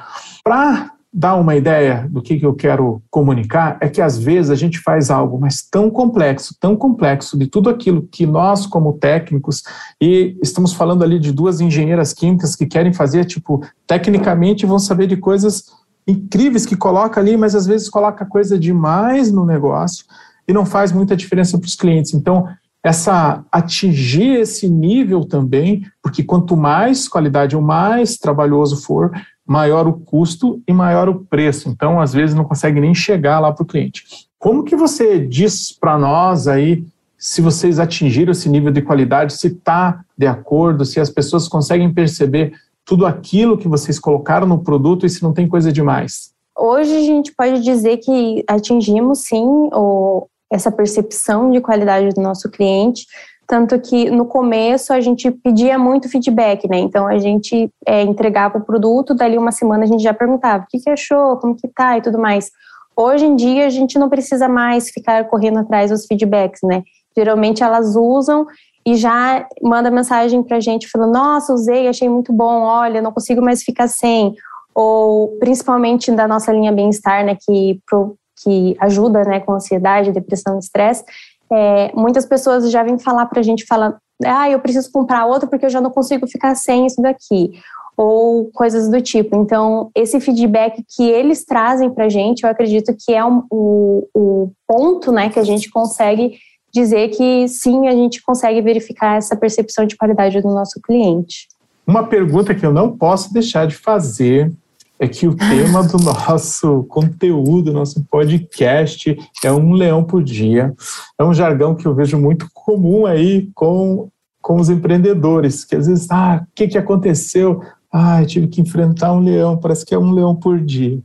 Para 0.45 0.93
dar 1.13 1.35
uma 1.35 1.57
ideia 1.57 2.07
do 2.09 2.23
que, 2.23 2.39
que 2.39 2.47
eu 2.47 2.55
quero 2.55 3.03
comunicar, 3.11 3.77
é 3.81 3.89
que 3.89 4.01
às 4.01 4.17
vezes 4.17 4.51
a 4.51 4.55
gente 4.55 4.79
faz 4.79 5.11
algo, 5.11 5.41
mas 5.41 5.61
tão 5.61 5.91
complexo, 5.91 6.55
tão 6.61 6.77
complexo, 6.77 7.37
de 7.37 7.49
tudo 7.49 7.69
aquilo 7.69 8.03
que 8.03 8.25
nós, 8.25 8.65
como 8.65 8.93
técnicos, 8.93 9.65
e 10.01 10.39
estamos 10.41 10.73
falando 10.73 11.03
ali 11.03 11.19
de 11.19 11.33
duas 11.33 11.61
engenheiras 11.61 12.13
químicas 12.13 12.55
que 12.55 12.65
querem 12.65 12.93
fazer, 12.93 13.25
tipo, 13.25 13.61
tecnicamente 13.89 14.67
vão 14.67 14.79
saber 14.79 15.09
de 15.09 15.17
coisas 15.17 15.65
incríveis 16.07 16.65
que 16.65 16.77
coloca 16.77 17.21
ali, 17.21 17.37
mas 17.37 17.57
às 17.57 17.67
vezes 17.67 17.89
coloca 17.89 18.25
coisa 18.25 18.59
demais 18.59 19.33
no 19.33 19.45
negócio 19.45 20.05
e 20.51 20.53
não 20.53 20.67
faz 20.67 20.91
muita 20.91 21.17
diferença 21.17 21.57
para 21.57 21.67
os 21.67 21.77
clientes. 21.77 22.13
Então, 22.13 22.45
essa 22.83 23.45
atingir 23.53 24.41
esse 24.41 24.69
nível 24.69 25.25
também, 25.25 25.87
porque 26.03 26.25
quanto 26.25 26.57
mais 26.57 27.07
qualidade 27.07 27.55
ou 27.55 27.63
mais 27.63 28.17
trabalhoso 28.17 28.83
for, 28.83 29.13
maior 29.47 29.87
o 29.87 29.93
custo 29.93 30.61
e 30.67 30.73
maior 30.73 31.09
o 31.09 31.21
preço. 31.21 31.69
Então, 31.69 32.01
às 32.01 32.13
vezes 32.13 32.35
não 32.35 32.45
consegue 32.45 32.81
nem 32.81 32.93
chegar 32.93 33.39
lá 33.39 33.53
para 33.53 33.63
o 33.63 33.67
cliente. 33.67 34.03
Como 34.41 34.65
que 34.65 34.75
você 34.75 35.25
diz 35.25 35.71
para 35.71 35.97
nós 35.97 36.49
aí 36.49 36.85
se 37.17 37.41
vocês 37.41 37.79
atingiram 37.79 38.33
esse 38.33 38.49
nível 38.49 38.73
de 38.73 38.83
qualidade, 38.83 39.35
se 39.35 39.47
está 39.47 40.01
de 40.19 40.27
acordo, 40.27 40.85
se 40.85 40.99
as 40.99 41.11
pessoas 41.11 41.47
conseguem 41.47 41.93
perceber 41.93 42.55
tudo 42.85 43.07
aquilo 43.07 43.57
que 43.57 43.69
vocês 43.69 44.01
colocaram 44.01 44.49
no 44.49 44.65
produto 44.65 45.07
e 45.07 45.11
se 45.11 45.23
não 45.23 45.33
tem 45.33 45.47
coisa 45.47 45.71
demais? 45.71 46.33
Hoje 46.59 46.97
a 46.97 47.01
gente 47.01 47.33
pode 47.33 47.63
dizer 47.63 47.99
que 47.99 48.43
atingimos 48.49 49.21
sim 49.21 49.47
o, 49.73 50.27
essa 50.51 50.71
percepção 50.71 51.51
de 51.51 51.61
qualidade 51.61 52.11
do 52.15 52.21
nosso 52.21 52.51
cliente, 52.51 53.07
tanto 53.47 53.81
que 53.81 54.11
no 54.11 54.27
começo 54.27 54.93
a 54.93 55.01
gente 55.01 55.31
pedia 55.31 55.79
muito 55.79 56.09
feedback, 56.09 56.69
né? 56.69 56.79
Então 56.79 57.07
a 57.07 57.19
gente 57.19 57.69
é, 57.87 58.03
entregava 58.03 58.59
o 58.59 58.65
produto, 58.65 59.15
dali 59.15 59.37
uma 59.37 59.51
semana 59.51 59.85
a 59.85 59.87
gente 59.87 60.03
já 60.03 60.15
perguntava 60.15 60.63
o 60.65 60.67
que, 60.69 60.79
que 60.79 60.89
achou, 60.89 61.37
como 61.37 61.57
que 61.57 61.67
tá 61.67 61.99
e 61.99 62.03
tudo 62.03 62.19
mais. 62.19 62.51
Hoje 62.97 63.25
em 63.25 63.35
dia 63.35 63.67
a 63.67 63.71
gente 63.71 63.99
não 63.99 64.09
precisa 64.09 64.49
mais 64.49 64.91
ficar 64.91 65.25
correndo 65.25 65.59
atrás 65.59 65.91
dos 65.91 66.07
feedbacks, 66.07 66.61
né? 66.63 66.83
Geralmente 67.17 67.63
elas 67.63 67.97
usam 67.97 68.47
e 68.87 68.95
já 68.95 69.47
manda 69.63 69.91
mensagem 69.91 70.43
para 70.43 70.59
a 70.59 70.61
gente 70.61 70.89
falando: 70.89 71.13
Nossa, 71.13 71.53
usei, 71.53 71.89
achei 71.89 72.09
muito 72.09 72.33
bom, 72.33 72.63
olha, 72.63 73.03
não 73.03 73.13
consigo 73.13 73.43
mais 73.43 73.63
ficar 73.63 73.89
sem. 73.89 74.35
Ou 74.75 75.37
principalmente 75.39 76.13
da 76.13 76.29
nossa 76.29 76.53
linha 76.53 76.71
bem-estar, 76.71 77.25
né, 77.25 77.37
que, 77.45 77.81
pro, 77.85 78.17
que 78.43 78.77
ajuda 78.81 79.23
né, 79.25 79.41
com 79.41 79.53
ansiedade, 79.53 80.13
depressão 80.13 80.57
e 80.57 80.59
estresse. 80.59 81.05
É, 81.53 81.91
muitas 81.95 82.25
pessoas 82.25 82.71
já 82.71 82.83
vêm 82.83 82.99
falar 82.99 83.27
para 83.27 83.41
a 83.41 83.43
gente: 83.43 83.67
falar, 83.67 83.99
Ah, 84.25 84.49
eu 84.51 84.61
preciso 84.61 84.91
comprar 84.93 85.27
outro 85.27 85.49
porque 85.49 85.67
eu 85.67 85.71
já 85.71 85.81
não 85.81 85.91
consigo 85.91 86.27
ficar 86.27 86.55
sem 86.55 86.87
isso 86.87 87.01
daqui. 87.03 87.53
Ou 87.97 88.51
coisas 88.53 88.89
do 88.89 89.01
tipo. 89.01 89.37
Então, 89.37 89.91
esse 89.95 90.19
feedback 90.21 90.83
que 90.97 91.03
eles 91.03 91.45
trazem 91.45 91.91
para 91.91 92.07
a 92.07 92.09
gente, 92.09 92.45
eu 92.45 92.51
acredito 92.51 92.95
que 92.99 93.13
é 93.13 93.23
um, 93.25 93.45
o, 93.51 94.09
o 94.15 94.53
ponto 94.67 95.13
né, 95.13 95.29
que 95.29 95.39
a 95.39 95.45
gente 95.45 95.69
consegue 95.71 96.39
dizer 96.73 97.09
que 97.09 97.49
sim, 97.49 97.89
a 97.89 97.93
gente 97.93 98.23
consegue 98.23 98.63
verificar 98.63 99.19
essa 99.19 99.37
percepção 99.37 99.85
de 99.85 99.97
qualidade 99.97 100.41
do 100.41 100.49
nosso 100.49 100.81
cliente. 100.81 101.49
Uma 101.87 102.07
pergunta 102.07 102.55
que 102.55 102.65
eu 102.65 102.73
não 102.73 102.97
posso 102.97 103.33
deixar 103.33 103.67
de 103.67 103.75
fazer 103.75 104.53
é 105.01 105.09
que 105.09 105.27
o 105.27 105.35
tema 105.35 105.83
do 105.83 105.97
nosso 106.05 106.85
conteúdo, 106.85 107.73
nosso 107.73 108.05
podcast, 108.05 109.17
é 109.43 109.51
um 109.51 109.73
leão 109.73 110.05
por 110.05 110.23
dia. 110.23 110.75
É 111.19 111.25
um 111.25 111.33
jargão 111.33 111.75
que 111.75 111.87
eu 111.87 111.95
vejo 111.95 112.19
muito 112.19 112.47
comum 112.53 113.07
aí 113.07 113.51
com, 113.55 114.11
com 114.43 114.57
os 114.57 114.69
empreendedores, 114.69 115.65
que 115.65 115.75
às 115.75 115.87
vezes, 115.87 116.07
ah, 116.11 116.45
o 116.45 116.55
que, 116.55 116.69
que 116.69 116.79
aconteceu? 116.79 117.63
Ah, 117.91 118.21
eu 118.21 118.27
tive 118.27 118.47
que 118.47 118.61
enfrentar 118.61 119.15
um 119.15 119.21
leão, 119.21 119.57
parece 119.57 119.87
que 119.87 119.95
é 119.95 119.99
um 119.99 120.13
leão 120.13 120.37
por 120.37 120.61
dia. 120.61 121.01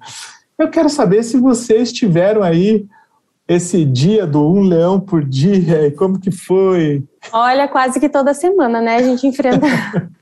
Eu 0.60 0.70
quero 0.70 0.90
saber 0.90 1.24
se 1.24 1.38
vocês 1.38 1.92
tiveram 1.94 2.44
aí 2.44 2.86
esse 3.48 3.86
dia 3.86 4.26
do 4.26 4.52
um 4.52 4.62
leão 4.62 5.00
por 5.00 5.24
dia 5.24 5.88
e 5.88 5.92
como 5.92 6.20
que 6.20 6.32
foi? 6.32 7.04
Olha, 7.32 7.68
quase 7.68 8.00
que 8.00 8.10
toda 8.10 8.34
semana, 8.34 8.82
né? 8.82 8.98
A 8.98 9.04
gente 9.04 9.26
enfrenta 9.28 9.68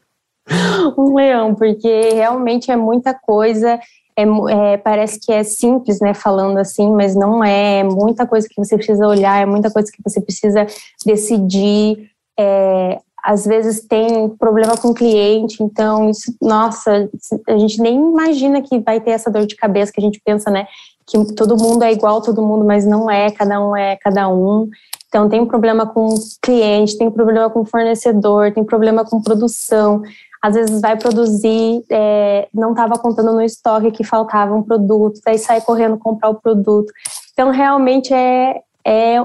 um 0.98 1.16
leão, 1.16 1.56
porque 1.56 2.10
realmente 2.14 2.72
é 2.72 2.76
muita 2.76 3.14
coisa. 3.14 3.80
É, 4.16 4.24
é, 4.24 4.78
parece 4.78 5.20
que 5.20 5.32
é 5.32 5.44
simples, 5.44 6.00
né, 6.00 6.14
falando 6.14 6.58
assim, 6.58 6.92
mas 6.92 7.16
não 7.16 7.44
é. 7.44 7.80
É 7.80 7.84
muita 7.84 8.26
coisa 8.26 8.48
que 8.48 8.64
você 8.64 8.76
precisa 8.76 9.08
olhar, 9.08 9.42
é 9.42 9.46
muita 9.46 9.72
coisa 9.72 9.92
que 9.92 10.02
você 10.04 10.22
precisa 10.22 10.66
decidir. 11.06 12.10
É, 12.38 13.00
às 13.24 13.46
vezes 13.46 13.86
tem 13.88 14.28
problema 14.30 14.76
com 14.76 14.90
o 14.90 14.94
cliente, 14.94 15.64
então 15.64 16.10
isso, 16.10 16.36
nossa, 16.42 17.10
a 17.48 17.58
gente 17.58 17.82
nem 17.82 17.96
imagina 17.96 18.62
que 18.62 18.80
vai 18.80 19.00
ter 19.00 19.12
essa 19.12 19.32
dor 19.32 19.46
de 19.46 19.56
cabeça 19.56 19.94
que 19.94 20.02
a 20.02 20.04
gente 20.04 20.22
pensa, 20.26 20.52
né? 20.52 20.68
que 21.06 21.36
todo 21.36 21.58
mundo 21.58 21.84
é 21.84 21.92
igual 21.92 22.22
todo 22.22 22.42
mundo, 22.42 22.66
mas 22.66 22.86
não 22.86 23.10
é, 23.10 23.30
cada 23.32 23.62
um 23.62 23.76
é 23.76 23.96
cada 23.98 24.30
um. 24.30 24.70
Então 25.08 25.30
tem 25.30 25.46
problema 25.46 25.86
com 25.86 26.16
cliente, 26.42 26.98
tem 26.98 27.12
problema 27.12 27.50
com 27.50 27.66
fornecedor, 27.66 28.52
tem 28.52 28.64
problema 28.64 29.06
com 29.06 29.22
produção. 29.22 30.02
Às 30.44 30.56
vezes 30.56 30.82
vai 30.82 30.98
produzir, 30.98 31.86
é, 31.90 32.50
não 32.54 32.72
estava 32.72 33.00
contando 33.00 33.32
no 33.32 33.42
estoque 33.42 33.92
que 33.92 34.04
faltava 34.04 34.54
um 34.54 34.62
produto, 34.62 35.22
daí 35.26 35.38
sai 35.38 35.62
correndo 35.62 35.98
comprar 35.98 36.30
o 36.30 36.36
produto. 36.36 36.92
Então 37.32 37.50
realmente 37.50 38.14
é, 38.14 38.62
é 38.86 39.16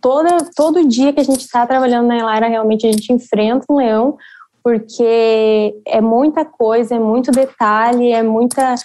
toda, 0.00 0.38
todo 0.54 0.86
dia 0.86 1.12
que 1.12 1.20
a 1.20 1.24
gente 1.24 1.40
está 1.40 1.66
trabalhando 1.66 2.06
na 2.06 2.16
Elara, 2.16 2.46
realmente 2.46 2.86
a 2.86 2.92
gente 2.92 3.12
enfrenta 3.12 3.66
um 3.68 3.76
leão, 3.76 4.16
porque 4.62 5.74
é 5.84 6.00
muita 6.00 6.44
coisa, 6.44 6.94
é 6.94 6.98
muito 7.00 7.32
detalhe, 7.32 8.12
é 8.12 8.22
muita 8.22 8.76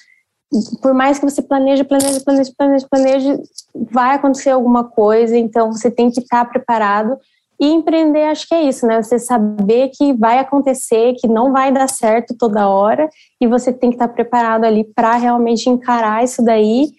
por 0.81 0.93
mais 0.93 1.19
que 1.19 1.25
você 1.25 1.41
planeje, 1.41 1.83
planeje, 1.83 2.21
planeje, 2.21 2.53
planeje, 2.57 2.87
planeje, 2.89 3.43
vai 3.91 4.15
acontecer 4.15 4.49
alguma 4.49 4.83
coisa, 4.83 5.37
então 5.37 5.71
você 5.71 5.91
tem 5.91 6.09
que 6.09 6.21
estar 6.21 6.45
preparado. 6.45 7.17
E 7.59 7.67
empreender, 7.67 8.25
acho 8.25 8.47
que 8.47 8.53
é 8.53 8.63
isso, 8.63 8.85
né? 8.85 9.01
Você 9.01 9.17
saber 9.17 9.89
que 9.89 10.13
vai 10.13 10.37
acontecer, 10.37 11.13
que 11.13 11.27
não 11.27 11.51
vai 11.51 11.71
dar 11.71 11.89
certo 11.89 12.35
toda 12.37 12.69
hora, 12.69 13.09
e 13.41 13.47
você 13.47 13.73
tem 13.73 13.89
que 13.89 13.95
estar 13.95 14.07
preparado 14.09 14.63
ali 14.63 14.83
para 14.83 15.15
realmente 15.15 15.69
encarar 15.69 16.23
isso 16.23 16.43
daí, 16.43 16.91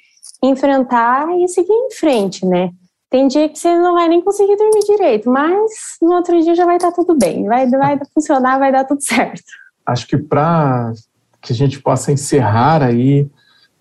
enfrentar 0.42 1.28
e 1.38 1.46
seguir 1.48 1.72
em 1.72 1.90
frente, 1.92 2.44
né? 2.44 2.70
Tem 3.10 3.26
dia 3.26 3.48
que 3.48 3.58
você 3.58 3.74
não 3.78 3.94
vai 3.94 4.08
nem 4.08 4.20
conseguir 4.20 4.56
dormir 4.56 4.84
direito, 4.84 5.30
mas 5.30 5.70
no 6.02 6.12
outro 6.14 6.38
dia 6.42 6.54
já 6.54 6.66
vai 6.66 6.76
estar 6.76 6.92
tudo 6.92 7.16
bem, 7.16 7.46
vai, 7.46 7.66
vai 7.68 7.98
funcionar, 8.12 8.58
vai 8.58 8.70
dar 8.70 8.84
tudo 8.84 9.02
certo. 9.02 9.42
Acho 9.86 10.06
que 10.06 10.18
para 10.18 10.92
que 11.40 11.52
a 11.52 11.56
gente 11.56 11.80
possa 11.80 12.12
encerrar 12.12 12.82
aí 12.82 13.26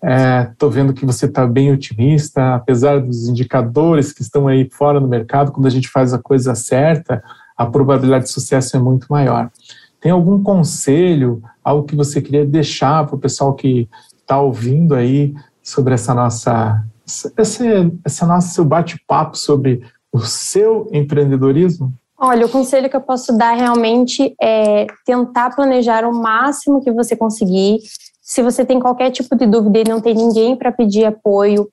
Estou 0.02 0.70
é, 0.70 0.72
vendo 0.72 0.94
que 0.94 1.04
você 1.04 1.26
está 1.26 1.46
bem 1.46 1.72
otimista, 1.72 2.54
apesar 2.54 3.00
dos 3.00 3.28
indicadores 3.28 4.12
que 4.12 4.22
estão 4.22 4.46
aí 4.46 4.68
fora 4.70 5.00
no 5.00 5.08
mercado, 5.08 5.50
quando 5.50 5.66
a 5.66 5.70
gente 5.70 5.88
faz 5.88 6.14
a 6.14 6.18
coisa 6.18 6.54
certa, 6.54 7.22
a 7.56 7.66
probabilidade 7.66 8.26
de 8.26 8.30
sucesso 8.30 8.76
é 8.76 8.80
muito 8.80 9.08
maior. 9.10 9.50
Tem 10.00 10.12
algum 10.12 10.40
conselho, 10.40 11.42
algo 11.64 11.84
que 11.84 11.96
você 11.96 12.22
queria 12.22 12.46
deixar 12.46 13.04
para 13.06 13.16
o 13.16 13.18
pessoal 13.18 13.54
que 13.54 13.88
está 14.20 14.40
ouvindo 14.40 14.94
aí 14.94 15.34
sobre 15.60 15.94
essa 15.94 16.14
nossa, 16.14 16.84
esse, 17.36 17.64
essa 18.04 18.24
nossa 18.24 18.48
seu 18.48 18.64
bate-papo 18.64 19.36
sobre 19.36 19.82
o 20.12 20.20
seu 20.20 20.88
empreendedorismo? 20.92 21.92
Olha, 22.16 22.46
o 22.46 22.48
conselho 22.48 22.88
que 22.88 22.96
eu 22.96 23.00
posso 23.00 23.36
dar 23.36 23.54
realmente 23.54 24.34
é 24.40 24.86
tentar 25.04 25.54
planejar 25.54 26.04
o 26.04 26.12
máximo 26.12 26.80
que 26.80 26.90
você 26.90 27.16
conseguir, 27.16 27.78
se 28.28 28.42
você 28.42 28.62
tem 28.62 28.78
qualquer 28.78 29.10
tipo 29.10 29.34
de 29.34 29.46
dúvida 29.46 29.78
e 29.78 29.88
não 29.88 30.02
tem 30.02 30.14
ninguém 30.14 30.54
para 30.54 30.70
pedir 30.70 31.06
apoio, 31.06 31.66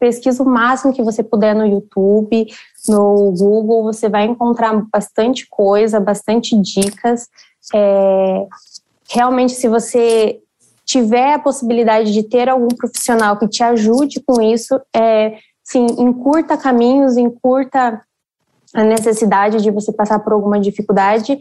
pesquisa 0.00 0.42
o 0.42 0.46
máximo 0.46 0.92
que 0.92 1.00
você 1.00 1.22
puder 1.22 1.54
no 1.54 1.64
YouTube, 1.64 2.44
no 2.88 3.32
Google, 3.38 3.84
você 3.84 4.08
vai 4.08 4.24
encontrar 4.24 4.84
bastante 4.92 5.46
coisa, 5.48 6.00
bastante 6.00 6.60
dicas. 6.60 7.28
É, 7.72 8.46
realmente, 9.08 9.52
se 9.52 9.68
você 9.68 10.40
tiver 10.84 11.34
a 11.34 11.38
possibilidade 11.38 12.12
de 12.12 12.24
ter 12.24 12.48
algum 12.48 12.74
profissional 12.76 13.38
que 13.38 13.46
te 13.46 13.62
ajude 13.62 14.20
com 14.26 14.42
isso, 14.42 14.80
é, 14.92 15.38
sim, 15.62 15.86
encurta 16.00 16.56
caminhos, 16.56 17.16
encurta 17.16 18.02
a 18.74 18.82
necessidade 18.82 19.62
de 19.62 19.70
você 19.70 19.92
passar 19.92 20.18
por 20.18 20.32
alguma 20.32 20.58
dificuldade. 20.58 21.38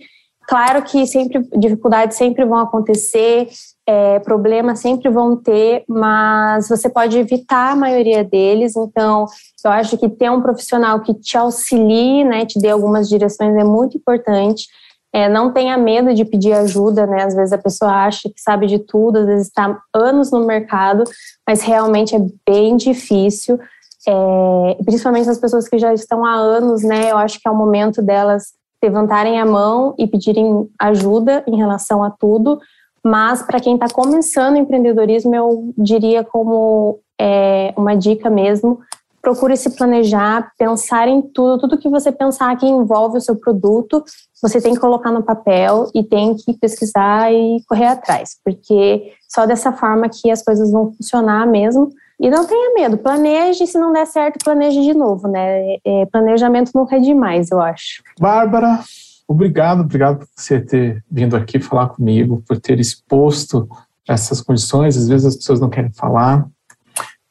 Claro 0.48 0.82
que 0.84 1.06
sempre 1.06 1.48
dificuldades 1.58 2.18
sempre 2.18 2.44
vão 2.46 2.58
acontecer, 2.58 3.48
é, 3.88 4.20
problemas 4.20 4.80
sempre 4.80 5.10
vão 5.10 5.36
ter, 5.36 5.84
mas 5.88 6.68
você 6.68 6.90
pode 6.90 7.18
evitar 7.18 7.72
a 7.72 7.76
maioria 7.76 8.24
deles. 8.24 8.76
Então, 8.76 9.26
eu 9.64 9.72
acho 9.72 9.98
que 9.98 10.10
ter 10.10 10.30
um 10.30 10.42
profissional 10.42 11.00
que 11.02 11.14
te 11.14 11.38
auxilie, 11.38 12.24
né, 12.24 12.46
te 12.46 12.60
dê 12.60 12.70
algumas 12.70 13.08
direções 13.08 13.56
é 13.56 13.64
muito 13.64 13.98
importante. 13.98 14.66
É, 15.14 15.28
não 15.28 15.52
tenha 15.52 15.78
medo 15.78 16.14
de 16.14 16.24
pedir 16.24 16.54
ajuda, 16.54 17.06
né? 17.06 17.24
Às 17.26 17.36
vezes 17.36 17.52
a 17.52 17.58
pessoa 17.58 17.92
acha 17.92 18.30
que 18.30 18.40
sabe 18.40 18.66
de 18.66 18.80
tudo, 18.80 19.18
às 19.20 19.26
vezes 19.26 19.48
está 19.48 19.78
anos 19.94 20.32
no 20.32 20.46
mercado, 20.46 21.04
mas 21.46 21.62
realmente 21.62 22.16
é 22.16 22.20
bem 22.48 22.78
difícil. 22.78 23.60
é, 24.08 24.78
principalmente 24.86 25.30
as 25.30 25.38
pessoas 25.38 25.68
que 25.68 25.78
já 25.78 25.94
estão 25.94 26.26
há 26.26 26.34
anos, 26.34 26.82
né? 26.82 27.12
Eu 27.12 27.18
acho 27.18 27.40
que 27.40 27.48
é 27.48 27.52
o 27.52 27.56
momento 27.56 28.02
delas 28.02 28.54
levantarem 28.82 29.40
a 29.40 29.46
mão 29.46 29.94
e 29.98 30.08
pedirem 30.08 30.70
ajuda 30.80 31.44
em 31.48 31.56
relação 31.56 32.04
a 32.04 32.10
tudo. 32.10 32.60
Mas 33.04 33.42
para 33.42 33.60
quem 33.60 33.76
está 33.76 33.88
começando 33.88 34.58
empreendedorismo, 34.58 35.36
eu 35.36 35.74
diria 35.78 36.24
como 36.24 37.00
é, 37.20 37.74
uma 37.78 37.96
dica 37.96 38.30
mesmo, 38.30 38.80
procure 39.22 39.56
se 39.56 39.70
planejar, 39.76 40.52
pensar 40.58 41.08
em 41.08 41.22
tudo, 41.22 41.60
tudo 41.60 41.78
que 41.78 41.90
você 41.90 42.12
pensar 42.12 42.56
que 42.58 42.66
envolve 42.66 43.18
o 43.18 43.22
seu 43.22 43.36
produto, 43.36 44.04
você 44.42 44.60
tem 44.60 44.74
que 44.74 44.80
colocar 44.80 45.12
no 45.12 45.22
papel 45.22 45.88
e 45.94 46.04
tem 46.04 46.36
que 46.36 46.54
pesquisar 46.54 47.32
e 47.32 47.62
correr 47.68 47.86
atrás, 47.86 48.38
porque 48.44 49.14
só 49.30 49.46
dessa 49.46 49.72
forma 49.72 50.10
que 50.10 50.32
as 50.32 50.44
coisas 50.44 50.72
vão 50.72 50.92
funcionar 50.94 51.46
mesmo. 51.46 51.90
E 52.22 52.30
não 52.30 52.46
tenha 52.46 52.72
medo, 52.76 53.00
planeje, 53.00 53.66
se 53.66 53.80
não 53.80 53.92
der 53.92 54.06
certo, 54.06 54.44
planeje 54.44 54.84
de 54.84 54.94
novo, 54.94 55.28
né? 55.28 55.78
É, 55.84 56.06
planejamento 56.06 56.72
nunca 56.76 56.96
é 56.96 57.00
demais, 57.00 57.50
eu 57.50 57.60
acho. 57.60 58.04
Bárbara, 58.20 58.80
obrigado, 59.28 59.82
obrigado 59.82 60.20
por 60.20 60.28
você 60.36 60.62
ter 60.62 61.04
vindo 61.10 61.36
aqui 61.36 61.60
falar 61.60 61.90
comigo, 61.90 62.44
por 62.48 62.60
ter 62.60 62.80
exposto 62.80 63.68
essas 64.08 64.40
condições. 64.40 64.96
Às 64.96 65.08
vezes 65.08 65.26
as 65.26 65.36
pessoas 65.36 65.60
não 65.60 65.68
querem 65.68 65.92
falar. 65.92 66.46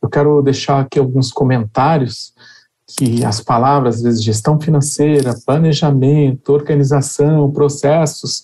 Eu 0.02 0.08
quero 0.08 0.42
deixar 0.42 0.80
aqui 0.80 0.98
alguns 0.98 1.30
comentários 1.30 2.34
que 2.98 3.24
as 3.24 3.40
palavras, 3.40 3.96
às 3.96 4.02
vezes, 4.02 4.24
gestão 4.24 4.60
financeira, 4.60 5.38
planejamento, 5.46 6.52
organização, 6.52 7.48
processos, 7.52 8.42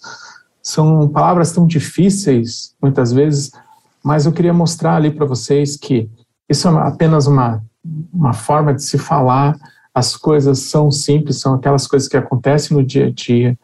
são 0.62 1.08
palavras 1.08 1.50
tão 1.50 1.66
difíceis, 1.66 2.72
muitas 2.80 3.12
vezes, 3.12 3.50
mas 4.04 4.26
eu 4.26 4.32
queria 4.32 4.52
mostrar 4.52 4.94
ali 4.94 5.10
para 5.10 5.26
vocês 5.26 5.76
que 5.76 6.08
isso 6.48 6.68
é 6.68 6.70
apenas 6.86 7.26
uma, 7.26 7.62
uma 8.12 8.32
forma 8.32 8.74
de 8.74 8.82
se 8.82 8.98
falar, 8.98 9.56
as 9.94 10.16
coisas 10.16 10.60
são 10.60 10.90
simples, 10.90 11.40
são 11.40 11.54
aquelas 11.54 11.86
coisas 11.86 12.08
que 12.08 12.16
acontecem 12.16 12.76
no 12.76 12.84
dia 12.84 13.06
a 13.06 13.10
dia, 13.10 13.58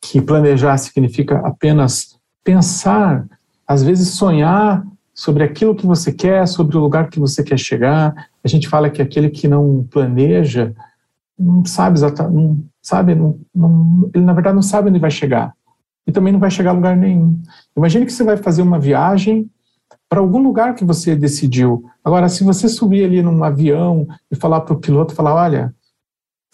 que 0.00 0.20
planejar 0.20 0.76
significa 0.78 1.38
apenas 1.38 2.18
pensar, 2.44 3.26
às 3.66 3.82
vezes 3.82 4.10
sonhar 4.10 4.84
sobre 5.14 5.44
aquilo 5.44 5.74
que 5.74 5.86
você 5.86 6.12
quer, 6.12 6.46
sobre 6.46 6.76
o 6.76 6.80
lugar 6.80 7.08
que 7.08 7.20
você 7.20 7.42
quer 7.42 7.58
chegar. 7.58 8.28
A 8.42 8.48
gente 8.48 8.68
fala 8.68 8.90
que 8.90 9.02
aquele 9.02 9.28
que 9.28 9.46
não 9.46 9.86
planeja 9.90 10.74
não 11.38 11.64
sabe 11.64 11.98
exatamente, 11.98 12.34
não 12.34 12.64
sabe, 12.80 13.14
não, 13.14 13.38
não, 13.54 14.10
ele 14.14 14.24
na 14.24 14.32
verdade 14.32 14.54
não 14.54 14.62
sabe 14.62 14.88
onde 14.88 14.98
vai 14.98 15.10
chegar. 15.10 15.52
E 16.06 16.12
também 16.12 16.32
não 16.32 16.40
vai 16.40 16.50
chegar 16.50 16.70
a 16.70 16.74
lugar 16.74 16.96
nenhum. 16.96 17.40
Imagine 17.76 18.06
que 18.06 18.12
você 18.12 18.24
vai 18.24 18.36
fazer 18.36 18.62
uma 18.62 18.78
viagem 18.78 19.48
para 20.12 20.20
algum 20.20 20.42
lugar 20.42 20.74
que 20.74 20.84
você 20.84 21.16
decidiu. 21.16 21.86
Agora, 22.04 22.28
se 22.28 22.44
você 22.44 22.68
subir 22.68 23.02
ali 23.02 23.22
num 23.22 23.42
avião 23.42 24.06
e 24.30 24.36
falar 24.36 24.60
para 24.60 24.74
o 24.74 24.78
piloto, 24.78 25.14
falar, 25.14 25.34
olha, 25.34 25.74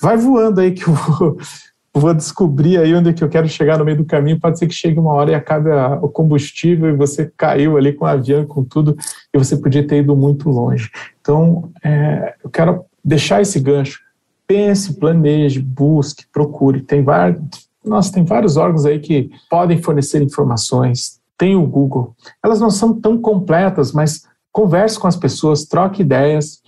vai 0.00 0.16
voando 0.16 0.60
aí 0.60 0.70
que 0.70 0.86
eu 0.86 0.94
vou, 0.94 1.36
vou 1.92 2.14
descobrir 2.14 2.78
aí 2.78 2.94
onde 2.94 3.10
é 3.10 3.12
que 3.12 3.24
eu 3.24 3.28
quero 3.28 3.48
chegar 3.48 3.76
no 3.76 3.84
meio 3.84 3.96
do 3.96 4.04
caminho, 4.04 4.38
pode 4.38 4.60
ser 4.60 4.68
que 4.68 4.74
chegue 4.74 5.00
uma 5.00 5.12
hora 5.12 5.32
e 5.32 5.34
acabe 5.34 5.72
a, 5.72 5.98
o 6.00 6.08
combustível 6.08 6.88
e 6.88 6.96
você 6.96 7.32
caiu 7.36 7.76
ali 7.76 7.92
com 7.92 8.04
o 8.04 8.06
avião, 8.08 8.46
com 8.46 8.62
tudo, 8.62 8.96
e 9.34 9.36
você 9.36 9.56
podia 9.56 9.84
ter 9.84 10.04
ido 10.04 10.14
muito 10.14 10.48
longe. 10.48 10.88
Então, 11.20 11.68
é, 11.82 12.36
eu 12.44 12.50
quero 12.50 12.84
deixar 13.04 13.42
esse 13.42 13.58
gancho. 13.58 13.98
Pense, 14.46 14.94
planeje, 15.00 15.58
busque, 15.58 16.26
procure. 16.32 16.80
Tem 16.80 17.02
vários, 17.02 17.40
nossa, 17.84 18.12
tem 18.12 18.24
vários 18.24 18.56
órgãos 18.56 18.86
aí 18.86 19.00
que 19.00 19.32
podem 19.50 19.82
fornecer 19.82 20.22
informações, 20.22 21.17
tem 21.38 21.54
o 21.54 21.66
Google. 21.66 22.14
Elas 22.44 22.60
não 22.60 22.70
são 22.70 23.00
tão 23.00 23.16
completas, 23.16 23.92
mas 23.92 24.24
converse 24.52 24.98
com 24.98 25.06
as 25.06 25.16
pessoas, 25.16 25.64
troque 25.64 26.02
ideias. 26.02 26.60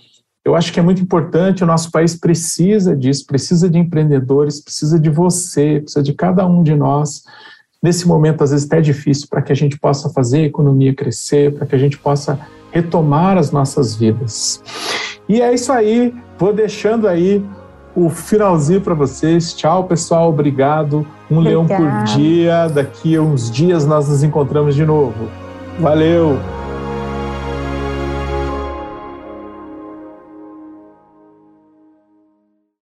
Eu 0.43 0.55
acho 0.55 0.71
que 0.71 0.79
é 0.79 0.83
muito 0.83 1.01
importante, 1.01 1.63
o 1.63 1.67
nosso 1.67 1.91
país 1.91 2.15
precisa 2.15 2.95
disso, 2.95 3.27
precisa 3.27 3.69
de 3.69 3.77
empreendedores, 3.77 4.63
precisa 4.63 4.99
de 4.99 5.09
você, 5.09 5.81
precisa 5.81 6.01
de 6.01 6.13
cada 6.13 6.47
um 6.47 6.63
de 6.63 6.73
nós. 6.73 7.23
Nesse 7.83 8.07
momento, 8.07 8.43
às 8.43 8.51
vezes, 8.51 8.65
até 8.65 8.77
é 8.77 8.81
difícil 8.81 9.27
para 9.29 9.41
que 9.41 9.51
a 9.51 9.55
gente 9.55 9.77
possa 9.77 10.09
fazer 10.09 10.37
a 10.37 10.45
economia 10.45 10.95
crescer, 10.95 11.53
para 11.53 11.67
que 11.67 11.75
a 11.75 11.77
gente 11.77 11.97
possa 11.97 12.39
retomar 12.71 13.37
as 13.37 13.51
nossas 13.51 13.95
vidas. 13.95 14.63
E 15.27 15.41
é 15.41 15.53
isso 15.53 15.71
aí, 15.71 16.13
vou 16.39 16.53
deixando 16.53 17.07
aí 17.07 17.43
o 17.95 18.09
finalzinho 18.09 18.81
para 18.81 18.93
vocês. 18.93 19.53
Tchau, 19.53 19.85
pessoal. 19.85 20.29
Obrigado. 20.29 21.05
Um 21.29 21.39
Obrigada. 21.39 21.49
leão 21.49 21.65
por 21.65 22.03
dia. 22.15 22.67
Daqui 22.67 23.15
a 23.15 23.21
uns 23.21 23.49
dias 23.51 23.85
nós 23.85 24.09
nos 24.09 24.23
encontramos 24.23 24.75
de 24.75 24.85
novo. 24.85 25.29
Valeu! 25.79 26.60